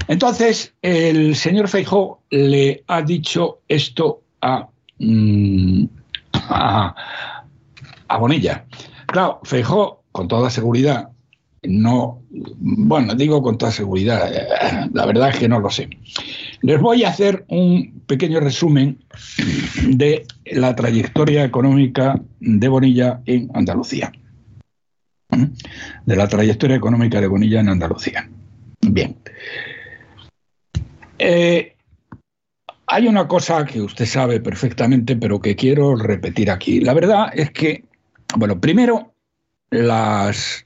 Entonces, 0.08 0.74
el 0.82 1.36
señor 1.36 1.68
Feijó 1.70 2.22
le 2.30 2.84
ha 2.88 3.02
dicho 3.02 3.62
esto 3.68 4.22
a, 4.42 4.68
mm, 5.00 5.86
a, 6.34 7.37
a 8.08 8.18
Bonilla. 8.18 8.66
Claro, 9.08 9.40
Feijó, 9.44 10.04
con 10.12 10.28
toda 10.28 10.50
seguridad, 10.50 11.10
no, 11.64 12.24
bueno, 12.30 13.16
digo 13.16 13.42
con 13.42 13.58
toda 13.58 13.72
seguridad, 13.72 14.32
eh, 14.34 14.90
la 14.94 15.06
verdad 15.06 15.30
es 15.30 15.38
que 15.38 15.50
no 15.50 15.60
lo 15.60 15.70
sé. 15.70 15.90
Les 16.62 16.80
voy 16.80 17.04
a 17.04 17.10
hacer 17.10 17.46
un 17.50 18.02
pequeño 18.06 18.40
resumen 18.40 19.00
de 19.88 20.26
la 20.46 20.76
trayectoria 20.76 21.44
económica 21.44 22.22
de 22.40 22.68
Bonilla 22.68 23.22
en 23.26 23.50
Andalucía. 23.54 24.12
de 26.06 26.16
la 26.16 26.28
trayectoria 26.28 26.78
económica 26.78 27.20
de 27.20 27.28
Bonilla 27.28 27.60
en 27.60 27.70
Andalucía. 27.70 28.30
Bien. 28.82 29.18
Eh, 31.20 31.76
hay 32.88 33.08
una 33.08 33.28
cosa 33.28 33.66
que 33.66 33.82
usted 33.82 34.06
sabe 34.06 34.40
perfectamente, 34.40 35.18
pero 35.18 35.42
que 35.42 35.56
quiero 35.56 35.96
repetir 35.98 36.50
aquí. 36.50 36.80
La 36.80 36.94
verdad 36.94 37.30
es 37.34 37.52
que, 37.52 37.84
bueno, 38.36 38.60
primero, 38.60 39.14
las, 39.70 40.66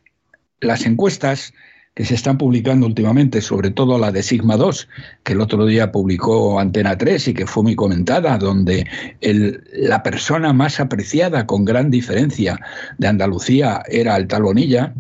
las 0.59 0.85
encuestas 0.85 1.53
que 1.93 2.05
se 2.05 2.15
están 2.15 2.37
publicando 2.37 2.85
últimamente, 2.87 3.41
sobre 3.41 3.69
todo 3.69 3.99
la 3.99 4.11
de 4.11 4.23
Sigma 4.23 4.55
2, 4.55 4.87
que 5.23 5.33
el 5.33 5.41
otro 5.41 5.65
día 5.65 5.91
publicó 5.91 6.59
Antena 6.59 6.97
3 6.97 7.29
y 7.29 7.33
que 7.33 7.45
fue 7.45 7.63
muy 7.63 7.75
comentada, 7.75 8.37
donde 8.37 8.87
el, 9.19 9.61
la 9.73 10.01
persona 10.01 10.53
más 10.53 10.79
apreciada 10.79 11.45
con 11.45 11.65
gran 11.65 11.91
diferencia 11.91 12.57
de 12.97 13.07
Andalucía 13.07 13.83
era 13.89 14.15
el 14.15 14.27
Talonilla, 14.27 14.93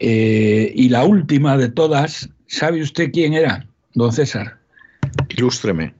eh, 0.00 0.72
y 0.74 0.88
la 0.88 1.04
última 1.04 1.56
de 1.58 1.68
todas, 1.68 2.30
¿sabe 2.46 2.82
usted 2.82 3.10
quién 3.12 3.34
era, 3.34 3.66
don 3.92 4.12
César? 4.12 4.58
Ilústreme. 5.28 5.94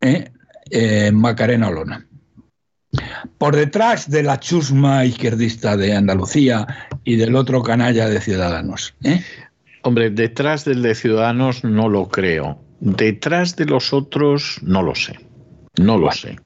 ¿Eh? 0.00 0.30
Eh, 0.70 1.12
Macarena 1.12 1.68
Olona. 1.68 2.06
Por 3.38 3.56
detrás 3.56 4.10
de 4.10 4.22
la 4.22 4.40
chusma 4.40 5.04
izquierdista 5.04 5.76
de 5.76 5.94
Andalucía 5.94 6.66
y 7.04 7.16
del 7.16 7.36
otro 7.36 7.62
canalla 7.62 8.08
de 8.08 8.20
Ciudadanos. 8.20 8.94
¿eh? 9.04 9.22
Hombre, 9.82 10.10
detrás 10.10 10.64
del 10.64 10.82
de 10.82 10.94
Ciudadanos 10.94 11.64
no 11.64 11.88
lo 11.88 12.08
creo. 12.08 12.58
Detrás 12.80 13.56
de 13.56 13.66
los 13.66 13.92
otros 13.92 14.58
no 14.62 14.82
lo 14.82 14.94
sé. 14.94 15.18
No 15.78 15.98
lo 15.98 16.10
sé. 16.12 16.36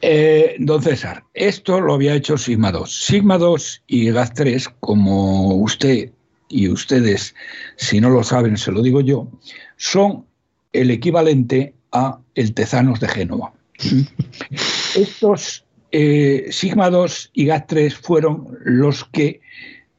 Eh, 0.00 0.56
don 0.58 0.82
César, 0.82 1.22
esto 1.32 1.80
lo 1.80 1.94
había 1.94 2.14
hecho 2.14 2.36
Sigma 2.36 2.72
2. 2.72 2.92
Sigma 2.92 3.38
2 3.38 3.82
y 3.86 4.10
GAZ 4.10 4.32
3, 4.34 4.68
como 4.80 5.54
usted 5.56 6.10
y 6.48 6.68
ustedes, 6.68 7.34
si 7.76 8.00
no 8.00 8.10
lo 8.10 8.24
saben, 8.24 8.56
se 8.56 8.72
lo 8.72 8.82
digo 8.82 9.00
yo, 9.00 9.28
son 9.76 10.26
el 10.72 10.90
equivalente 10.90 11.74
a 11.92 12.18
el 12.34 12.52
Tezanos 12.52 12.98
de 12.98 13.08
Génova. 13.08 13.52
Estos 14.96 15.64
eh, 15.92 16.46
Sigma 16.50 16.90
2 16.90 17.30
y 17.34 17.46
GAT 17.46 17.66
3 17.68 17.94
fueron 17.94 18.58
los 18.64 19.04
que 19.04 19.40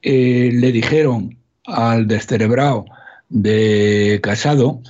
eh, 0.02 0.50
le 0.52 0.72
dijeron 0.72 1.38
al 1.66 2.08
descerebrado 2.08 2.86
de 3.30 4.20
Casado 4.22 4.82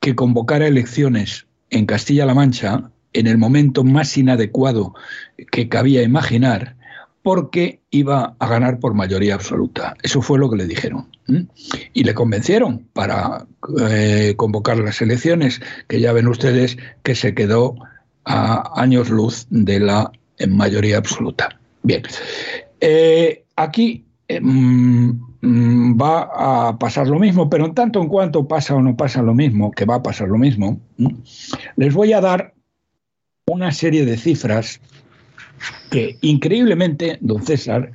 que 0.00 0.14
convocara 0.14 0.66
elecciones 0.66 1.46
en 1.70 1.86
Castilla-La 1.86 2.34
Mancha 2.34 2.90
en 3.12 3.26
el 3.26 3.38
momento 3.38 3.84
más 3.84 4.16
inadecuado 4.16 4.94
que 5.50 5.68
cabía 5.68 6.02
imaginar, 6.02 6.76
porque 7.22 7.80
iba 7.90 8.34
a 8.38 8.48
ganar 8.48 8.78
por 8.80 8.94
mayoría 8.94 9.34
absoluta. 9.34 9.96
Eso 10.02 10.22
fue 10.22 10.38
lo 10.38 10.50
que 10.50 10.56
le 10.56 10.66
dijeron. 10.66 11.08
Y 11.92 12.04
le 12.04 12.14
convencieron 12.14 12.86
para 12.92 13.46
eh, 13.80 14.34
convocar 14.36 14.78
las 14.78 15.00
elecciones, 15.02 15.60
que 15.86 16.00
ya 16.00 16.12
ven 16.12 16.26
ustedes 16.26 16.78
que 17.02 17.14
se 17.14 17.34
quedó 17.34 17.76
a 18.24 18.80
años 18.80 19.10
luz 19.10 19.46
de 19.50 19.80
la 19.80 20.10
en 20.38 20.56
mayoría 20.56 20.98
absoluta. 20.98 21.58
Bien, 21.82 22.02
eh, 22.80 23.44
aquí 23.56 24.04
eh, 24.28 24.40
mm, 24.40 25.98
va 26.00 26.68
a 26.68 26.78
pasar 26.78 27.08
lo 27.08 27.18
mismo, 27.18 27.50
pero 27.50 27.66
en 27.66 27.74
tanto 27.74 28.00
en 28.00 28.08
cuanto 28.08 28.46
pasa 28.46 28.74
o 28.74 28.82
no 28.82 28.96
pasa 28.96 29.22
lo 29.22 29.34
mismo, 29.34 29.72
que 29.72 29.84
va 29.84 29.96
a 29.96 30.02
pasar 30.02 30.28
lo 30.28 30.38
mismo, 30.38 30.80
les 31.76 31.94
voy 31.94 32.12
a 32.12 32.20
dar 32.20 32.54
una 33.46 33.72
serie 33.72 34.04
de 34.04 34.16
cifras 34.16 34.80
que 35.90 36.16
increíblemente, 36.20 37.18
don 37.20 37.42
César, 37.42 37.92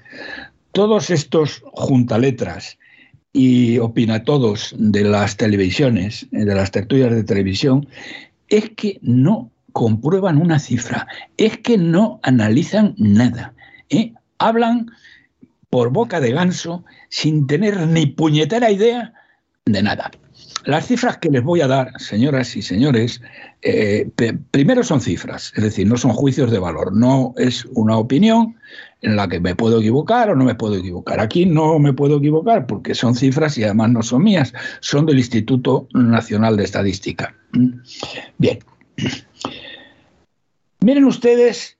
todos 0.72 1.10
estos 1.10 1.64
juntaletras 1.74 2.78
y 3.34 3.78
opinatodos 3.80 4.76
de 4.78 5.04
las 5.04 5.38
televisiones, 5.38 6.28
de 6.32 6.54
las 6.54 6.72
tertulias 6.72 7.12
de 7.12 7.24
televisión, 7.24 7.88
es 8.50 8.70
que 8.72 9.00
no 9.02 9.52
comprueban 9.78 10.42
una 10.42 10.58
cifra, 10.58 11.06
es 11.38 11.60
que 11.60 11.78
no 11.78 12.20
analizan 12.24 12.96
nada. 12.98 13.54
¿eh? 13.92 14.12
Hablan 14.40 14.90
por 15.70 15.92
boca 15.92 16.20
de 16.20 16.32
ganso 16.32 16.84
sin 17.10 17.46
tener 17.46 17.86
ni 17.86 18.08
puñetera 18.08 18.72
idea 18.72 19.14
de 19.66 19.84
nada. 19.84 20.10
Las 20.66 20.88
cifras 20.88 21.20
que 21.20 21.30
les 21.30 21.44
voy 21.44 21.62
a 21.62 21.68
dar, 21.68 21.92
señoras 22.00 22.56
y 22.56 22.64
señores, 22.64 23.22
eh, 23.62 24.10
primero 24.50 24.84
son 24.84 25.00
cifras, 25.00 25.54
es 25.56 25.64
decir, 25.64 25.86
no 25.86 25.98
son 25.98 26.12
juicios 26.12 26.50
de 26.50 26.58
valor, 26.58 26.96
no 26.96 27.36
es 27.38 27.64
una 27.76 27.98
opinión 27.98 28.56
en 29.04 29.16
la 29.16 29.28
que 29.28 29.40
me 29.40 29.54
puedo 29.54 29.78
equivocar 29.78 30.32
o 30.32 30.36
no 30.36 30.44
me 30.44 30.56
puedo 30.56 30.74
equivocar. 30.74 31.20
Aquí 31.20 31.46
no 31.46 31.78
me 31.78 31.94
puedo 31.94 32.18
equivocar 32.18 32.66
porque 32.66 32.96
son 32.96 33.14
cifras 33.14 33.60
y 33.60 33.64
además 33.64 33.92
no 33.92 34.02
son 34.02 34.24
mías, 34.24 34.56
son 34.80 35.06
del 35.06 35.20
Instituto 35.20 35.88
Nacional 35.94 36.58
de 36.58 36.64
Estadística. 36.64 37.36
¿Mm? 37.52 37.74
Bien. 38.40 38.58
Miren 40.88 41.04
ustedes, 41.04 41.78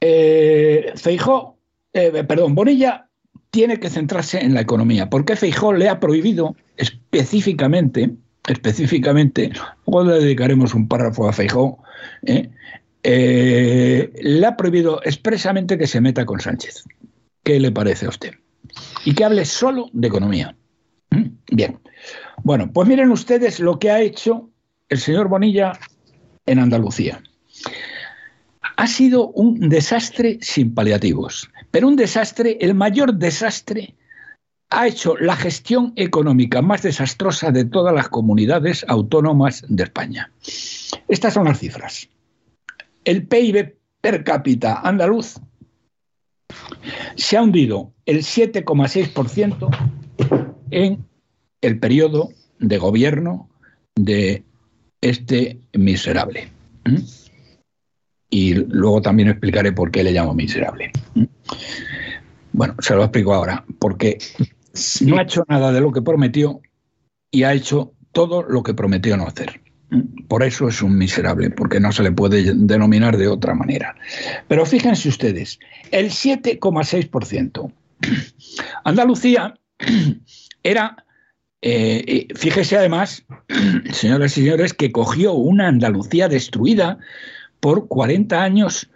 eh, 0.00 0.92
Feijó, 0.94 1.58
eh, 1.92 2.22
perdón, 2.22 2.54
Bonilla 2.54 3.08
tiene 3.50 3.80
que 3.80 3.90
centrarse 3.90 4.38
en 4.38 4.54
la 4.54 4.60
economía, 4.60 5.10
porque 5.10 5.34
Feijó 5.34 5.72
le 5.72 5.88
ha 5.88 5.98
prohibido 5.98 6.54
específicamente, 6.76 8.14
específicamente, 8.46 9.50
luego 9.84 10.04
le 10.04 10.20
dedicaremos 10.20 10.74
un 10.74 10.86
párrafo 10.86 11.28
a 11.28 11.32
Feijó, 11.32 11.82
¿eh? 12.22 12.50
le 13.02 14.46
ha 14.46 14.56
prohibido 14.56 15.00
expresamente 15.02 15.76
que 15.76 15.88
se 15.88 16.00
meta 16.00 16.24
con 16.24 16.38
Sánchez. 16.38 16.84
¿Qué 17.42 17.58
le 17.58 17.72
parece 17.72 18.06
a 18.06 18.10
usted? 18.10 18.34
Y 19.04 19.16
que 19.16 19.24
hable 19.24 19.44
solo 19.44 19.90
de 19.92 20.06
economía. 20.06 20.54
¿Mm? 21.10 21.30
Bien. 21.50 21.80
Bueno, 22.44 22.70
pues 22.72 22.86
miren 22.86 23.10
ustedes 23.10 23.58
lo 23.58 23.80
que 23.80 23.90
ha 23.90 24.00
hecho 24.00 24.50
el 24.88 25.00
señor 25.00 25.26
Bonilla 25.26 25.72
en 26.46 26.60
Andalucía 26.60 27.20
ha 28.76 28.86
sido 28.86 29.28
un 29.28 29.68
desastre 29.68 30.38
sin 30.40 30.74
paliativos, 30.74 31.50
pero 31.70 31.88
un 31.88 31.96
desastre, 31.96 32.58
el 32.60 32.74
mayor 32.74 33.14
desastre, 33.14 33.94
ha 34.70 34.88
hecho 34.88 35.16
la 35.16 35.36
gestión 35.36 35.92
económica 35.94 36.60
más 36.60 36.82
desastrosa 36.82 37.52
de 37.52 37.64
todas 37.64 37.94
las 37.94 38.08
comunidades 38.08 38.84
autónomas 38.88 39.64
de 39.68 39.84
España. 39.84 40.32
Estas 41.08 41.34
son 41.34 41.44
las 41.44 41.60
cifras. 41.60 42.08
El 43.04 43.26
PIB 43.26 43.76
per 44.00 44.24
cápita 44.24 44.80
andaluz 44.80 45.36
se 47.16 47.36
ha 47.36 47.42
hundido 47.42 47.92
el 48.06 48.18
7,6% 48.18 49.68
en 50.70 51.06
el 51.60 51.78
periodo 51.78 52.30
de 52.58 52.78
gobierno 52.78 53.48
de 53.94 54.42
este 55.00 55.60
miserable. 55.72 56.48
¿Mm? 56.84 57.23
Y 58.34 58.54
luego 58.54 59.00
también 59.00 59.28
explicaré 59.28 59.70
por 59.70 59.92
qué 59.92 60.02
le 60.02 60.10
llamo 60.10 60.34
miserable. 60.34 60.90
Bueno, 62.52 62.74
se 62.80 62.96
lo 62.96 63.04
explico 63.04 63.32
ahora, 63.32 63.64
porque 63.78 64.18
no 65.02 65.18
ha 65.18 65.22
hecho 65.22 65.44
nada 65.48 65.70
de 65.70 65.80
lo 65.80 65.92
que 65.92 66.02
prometió 66.02 66.60
y 67.30 67.44
ha 67.44 67.52
hecho 67.52 67.92
todo 68.10 68.42
lo 68.42 68.64
que 68.64 68.74
prometió 68.74 69.16
no 69.16 69.28
hacer. 69.28 69.60
Por 70.26 70.42
eso 70.42 70.66
es 70.66 70.82
un 70.82 70.98
miserable, 70.98 71.50
porque 71.50 71.78
no 71.78 71.92
se 71.92 72.02
le 72.02 72.10
puede 72.10 72.52
denominar 72.56 73.16
de 73.16 73.28
otra 73.28 73.54
manera. 73.54 73.94
Pero 74.48 74.66
fíjense 74.66 75.08
ustedes, 75.08 75.60
el 75.92 76.06
7,6%. 76.06 77.72
Andalucía 78.82 79.54
era, 80.64 81.04
eh, 81.62 82.26
fíjese 82.34 82.78
además, 82.78 83.24
señoras 83.92 84.36
y 84.36 84.40
señores, 84.40 84.74
que 84.74 84.90
cogió 84.90 85.34
una 85.34 85.68
Andalucía 85.68 86.26
destruida 86.26 86.98
por 87.64 87.88
40 87.88 88.42
años 88.42 88.90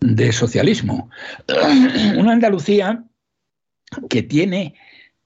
de 0.00 0.32
socialismo. 0.32 1.08
Una 2.16 2.32
Andalucía 2.32 3.04
que 4.10 4.24
tiene 4.24 4.74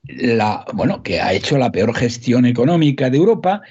la, 0.02 0.66
bueno, 0.74 1.02
que 1.02 1.18
ha 1.18 1.32
hecho 1.32 1.56
la 1.56 1.72
peor 1.72 1.94
gestión 1.94 2.44
económica 2.44 3.08
de 3.08 3.16
Europa, 3.16 3.62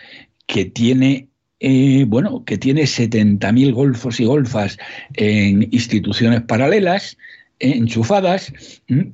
que 0.48 0.66
tiene 0.66 1.28
eh, 1.60 2.06
bueno, 2.08 2.44
que 2.46 2.58
tiene 2.58 2.82
70.000 2.82 3.72
golfos 3.74 4.20
y 4.20 4.26
golfas 4.26 4.80
en 5.14 5.68
instituciones 5.72 6.42
paralelas, 6.42 7.20
enchufadas, 7.62 8.54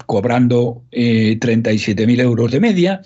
cobrando 0.06 0.84
eh, 0.92 1.38
37.000 1.40 2.22
euros 2.22 2.52
de 2.52 2.60
media, 2.60 3.02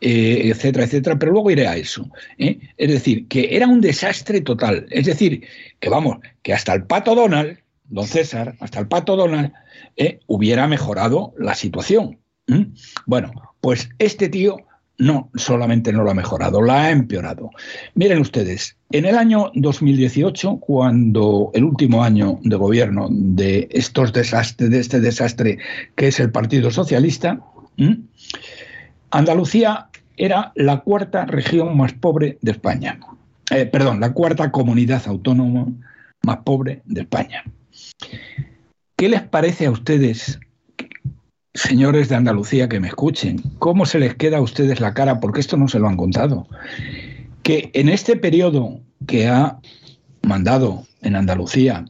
eh, 0.00 0.42
etcétera, 0.44 0.84
etcétera, 0.84 1.18
pero 1.18 1.32
luego 1.32 1.50
iré 1.50 1.66
a 1.66 1.76
eso. 1.76 2.08
¿eh? 2.38 2.58
Es 2.76 2.90
decir, 2.90 3.28
que 3.28 3.56
era 3.56 3.66
un 3.66 3.80
desastre 3.80 4.40
total. 4.40 4.86
Es 4.90 5.06
decir, 5.06 5.42
que 5.80 5.88
vamos, 5.88 6.18
que 6.42 6.54
hasta 6.54 6.72
el 6.74 6.84
pato 6.84 7.14
Donald, 7.14 7.58
don 7.88 8.06
César, 8.06 8.56
hasta 8.60 8.80
el 8.80 8.88
pato 8.88 9.16
Donald, 9.16 9.52
¿eh? 9.96 10.20
hubiera 10.26 10.66
mejorado 10.66 11.34
la 11.38 11.54
situación. 11.54 12.18
Bueno, 13.04 13.32
pues 13.60 13.90
este 13.98 14.28
tío 14.30 14.56
no 14.98 15.30
solamente 15.34 15.92
no 15.92 16.02
lo 16.02 16.10
ha 16.10 16.14
mejorado, 16.14 16.60
la 16.60 16.84
ha 16.84 16.90
empeorado. 16.90 17.50
Miren 17.94 18.20
ustedes, 18.20 18.76
en 18.90 19.04
el 19.04 19.16
año 19.16 19.50
2018, 19.54 20.58
cuando 20.58 21.50
el 21.54 21.64
último 21.64 22.02
año 22.02 22.38
de 22.42 22.56
gobierno 22.56 23.08
de 23.10 23.68
estos 23.70 24.12
desastres, 24.12 24.70
de 24.70 24.80
este 24.80 25.00
desastre 25.00 25.58
que 25.94 26.08
es 26.08 26.20
el 26.20 26.30
Partido 26.30 26.70
Socialista, 26.70 27.40
Andalucía 29.10 29.88
era 30.16 30.52
la 30.56 30.80
cuarta 30.80 31.24
región 31.24 31.76
más 31.76 31.92
pobre 31.92 32.38
de 32.42 32.50
España. 32.50 32.98
Eh, 33.50 33.66
perdón, 33.66 34.00
la 34.00 34.12
cuarta 34.12 34.50
comunidad 34.50 35.02
autónoma 35.06 35.68
más 36.22 36.38
pobre 36.38 36.82
de 36.84 37.02
España. 37.02 37.44
¿Qué 38.96 39.08
les 39.08 39.22
parece 39.22 39.66
a 39.66 39.70
ustedes, 39.70 40.40
señores 41.58 42.08
de 42.08 42.16
Andalucía 42.16 42.68
que 42.68 42.80
me 42.80 42.88
escuchen? 42.88 43.42
¿Cómo 43.58 43.84
se 43.84 43.98
les 43.98 44.14
queda 44.14 44.38
a 44.38 44.42
ustedes 44.42 44.80
la 44.80 44.94
cara? 44.94 45.20
Porque 45.20 45.40
esto 45.40 45.56
no 45.56 45.68
se 45.68 45.78
lo 45.78 45.88
han 45.88 45.96
contado. 45.96 46.46
Que 47.42 47.70
en 47.74 47.88
este 47.88 48.16
periodo 48.16 48.80
que 49.06 49.26
ha 49.26 49.58
mandado 50.22 50.84
en 51.02 51.16
Andalucía 51.16 51.84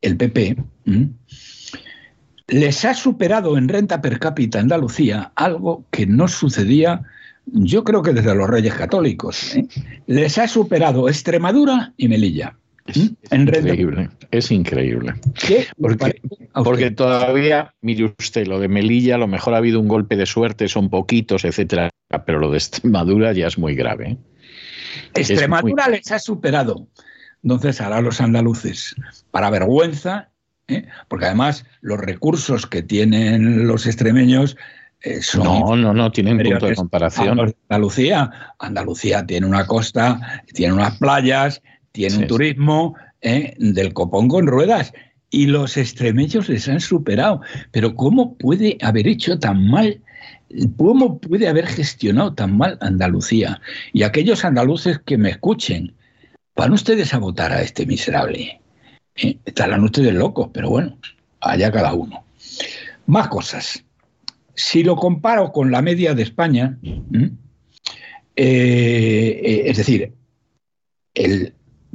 el 0.00 0.16
PP, 0.16 0.56
les 2.48 2.84
ha 2.84 2.94
superado 2.94 3.56
en 3.56 3.68
renta 3.68 4.00
per 4.00 4.18
cápita 4.18 4.60
Andalucía 4.60 5.32
algo 5.36 5.84
que 5.90 6.06
no 6.06 6.28
sucedía, 6.28 7.02
yo 7.46 7.84
creo 7.84 8.02
que 8.02 8.12
desde 8.12 8.34
los 8.34 8.48
Reyes 8.48 8.74
Católicos. 8.74 9.54
¿eh? 9.56 9.66
Les 10.06 10.38
ha 10.38 10.48
superado 10.48 11.08
Extremadura 11.08 11.92
y 11.96 12.08
Melilla. 12.08 12.56
Es, 12.86 12.96
increíble, 13.30 14.10
es 14.30 14.50
increíble. 14.50 15.14
Porque, 15.80 16.20
porque, 16.52 16.90
todavía, 16.90 17.74
mire 17.80 18.12
usted, 18.18 18.46
lo 18.46 18.58
de 18.58 18.68
Melilla, 18.68 19.14
a 19.14 19.18
lo 19.18 19.28
mejor 19.28 19.54
ha 19.54 19.58
habido 19.58 19.78
un 19.78 19.88
golpe 19.88 20.16
de 20.16 20.26
suerte, 20.26 20.68
son 20.68 20.90
poquitos, 20.90 21.44
etcétera, 21.44 21.90
pero 22.26 22.38
lo 22.40 22.50
de 22.50 22.58
Extremadura 22.58 23.32
ya 23.32 23.46
es 23.46 23.56
muy 23.56 23.74
grave. 23.74 24.10
¿eh? 24.10 24.18
Extremadura 25.14 25.88
les 25.88 26.10
ha 26.10 26.18
superado. 26.18 26.88
Entonces, 27.42 27.80
ahora 27.80 28.00
los 28.00 28.20
andaluces, 28.20 28.94
para 29.30 29.50
vergüenza, 29.50 30.30
¿eh? 30.68 30.86
porque 31.08 31.26
además 31.26 31.64
los 31.80 31.98
recursos 31.98 32.66
que 32.66 32.82
tienen 32.82 33.66
los 33.66 33.86
extremeños 33.86 34.56
eh, 35.02 35.20
son 35.20 35.44
no, 35.44 35.76
no, 35.76 35.92
no 35.92 36.12
tienen 36.12 36.38
punto 36.38 36.66
de 36.66 36.76
comparación. 36.76 37.54
Andalucía, 37.68 38.54
Andalucía 38.58 39.26
tiene 39.26 39.46
una 39.46 39.66
costa, 39.66 40.42
tiene 40.52 40.74
unas 40.74 40.96
playas, 40.98 41.60
tiene 41.92 42.16
un 42.16 42.26
turismo 42.26 42.94
¿eh? 43.20 43.54
del 43.58 43.92
copón 43.92 44.28
con 44.28 44.46
ruedas 44.46 44.92
y 45.30 45.46
los 45.46 45.76
extremeños 45.76 46.48
les 46.48 46.68
han 46.68 46.80
superado. 46.80 47.40
Pero 47.70 47.94
¿cómo 47.94 48.36
puede 48.36 48.78
haber 48.82 49.06
hecho 49.06 49.38
tan 49.38 49.66
mal? 49.68 50.00
¿Cómo 50.76 51.18
puede 51.18 51.48
haber 51.48 51.66
gestionado 51.66 52.34
tan 52.34 52.56
mal 52.56 52.76
Andalucía? 52.80 53.60
Y 53.92 54.02
aquellos 54.02 54.44
andaluces 54.44 55.00
que 55.04 55.16
me 55.16 55.30
escuchen, 55.30 55.94
¿van 56.54 56.72
ustedes 56.72 57.14
a 57.14 57.18
votar 57.18 57.52
a 57.52 57.62
este 57.62 57.86
miserable? 57.86 58.60
¿Eh? 59.16 59.38
Estarán 59.44 59.84
ustedes 59.84 60.12
locos, 60.14 60.50
pero 60.52 60.70
bueno, 60.70 60.98
allá 61.40 61.70
cada 61.72 61.94
uno. 61.94 62.24
Más 63.06 63.28
cosas. 63.28 63.84
Si 64.54 64.82
lo 64.82 64.96
comparo 64.96 65.50
con 65.50 65.70
la 65.70 65.80
media 65.80 66.14
de 66.14 66.22
España, 66.22 66.78
eh, 68.36 69.40
eh, 69.42 69.62
es 69.66 69.76
decir, 69.78 70.12
el 71.14 71.54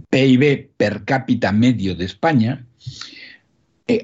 PIB 0.09 0.69
per 0.77 1.03
cápita 1.03 1.51
medio 1.51 1.95
de 1.95 2.05
España, 2.05 2.65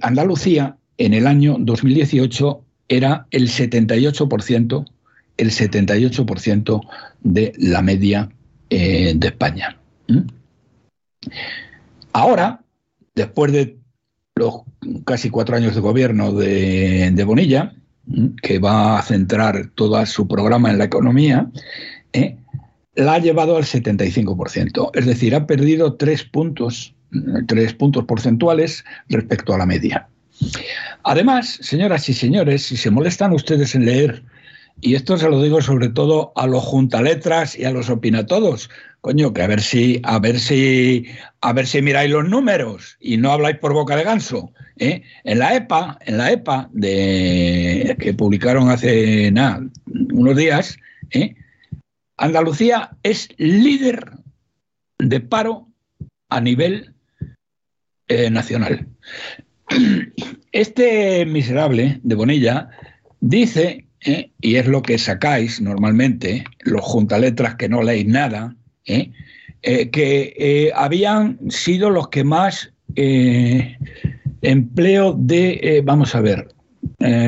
Andalucía 0.02 0.78
en 0.98 1.14
el 1.14 1.28
año 1.28 1.58
2018 1.60 2.64
era 2.88 3.28
el 3.32 3.50
78%, 3.50 4.86
el 5.38 5.52
78% 5.52 6.82
de 7.22 7.54
la 7.58 7.82
media 7.82 8.30
de 8.70 9.20
España. 9.22 9.78
Ahora, 12.14 12.62
después 13.16 13.52
de 13.52 13.78
los 14.36 14.62
casi 15.06 15.30
cuatro 15.30 15.56
años 15.56 15.76
de 15.76 15.82
gobierno 15.82 16.32
de, 16.32 17.24
Bonilla, 17.26 17.74
que 18.42 18.60
va 18.60 19.00
a 19.00 19.02
centrar 19.04 19.72
todo 19.76 20.06
su 20.06 20.28
programa 20.28 20.72
en 20.72 20.78
la 20.78 20.86
economía, 20.86 21.50
¿eh? 22.12 22.38
La 22.96 23.16
ha 23.16 23.20
llevado 23.20 23.58
al 23.58 23.64
75%. 23.64 24.92
Es 24.94 25.06
decir, 25.06 25.36
ha 25.36 25.48
perdido 25.48 25.96
tres 25.96 26.24
puntos, 26.24 26.94
tres 27.48 27.74
puntos 27.74 28.06
porcentuales 28.06 28.84
respecto 29.10 29.54
a 29.54 29.58
la 29.58 29.66
media. 29.66 30.08
Además, 31.04 31.60
señoras 31.62 32.08
y 32.10 32.14
señores, 32.14 32.64
si 32.64 32.78
se 32.78 32.90
molestan 32.90 33.34
ustedes 33.34 33.76
en 33.76 33.86
leer, 33.86 34.24
y 34.82 34.96
esto 34.96 35.18
se 35.18 35.30
lo 35.30 35.42
digo 35.42 35.62
sobre 35.62 35.90
todo 35.90 36.34
a 36.36 36.48
los 36.48 36.64
juntaletras 36.64 37.58
y 37.58 37.66
a 37.66 37.72
los 37.72 37.90
opinatodos, 37.90 38.70
Coño, 39.04 39.34
que 39.34 39.42
a 39.42 39.48
ver 39.48 39.62
si, 39.62 40.00
a 40.04 40.18
ver 40.18 40.40
si, 40.40 41.06
a 41.42 41.52
ver 41.52 41.68
si 41.68 41.82
miráis 41.82 42.10
los 42.10 42.26
números 42.26 42.96
y 43.02 43.18
no 43.18 43.34
habláis 43.34 43.58
por 43.58 43.74
boca 43.74 43.98
de 43.98 44.06
ganso. 44.06 44.54
¿eh? 44.78 45.02
En 45.26 45.40
la 45.40 45.56
EPA, 45.56 46.00
en 46.06 46.18
la 46.20 46.32
EPA 46.32 46.70
de, 46.72 47.98
que 48.00 48.14
publicaron 48.14 48.70
hace 48.70 49.30
nada, 49.30 49.62
unos 50.14 50.38
días, 50.38 50.78
¿eh? 51.12 51.36
Andalucía 52.18 52.96
es 53.04 53.30
líder 53.38 54.12
de 55.00 55.20
paro 55.20 55.68
a 56.30 56.40
nivel 56.42 56.94
eh, 58.08 58.30
nacional. 58.30 58.88
Este 60.52 61.26
miserable 61.26 62.00
de 62.04 62.16
Bonilla 62.16 62.70
dice, 63.20 63.88
y 64.40 64.56
es 64.56 64.68
lo 64.68 64.84
que 64.84 65.00
sacáis 65.00 65.60
normalmente, 65.62 66.44
los 66.60 66.82
juntaletras 66.82 67.56
que 67.56 67.70
no 67.70 67.82
leéis 67.82 68.06
nada, 68.06 68.56
¿eh? 68.86 69.12
Eh, 69.64 69.90
que 69.90 70.36
eh, 70.38 70.72
habían 70.76 71.40
sido 71.50 71.90
los 71.90 72.10
que 72.10 72.24
más 72.24 72.72
empleo 74.42 75.16
de, 75.18 75.82
vamos 75.84 76.14
a 76.14 76.22
ver, 76.22 76.50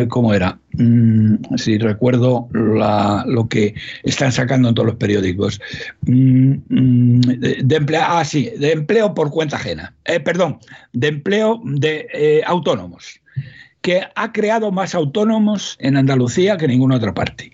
¿cómo 0.09 0.33
era? 0.33 0.59
Mm, 0.78 1.55
si 1.57 1.78
recuerdo 1.78 2.47
lo 2.51 3.47
que 3.47 3.76
están 4.03 4.32
sacando 4.32 4.69
en 4.69 4.76
todos 4.76 4.88
los 4.88 4.95
periódicos. 4.95 5.59
Mm, 6.01 6.53
mm, 6.69 7.19
de, 7.21 7.76
empleo, 7.76 8.01
ah, 8.05 8.26
sí, 8.26 8.51
de 8.57 8.71
empleo 8.71 9.13
por 9.13 9.32
cuenta 9.32 9.57
ajena. 9.57 9.93
perdón, 10.23 10.59
de 10.93 11.07
empleo 11.07 11.61
de 11.63 12.43
autónomos 12.45 13.21
que 13.86 14.01
ha 14.15 14.32
creado 14.32 14.71
más 14.71 14.95
autónomos 14.95 15.78
en 15.80 15.95
Andalucía 15.95 16.57
que 16.57 16.65
en 16.65 16.71
ninguna 16.71 16.95
otra 16.95 17.13
parte. 17.13 17.51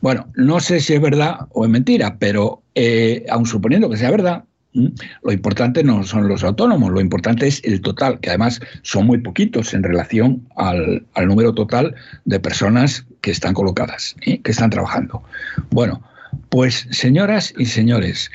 Bueno, 0.00 0.28
no 0.36 0.60
sé 0.60 0.78
si 0.78 0.94
es 0.94 1.00
verdad 1.00 1.48
o 1.50 1.64
es 1.64 1.70
mentira, 1.72 2.18
pero 2.20 2.62
eh, 2.76 3.26
aun 3.28 3.46
suponiendo 3.46 3.90
que 3.90 3.96
sea 3.96 4.12
verdad, 4.12 4.44
lo 4.74 5.32
importante 5.32 5.84
no 5.84 6.02
son 6.04 6.28
los 6.28 6.42
autónomos, 6.44 6.90
lo 6.90 7.00
importante 7.00 7.46
es 7.46 7.60
el 7.64 7.80
total, 7.80 8.20
que 8.20 8.30
además 8.30 8.60
son 8.82 9.06
muy 9.06 9.18
poquitos 9.18 9.74
en 9.74 9.82
relación 9.82 10.48
al, 10.56 11.06
número 11.26 11.54
total 11.54 11.94
de 12.24 12.40
personas 12.40 13.04
que 13.20 13.30
están 13.30 13.54
colocadas, 13.54 14.16
que 14.20 14.50
están 14.50 14.70
trabajando. 14.70 15.22
Bueno, 15.70 16.02
pues 16.48 16.86
señoras 16.90 17.52
y 17.58 17.66
señores, 17.66 18.30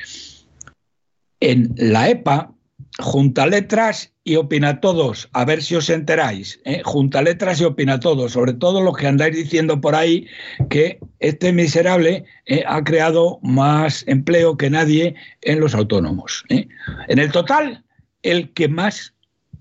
en 1.39 1.73
la 1.77 2.09
EPA, 2.09 2.51
junta 2.99 3.45
letras 3.45 4.13
y 4.23 4.35
opina 4.35 4.81
todos, 4.81 5.29
a 5.33 5.45
ver 5.45 5.61
si 5.61 5.75
os 5.75 5.89
enteráis, 5.89 6.59
¿eh? 6.65 6.81
junta 6.83 7.21
letras 7.21 7.61
y 7.61 7.65
opina 7.65 7.99
todos, 7.99 8.33
sobre 8.33 8.53
todo 8.53 8.81
los 8.81 8.97
que 8.97 9.07
andáis 9.07 9.35
diciendo 9.35 9.79
por 9.79 9.95
ahí 9.95 10.27
que 10.69 10.99
este 11.19 11.53
miserable 11.53 12.25
¿eh? 12.45 12.63
ha 12.67 12.83
creado 12.83 13.39
más 13.41 14.03
empleo 14.07 14.57
que 14.57 14.69
nadie 14.69 15.15
en 15.41 15.59
los 15.59 15.75
autónomos. 15.75 16.43
¿eh? 16.49 16.67
En 17.07 17.19
el 17.19 17.31
total, 17.31 17.83
el 18.23 18.51
que 18.53 18.67
más 18.67 19.13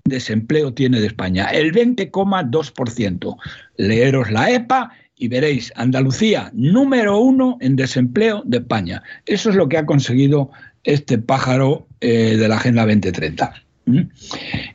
desempleo 0.05 0.73
tiene 0.73 0.99
de 0.99 1.07
España, 1.07 1.45
el 1.45 1.71
20,2%. 1.73 3.37
Leeros 3.77 4.31
la 4.31 4.51
EPA 4.51 4.91
y 5.15 5.27
veréis 5.27 5.71
Andalucía 5.75 6.51
número 6.53 7.17
uno 7.19 7.57
en 7.61 7.75
desempleo 7.75 8.43
de 8.45 8.57
España. 8.57 9.03
Eso 9.25 9.49
es 9.49 9.55
lo 9.55 9.67
que 9.67 9.77
ha 9.77 9.85
conseguido 9.85 10.51
este 10.87 11.17
pájaro 11.17 11.87
de 11.99 12.47
la 12.47 12.55
Agenda 12.55 12.85
2030. 12.85 13.53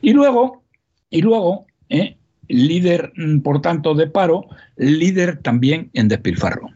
Y 0.01 0.13
luego, 0.13 0.63
y 1.09 1.21
luego 1.21 1.65
¿eh? 1.89 2.17
líder, 2.47 3.11
mm, 3.15 3.39
por 3.39 3.61
tanto, 3.61 3.93
de 3.93 4.07
paro, 4.07 4.47
líder 4.77 5.37
también 5.37 5.89
en 5.93 6.07
despilfarro. 6.07 6.69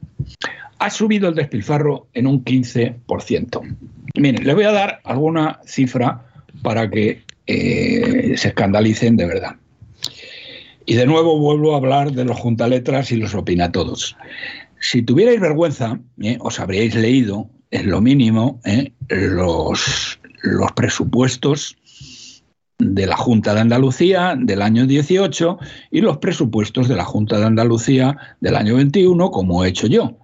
Ha 0.80 0.90
subido 0.90 1.30
el 1.30 1.36
despilfarro 1.36 2.08
en 2.14 2.28
un 2.28 2.44
15%. 2.44 3.62
Miren, 4.16 4.46
les 4.46 4.56
voy 4.56 4.66
a 4.66 4.72
dar 4.72 5.02
alguna 5.04 5.60
cifra 5.66 6.26
para 6.62 6.90
que 6.90 7.24
eh, 7.48 8.34
se 8.38 8.50
escandalicen 8.50 9.18
de 9.18 9.26
verdad. 9.26 9.56
Y 10.86 10.96
de 10.96 11.06
nuevo 11.06 11.38
vuelvo 11.40 11.74
a 11.74 11.78
hablar 11.78 12.12
de 12.12 12.26
los 12.26 12.38
juntaletras 12.38 13.12
y 13.12 13.18
los 13.18 13.36
opinatodos. 13.36 14.16
Si 14.80 15.02
tuvierais 15.02 15.40
vergüenza, 15.40 16.00
¿eh? 16.22 16.38
os 16.40 16.60
habríais 16.60 16.96
leído, 16.96 17.50
en 17.72 17.90
lo 17.90 18.02
mínimo, 18.02 18.60
los, 19.10 20.20
los 20.42 20.72
presupuestos 20.74 21.78
de 22.80 23.08
la 23.08 23.18
Junta 23.18 23.54
de 23.54 23.62
Andalucía 23.62 24.36
del 24.38 24.62
año 24.62 24.86
18 24.86 25.58
y 25.92 26.02
los 26.02 26.18
presupuestos 26.18 26.88
de 26.88 26.96
la 26.96 27.06
Junta 27.06 27.40
de 27.40 27.46
Andalucía 27.46 28.18
del 28.40 28.56
año 28.56 28.76
21, 28.76 29.32
como 29.32 29.64
he 29.64 29.70
hecho 29.70 29.88
yo. 29.88 30.18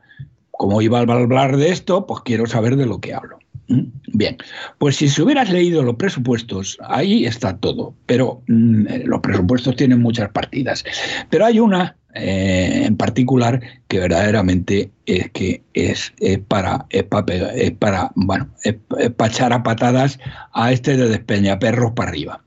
Como 0.52 0.82
iba 0.82 1.00
a 1.00 1.02
hablar 1.02 1.58
de 1.58 1.70
esto, 1.70 2.06
pues 2.06 2.22
quiero 2.24 2.46
saber 2.46 2.76
de 2.76 2.86
lo 2.86 3.00
que 3.00 3.14
hablo. 3.14 3.39
¿Mm? 3.68 3.86
Bien, 4.14 4.38
pues 4.78 4.98
si 4.98 5.08
se 5.08 5.24
hubieras 5.24 5.50
leído 5.50 5.82
los 5.84 5.96
presupuestos, 5.96 6.78
ahí 6.88 7.26
está 7.26 7.58
todo, 7.58 7.96
pero 8.06 8.44
mm, 8.48 9.06
los 9.06 9.20
presupuestos 9.22 9.76
tienen 9.76 10.02
muchas 10.02 10.30
partidas. 10.30 10.84
Pero 11.30 11.46
hay 11.46 11.60
una 11.60 11.98
eh, 12.16 12.84
en 12.86 12.97
particular 12.97 13.61
que 13.88 13.99
verdaderamente 13.99 14.91
es 15.05 15.32
que 15.32 15.64
es, 15.74 16.14
para 16.47 16.86
es 16.89 17.03
para, 17.03 18.11
bueno 18.16 18.49
es, 18.64 18.76
para 19.16 19.32
echar 19.32 19.53
a 19.53 19.64
patadas 19.64 20.20
a 20.51 20.72
este 20.72 20.95
de 20.95 21.09
despeñaperros 21.09 21.93
para 21.93 22.09
arriba. 22.09 22.43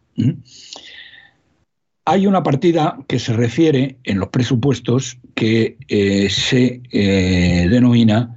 Hay 2.05 2.27
una 2.27 2.43
partida 2.43 2.99
que 3.09 3.19
se 3.19 3.33
refiere 3.33 3.97
en 4.05 4.21
los 4.21 4.29
presupuestos 4.29 5.19
que 5.35 5.77
eh, 5.89 6.31
se 6.31 6.81
eh, 6.93 7.67
denomina 7.69 8.37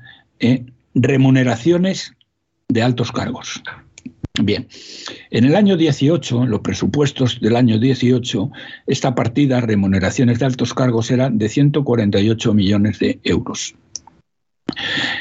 remuneraciones 0.95 2.13
de 2.67 2.81
altos 2.81 3.11
cargos. 3.11 3.61
Bien, 4.41 4.67
en 5.31 5.43
el 5.43 5.55
año 5.55 5.75
18, 5.75 6.43
en 6.43 6.49
los 6.49 6.61
presupuestos 6.61 7.41
del 7.41 7.57
año 7.57 7.77
18, 7.77 8.51
esta 8.87 9.13
partida, 9.13 9.59
remuneraciones 9.59 10.39
de 10.39 10.45
altos 10.45 10.73
cargos, 10.73 11.11
era 11.11 11.29
de 11.29 11.49
148 11.49 12.53
millones 12.53 12.99
de 12.99 13.19
euros. 13.23 13.75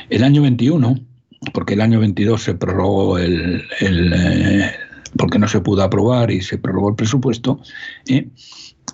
El 0.08 0.22
año 0.22 0.42
21, 0.42 1.00
porque 1.52 1.74
el 1.74 1.80
año 1.80 1.98
22 1.98 2.42
se 2.42 2.54
prorrogó 2.54 3.18
el, 3.18 3.64
eh, 3.80 4.70
porque 5.16 5.38
no 5.40 5.48
se 5.48 5.60
pudo 5.60 5.82
aprobar 5.82 6.30
y 6.30 6.40
se 6.40 6.58
prorrogó 6.58 6.90
el 6.90 6.96
presupuesto, 6.96 7.60
eh, 8.08 8.28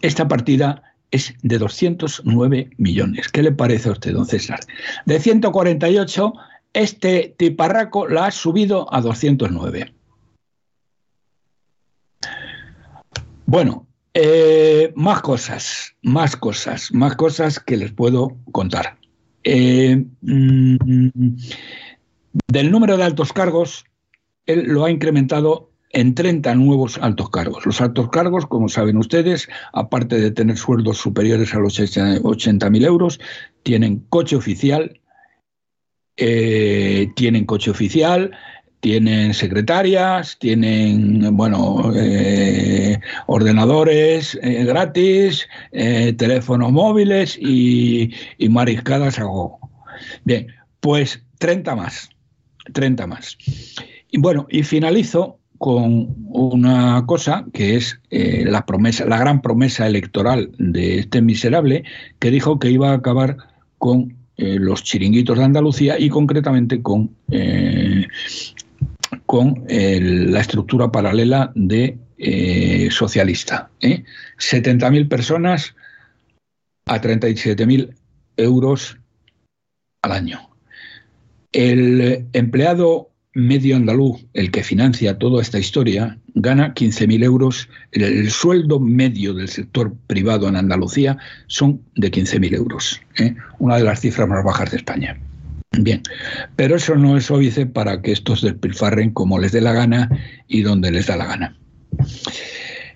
esta 0.00 0.26
partida 0.26 0.82
es 1.10 1.34
de 1.42 1.58
209 1.58 2.70
millones. 2.78 3.28
¿Qué 3.28 3.42
le 3.42 3.52
parece 3.52 3.90
a 3.90 3.92
usted, 3.92 4.12
don 4.12 4.26
César? 4.26 4.60
De 5.04 5.20
148, 5.20 6.32
este 6.72 7.34
tiparraco 7.36 8.08
la 8.08 8.26
ha 8.26 8.30
subido 8.30 8.92
a 8.92 9.02
209. 9.02 9.92
Bueno, 13.46 13.86
eh, 14.14 14.92
más 14.96 15.20
cosas, 15.22 15.94
más 16.02 16.36
cosas, 16.36 16.92
más 16.92 17.16
cosas 17.16 17.60
que 17.60 17.76
les 17.76 17.92
puedo 17.92 18.36
contar. 18.52 18.96
Eh, 19.42 20.04
mm, 20.22 20.76
del 22.48 22.70
número 22.70 22.96
de 22.96 23.04
altos 23.04 23.32
cargos, 23.32 23.84
él 24.46 24.64
lo 24.68 24.84
ha 24.84 24.90
incrementado 24.90 25.70
en 25.90 26.14
30 26.14 26.54
nuevos 26.54 26.98
altos 26.98 27.30
cargos. 27.30 27.66
Los 27.66 27.80
altos 27.80 28.08
cargos, 28.08 28.46
como 28.46 28.68
saben 28.68 28.96
ustedes, 28.96 29.48
aparte 29.72 30.18
de 30.18 30.30
tener 30.30 30.56
sueldos 30.56 30.98
superiores 30.98 31.54
a 31.54 31.60
los 31.60 31.78
80.000 31.78 32.84
euros, 32.84 33.20
tienen 33.62 34.00
coche 34.08 34.36
oficial, 34.36 35.00
eh, 36.16 37.08
tienen 37.14 37.44
coche 37.44 37.70
oficial, 37.70 38.32
tienen 38.84 39.32
secretarias, 39.32 40.36
tienen, 40.38 41.34
bueno, 41.34 41.90
eh, 41.96 43.00
ordenadores 43.26 44.38
eh, 44.42 44.62
gratis, 44.64 45.48
eh, 45.72 46.12
teléfonos 46.12 46.70
móviles 46.70 47.38
y, 47.40 48.10
mariscadas 48.50 49.18
a 49.18 49.24
gogo. 49.24 49.58
Bien, 50.24 50.48
pues 50.80 51.22
30 51.38 51.74
más, 51.76 52.10
30 52.74 53.06
más. 53.06 53.38
Y 54.10 54.18
bueno, 54.18 54.46
y 54.50 54.64
finalizo 54.64 55.38
con 55.56 56.14
una 56.26 57.06
cosa 57.06 57.46
que 57.54 57.76
es 57.76 57.98
la 58.10 58.66
promesa, 58.66 59.06
la 59.06 59.16
gran 59.16 59.40
promesa 59.40 59.86
electoral 59.86 60.52
de 60.58 60.98
este 60.98 61.22
miserable, 61.22 61.84
que 62.18 62.30
dijo 62.30 62.58
que 62.58 62.70
iba 62.70 62.90
a 62.90 62.96
acabar 62.96 63.38
con 63.78 64.14
los 64.36 64.82
chiringuitos 64.82 65.38
de 65.38 65.44
Andalucía 65.44 65.98
y 65.98 66.10
concretamente 66.10 66.82
con 66.82 67.16
con 69.26 69.64
la 69.68 70.40
estructura 70.40 70.90
paralela 70.90 71.52
de 71.54 71.98
eh, 72.16 72.88
socialista. 72.90 73.70
¿eh? 73.80 74.04
70.000 74.38 75.08
personas 75.08 75.74
a 76.86 77.00
37.000 77.00 77.94
euros 78.36 78.98
al 80.02 80.12
año. 80.12 80.50
El 81.52 82.26
empleado 82.32 83.10
medio 83.34 83.74
andaluz, 83.74 84.24
el 84.32 84.50
que 84.50 84.62
financia 84.62 85.18
toda 85.18 85.42
esta 85.42 85.58
historia, 85.58 86.18
gana 86.34 86.72
15.000 86.72 87.24
euros. 87.24 87.68
El, 87.90 88.30
sueldo 88.30 88.78
medio 88.78 89.34
del 89.34 89.48
sector 89.48 89.94
privado 90.06 90.48
en 90.48 90.56
Andalucía 90.56 91.18
son 91.48 91.82
de 91.96 92.10
15.000 92.10 92.54
euros, 92.54 93.00
¿eh? 93.18 93.34
una 93.58 93.76
de 93.76 93.84
las 93.84 94.00
cifras 94.00 94.28
más 94.28 94.44
bajas 94.44 94.70
de 94.70 94.76
España. 94.76 95.18
Bien, 95.78 96.02
pero 96.56 96.76
eso 96.76 96.94
no 96.94 97.16
es 97.16 97.30
óbice 97.30 97.66
para 97.66 98.00
que 98.02 98.12
estos 98.12 98.42
despilfarren 98.42 99.10
como 99.10 99.38
les 99.38 99.52
dé 99.52 99.60
la 99.60 99.72
gana 99.72 100.08
y 100.48 100.62
donde 100.62 100.90
les 100.90 101.06
da 101.06 101.16
la 101.16 101.26
gana. 101.26 101.56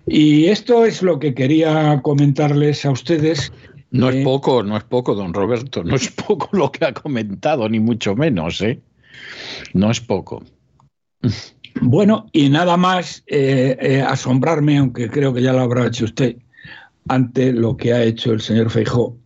Y 0.06 0.46
esto 0.46 0.86
es 0.86 1.02
lo 1.02 1.18
que 1.18 1.34
quería 1.34 2.00
comentarles 2.02 2.84
a 2.84 2.90
ustedes. 2.90 3.52
No 3.90 4.08
es 4.08 4.16
eh, 4.16 4.22
poco, 4.24 4.62
no 4.62 4.76
es 4.76 4.84
poco, 4.84 5.14
don 5.14 5.34
Roberto, 5.34 5.84
no 5.84 5.96
es 5.96 6.10
poco 6.26 6.48
lo 6.52 6.72
que 6.72 6.84
ha 6.84 6.92
comentado, 6.92 7.68
ni 7.68 7.80
mucho 7.80 8.14
menos, 8.14 8.60
¿eh? 8.60 8.80
No 9.74 9.90
es 9.90 10.00
poco. 10.00 10.42
Bueno, 11.80 12.26
y 12.32 12.48
nada 12.48 12.76
más 12.76 13.22
eh, 13.26 13.76
eh, 13.80 14.02
asombrarme, 14.02 14.78
aunque 14.78 15.08
creo 15.08 15.32
que 15.32 15.42
ya 15.42 15.52
lo 15.52 15.60
habrá 15.60 15.86
hecho 15.86 16.04
usted, 16.04 16.36
ante 17.08 17.52
lo 17.52 17.76
que 17.76 17.92
ha 17.92 18.02
hecho 18.02 18.32
el 18.32 18.40
señor 18.40 18.70
Feijó 18.70 19.16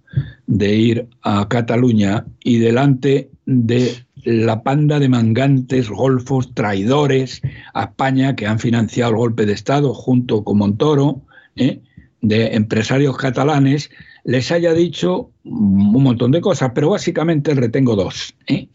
de 0.46 0.74
ir 0.74 1.08
a 1.22 1.48
Cataluña 1.48 2.26
y 2.42 2.58
delante 2.58 3.30
de 3.46 4.04
la 4.24 4.62
panda 4.62 4.98
de 4.98 5.08
mangantes, 5.08 5.88
golfos, 5.88 6.54
traidores 6.54 7.42
a 7.74 7.84
España 7.84 8.36
que 8.36 8.46
han 8.46 8.58
financiado 8.58 9.10
el 9.10 9.16
golpe 9.16 9.46
de 9.46 9.52
Estado 9.52 9.94
junto 9.94 10.44
con 10.44 10.58
Montoro, 10.58 11.22
¿eh? 11.56 11.80
de 12.20 12.54
empresarios 12.54 13.16
catalanes, 13.16 13.90
les 14.24 14.52
haya 14.52 14.72
dicho 14.72 15.30
un 15.44 16.02
montón 16.02 16.30
de 16.30 16.40
cosas, 16.40 16.70
pero 16.74 16.90
básicamente 16.90 17.54
retengo 17.54 17.96
dos. 17.96 18.34
¿eh? 18.46 18.68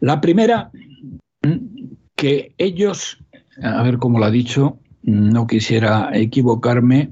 La 0.00 0.20
primera, 0.20 0.70
que 2.16 2.54
ellos, 2.58 3.18
a 3.62 3.82
ver 3.84 3.98
cómo 3.98 4.18
lo 4.18 4.24
ha 4.24 4.30
dicho, 4.32 4.78
no 5.02 5.46
quisiera 5.46 6.10
equivocarme, 6.12 7.10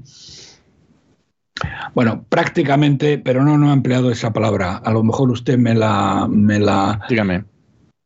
bueno, 1.93 2.25
prácticamente, 2.29 3.17
pero 3.17 3.43
no, 3.43 3.57
no 3.57 3.71
ha 3.71 3.73
empleado 3.73 4.11
esa 4.11 4.33
palabra. 4.33 4.77
A 4.77 4.91
lo 4.91 5.03
mejor 5.03 5.31
usted 5.31 5.57
me 5.57 5.73
la, 5.73 6.27
me 6.29 6.59
la. 6.59 7.01
Dígame. 7.09 7.43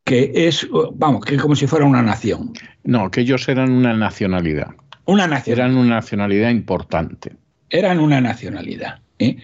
Que 0.04 0.32
es, 0.34 0.68
vamos, 0.94 1.24
que 1.24 1.34
es 1.34 1.42
como 1.42 1.56
si 1.56 1.66
fuera 1.66 1.84
una 1.84 2.02
nación. 2.02 2.52
No, 2.84 3.10
que 3.10 3.22
ellos 3.22 3.48
eran 3.48 3.72
una 3.72 3.94
nacionalidad. 3.94 4.68
Una 5.04 5.26
nación. 5.26 5.58
Eran 5.58 5.76
una 5.76 5.96
nacionalidad 5.96 6.50
importante. 6.50 7.32
Eran 7.70 7.98
una 7.98 8.20
nacionalidad. 8.20 9.00
¿eh? 9.18 9.36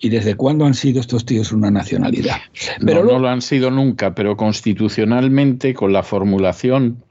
¿Y 0.00 0.08
desde 0.08 0.34
cuándo 0.34 0.64
han 0.64 0.74
sido 0.74 1.00
estos 1.00 1.24
tíos 1.24 1.52
una 1.52 1.70
nacionalidad? 1.70 2.36
Pero 2.84 3.04
no, 3.04 3.12
no 3.12 3.18
lo 3.20 3.28
han 3.28 3.42
sido 3.42 3.70
nunca, 3.70 4.14
pero 4.14 4.36
constitucionalmente, 4.36 5.74
con 5.74 5.92
la 5.92 6.02
formulación 6.02 7.04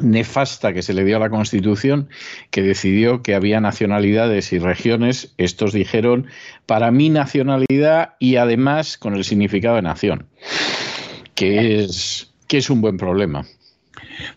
nefasta 0.00 0.72
que 0.72 0.82
se 0.82 0.94
le 0.94 1.04
dio 1.04 1.16
a 1.16 1.20
la 1.20 1.30
Constitución, 1.30 2.08
que 2.50 2.62
decidió 2.62 3.22
que 3.22 3.34
había 3.34 3.60
nacionalidades 3.60 4.52
y 4.52 4.58
regiones, 4.58 5.34
estos 5.36 5.72
dijeron, 5.72 6.26
para 6.66 6.90
mi 6.90 7.10
nacionalidad 7.10 8.14
y 8.18 8.36
además 8.36 8.96
con 8.96 9.14
el 9.14 9.24
significado 9.24 9.76
de 9.76 9.82
nación, 9.82 10.26
que 11.34 11.82
es, 11.82 12.32
que 12.46 12.58
es 12.58 12.70
un 12.70 12.80
buen 12.80 12.96
problema. 12.96 13.44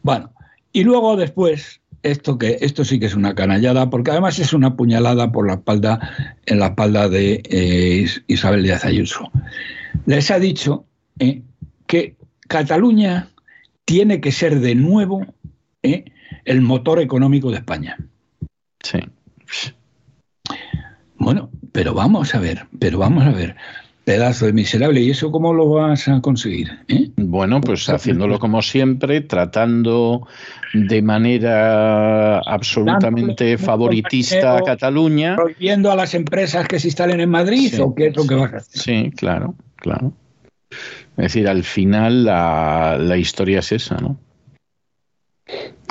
Bueno, 0.03 0.31
y 0.73 0.83
luego 0.83 1.15
después, 1.15 1.81
esto 2.03 2.37
que 2.37 2.57
esto 2.61 2.83
sí 2.83 2.99
que 2.99 3.05
es 3.05 3.15
una 3.15 3.33
canallada, 3.33 3.89
porque 3.89 4.11
además 4.11 4.39
es 4.39 4.53
una 4.53 4.75
puñalada 4.75 5.31
por 5.31 5.47
la 5.47 5.53
espalda, 5.53 6.35
en 6.45 6.59
la 6.59 6.67
espalda 6.67 7.07
de 7.07 7.41
eh, 7.45 8.05
Isabel 8.27 8.63
Díaz 8.63 8.85
Ayuso. 8.85 9.31
Les 10.05 10.29
ha 10.31 10.39
dicho 10.39 10.85
eh, 11.19 11.41
que 11.87 12.15
Cataluña 12.47 13.29
tiene 13.85 14.19
que 14.19 14.31
ser 14.31 14.59
de 14.59 14.75
nuevo 14.75 15.25
¿eh? 15.85 16.05
el 16.45 16.61
motor 16.61 16.99
económico 16.99 17.49
de 17.51 17.57
España. 17.57 17.97
Sí. 18.81 18.99
Bueno, 21.17 21.49
pero 21.71 21.93
vamos 21.93 22.35
a 22.35 22.39
ver, 22.39 22.67
pero 22.79 22.99
vamos 22.99 23.25
a 23.25 23.31
ver. 23.31 23.55
Pedazo 24.03 24.45
de 24.45 24.53
miserable, 24.53 25.01
¿y 25.01 25.09
eso 25.09 25.31
cómo 25.31 25.51
lo 25.51 25.67
vas 25.67 26.07
a 26.07 26.21
conseguir? 26.21 26.69
Eh? 26.87 27.09
Bueno, 27.15 27.59
pues 27.59 27.89
haciéndolo 27.89 28.37
como 28.37 28.61
siempre, 28.61 29.21
tratando 29.21 30.27
de 30.73 31.01
manera 31.01 32.37
absolutamente 32.37 33.57
favoritista 33.57 34.57
a 34.57 34.61
Cataluña. 34.61 35.35
¿Prohibiendo 35.35 35.91
a 35.91 35.95
las 35.95 36.13
empresas 36.13 36.67
que 36.67 36.79
se 36.79 36.89
instalen 36.89 37.19
en 37.19 37.31
Madrid 37.31 37.73
o 37.81 37.95
qué 37.95 38.07
es 38.07 38.15
lo 38.15 38.27
que 38.27 38.35
vas 38.35 38.53
a 38.53 38.57
hacer? 38.57 38.79
Sí, 38.79 39.11
claro, 39.15 39.55
claro. 39.77 40.13
Es 41.17 41.33
decir, 41.33 41.47
al 41.47 41.63
final 41.63 42.25
la, 42.25 42.97
la 42.99 43.17
historia 43.17 43.59
es 43.59 43.71
esa, 43.71 43.97
¿no? 43.97 44.19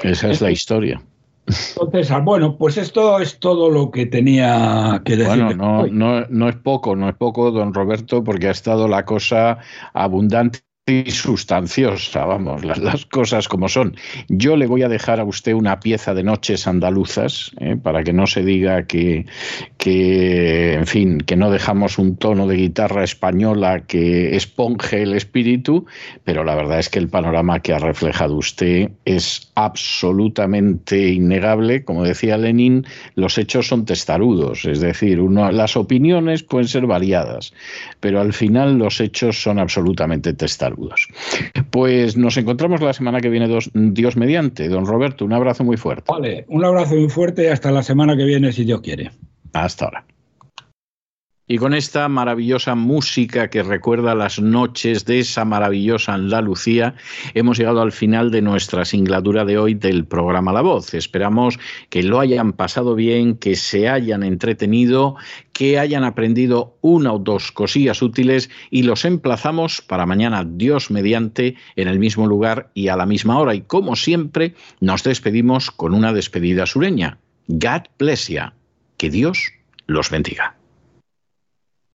Esa 0.04 0.30
es 0.30 0.40
la 0.40 0.50
historia. 0.52 1.02
Entonces, 1.46 2.10
ah, 2.10 2.20
bueno, 2.20 2.56
pues 2.56 2.78
esto 2.78 3.20
es 3.20 3.38
todo 3.38 3.68
lo 3.68 3.90
que 3.90 4.06
tenía 4.06 5.02
que 5.04 5.16
decir. 5.16 5.44
Bueno, 5.44 5.54
no, 5.54 5.86
no, 5.86 6.26
no 6.28 6.48
es 6.48 6.56
poco, 6.56 6.96
no 6.96 7.08
es 7.08 7.14
poco, 7.16 7.50
don 7.50 7.74
Roberto, 7.74 8.24
porque 8.24 8.48
ha 8.48 8.52
estado 8.52 8.88
la 8.88 9.04
cosa 9.04 9.58
abundante 9.92 10.60
y 10.86 11.10
sustanciosa, 11.12 12.26
vamos, 12.26 12.62
las, 12.62 13.06
cosas 13.06 13.48
como 13.48 13.70
son. 13.70 13.96
Yo 14.28 14.54
le 14.54 14.66
voy 14.66 14.82
a 14.82 14.88
dejar 14.90 15.18
a 15.18 15.24
usted 15.24 15.54
una 15.54 15.80
pieza 15.80 16.12
de 16.12 16.22
noches 16.22 16.66
andaluzas, 16.66 17.52
¿eh? 17.58 17.78
para 17.82 18.04
que 18.04 18.12
no 18.12 18.26
se 18.26 18.42
diga 18.42 18.86
que, 18.86 19.24
que, 19.78 20.74
en 20.74 20.86
fin, 20.86 21.18
que 21.20 21.36
no 21.36 21.50
dejamos 21.50 21.98
un 21.98 22.16
tono 22.16 22.46
de 22.46 22.56
guitarra 22.56 23.02
española 23.02 23.84
que 23.86 24.36
esponje 24.36 25.02
el 25.02 25.14
espíritu, 25.14 25.86
pero 26.22 26.44
la 26.44 26.54
verdad 26.54 26.78
es 26.78 26.90
que 26.90 26.98
el 26.98 27.08
panorama 27.08 27.60
que 27.60 27.72
ha 27.72 27.78
reflejado 27.78 28.36
usted 28.36 28.90
es 29.06 29.50
absolutamente 29.54 31.08
innegable. 31.08 31.82
Como 31.86 32.04
decía 32.04 32.36
Lenin, 32.36 32.84
los 33.14 33.38
hechos 33.38 33.68
son 33.68 33.86
testarudos, 33.86 34.66
es 34.66 34.80
decir, 34.80 35.18
uno, 35.22 35.50
las 35.50 35.78
opiniones 35.78 36.42
pueden 36.42 36.68
ser 36.68 36.86
variadas, 36.86 37.54
pero 38.00 38.20
al 38.20 38.34
final 38.34 38.76
los 38.76 39.00
hechos 39.00 39.42
son 39.42 39.58
absolutamente 39.58 40.34
testarudos. 40.34 40.73
Pues 41.70 42.16
nos 42.16 42.36
encontramos 42.36 42.80
la 42.80 42.92
semana 42.92 43.20
que 43.20 43.28
viene, 43.28 43.48
Dios 43.74 44.16
mediante. 44.16 44.68
Don 44.68 44.86
Roberto, 44.86 45.24
un 45.24 45.32
abrazo 45.32 45.64
muy 45.64 45.76
fuerte. 45.76 46.12
Vale, 46.12 46.44
un 46.48 46.64
abrazo 46.64 46.94
muy 46.94 47.08
fuerte 47.08 47.44
y 47.44 47.46
hasta 47.46 47.70
la 47.70 47.82
semana 47.82 48.16
que 48.16 48.24
viene, 48.24 48.52
si 48.52 48.64
Dios 48.64 48.80
quiere. 48.80 49.10
Hasta 49.52 49.86
ahora. 49.86 50.04
Y 51.46 51.58
con 51.58 51.74
esta 51.74 52.08
maravillosa 52.08 52.74
música 52.74 53.50
que 53.50 53.62
recuerda 53.62 54.14
las 54.14 54.40
noches 54.40 55.04
de 55.04 55.18
esa 55.18 55.44
maravillosa 55.44 56.14
Andalucía, 56.14 56.94
hemos 57.34 57.58
llegado 57.58 57.82
al 57.82 57.92
final 57.92 58.30
de 58.30 58.40
nuestra 58.40 58.86
singladura 58.86 59.44
de 59.44 59.58
hoy 59.58 59.74
del 59.74 60.06
programa 60.06 60.54
La 60.54 60.62
Voz. 60.62 60.94
Esperamos 60.94 61.58
que 61.90 62.02
lo 62.02 62.20
hayan 62.20 62.54
pasado 62.54 62.94
bien, 62.94 63.36
que 63.36 63.56
se 63.56 63.90
hayan 63.90 64.22
entretenido, 64.22 65.16
que 65.52 65.78
hayan 65.78 66.04
aprendido 66.04 66.78
una 66.80 67.12
o 67.12 67.18
dos 67.18 67.52
cosillas 67.52 68.00
útiles 68.00 68.48
y 68.70 68.84
los 68.84 69.04
emplazamos 69.04 69.82
para 69.82 70.06
mañana, 70.06 70.46
Dios 70.48 70.90
mediante, 70.90 71.56
en 71.76 71.88
el 71.88 71.98
mismo 71.98 72.26
lugar 72.26 72.70
y 72.72 72.88
a 72.88 72.96
la 72.96 73.04
misma 73.04 73.38
hora. 73.38 73.54
Y 73.54 73.60
como 73.60 73.96
siempre, 73.96 74.54
nos 74.80 75.04
despedimos 75.04 75.70
con 75.70 75.92
una 75.92 76.14
despedida 76.14 76.64
sureña. 76.64 77.18
God 77.48 77.82
bless 77.98 78.28
you. 78.28 78.44
Que 78.96 79.10
Dios 79.10 79.52
los 79.86 80.08
bendiga. 80.08 80.56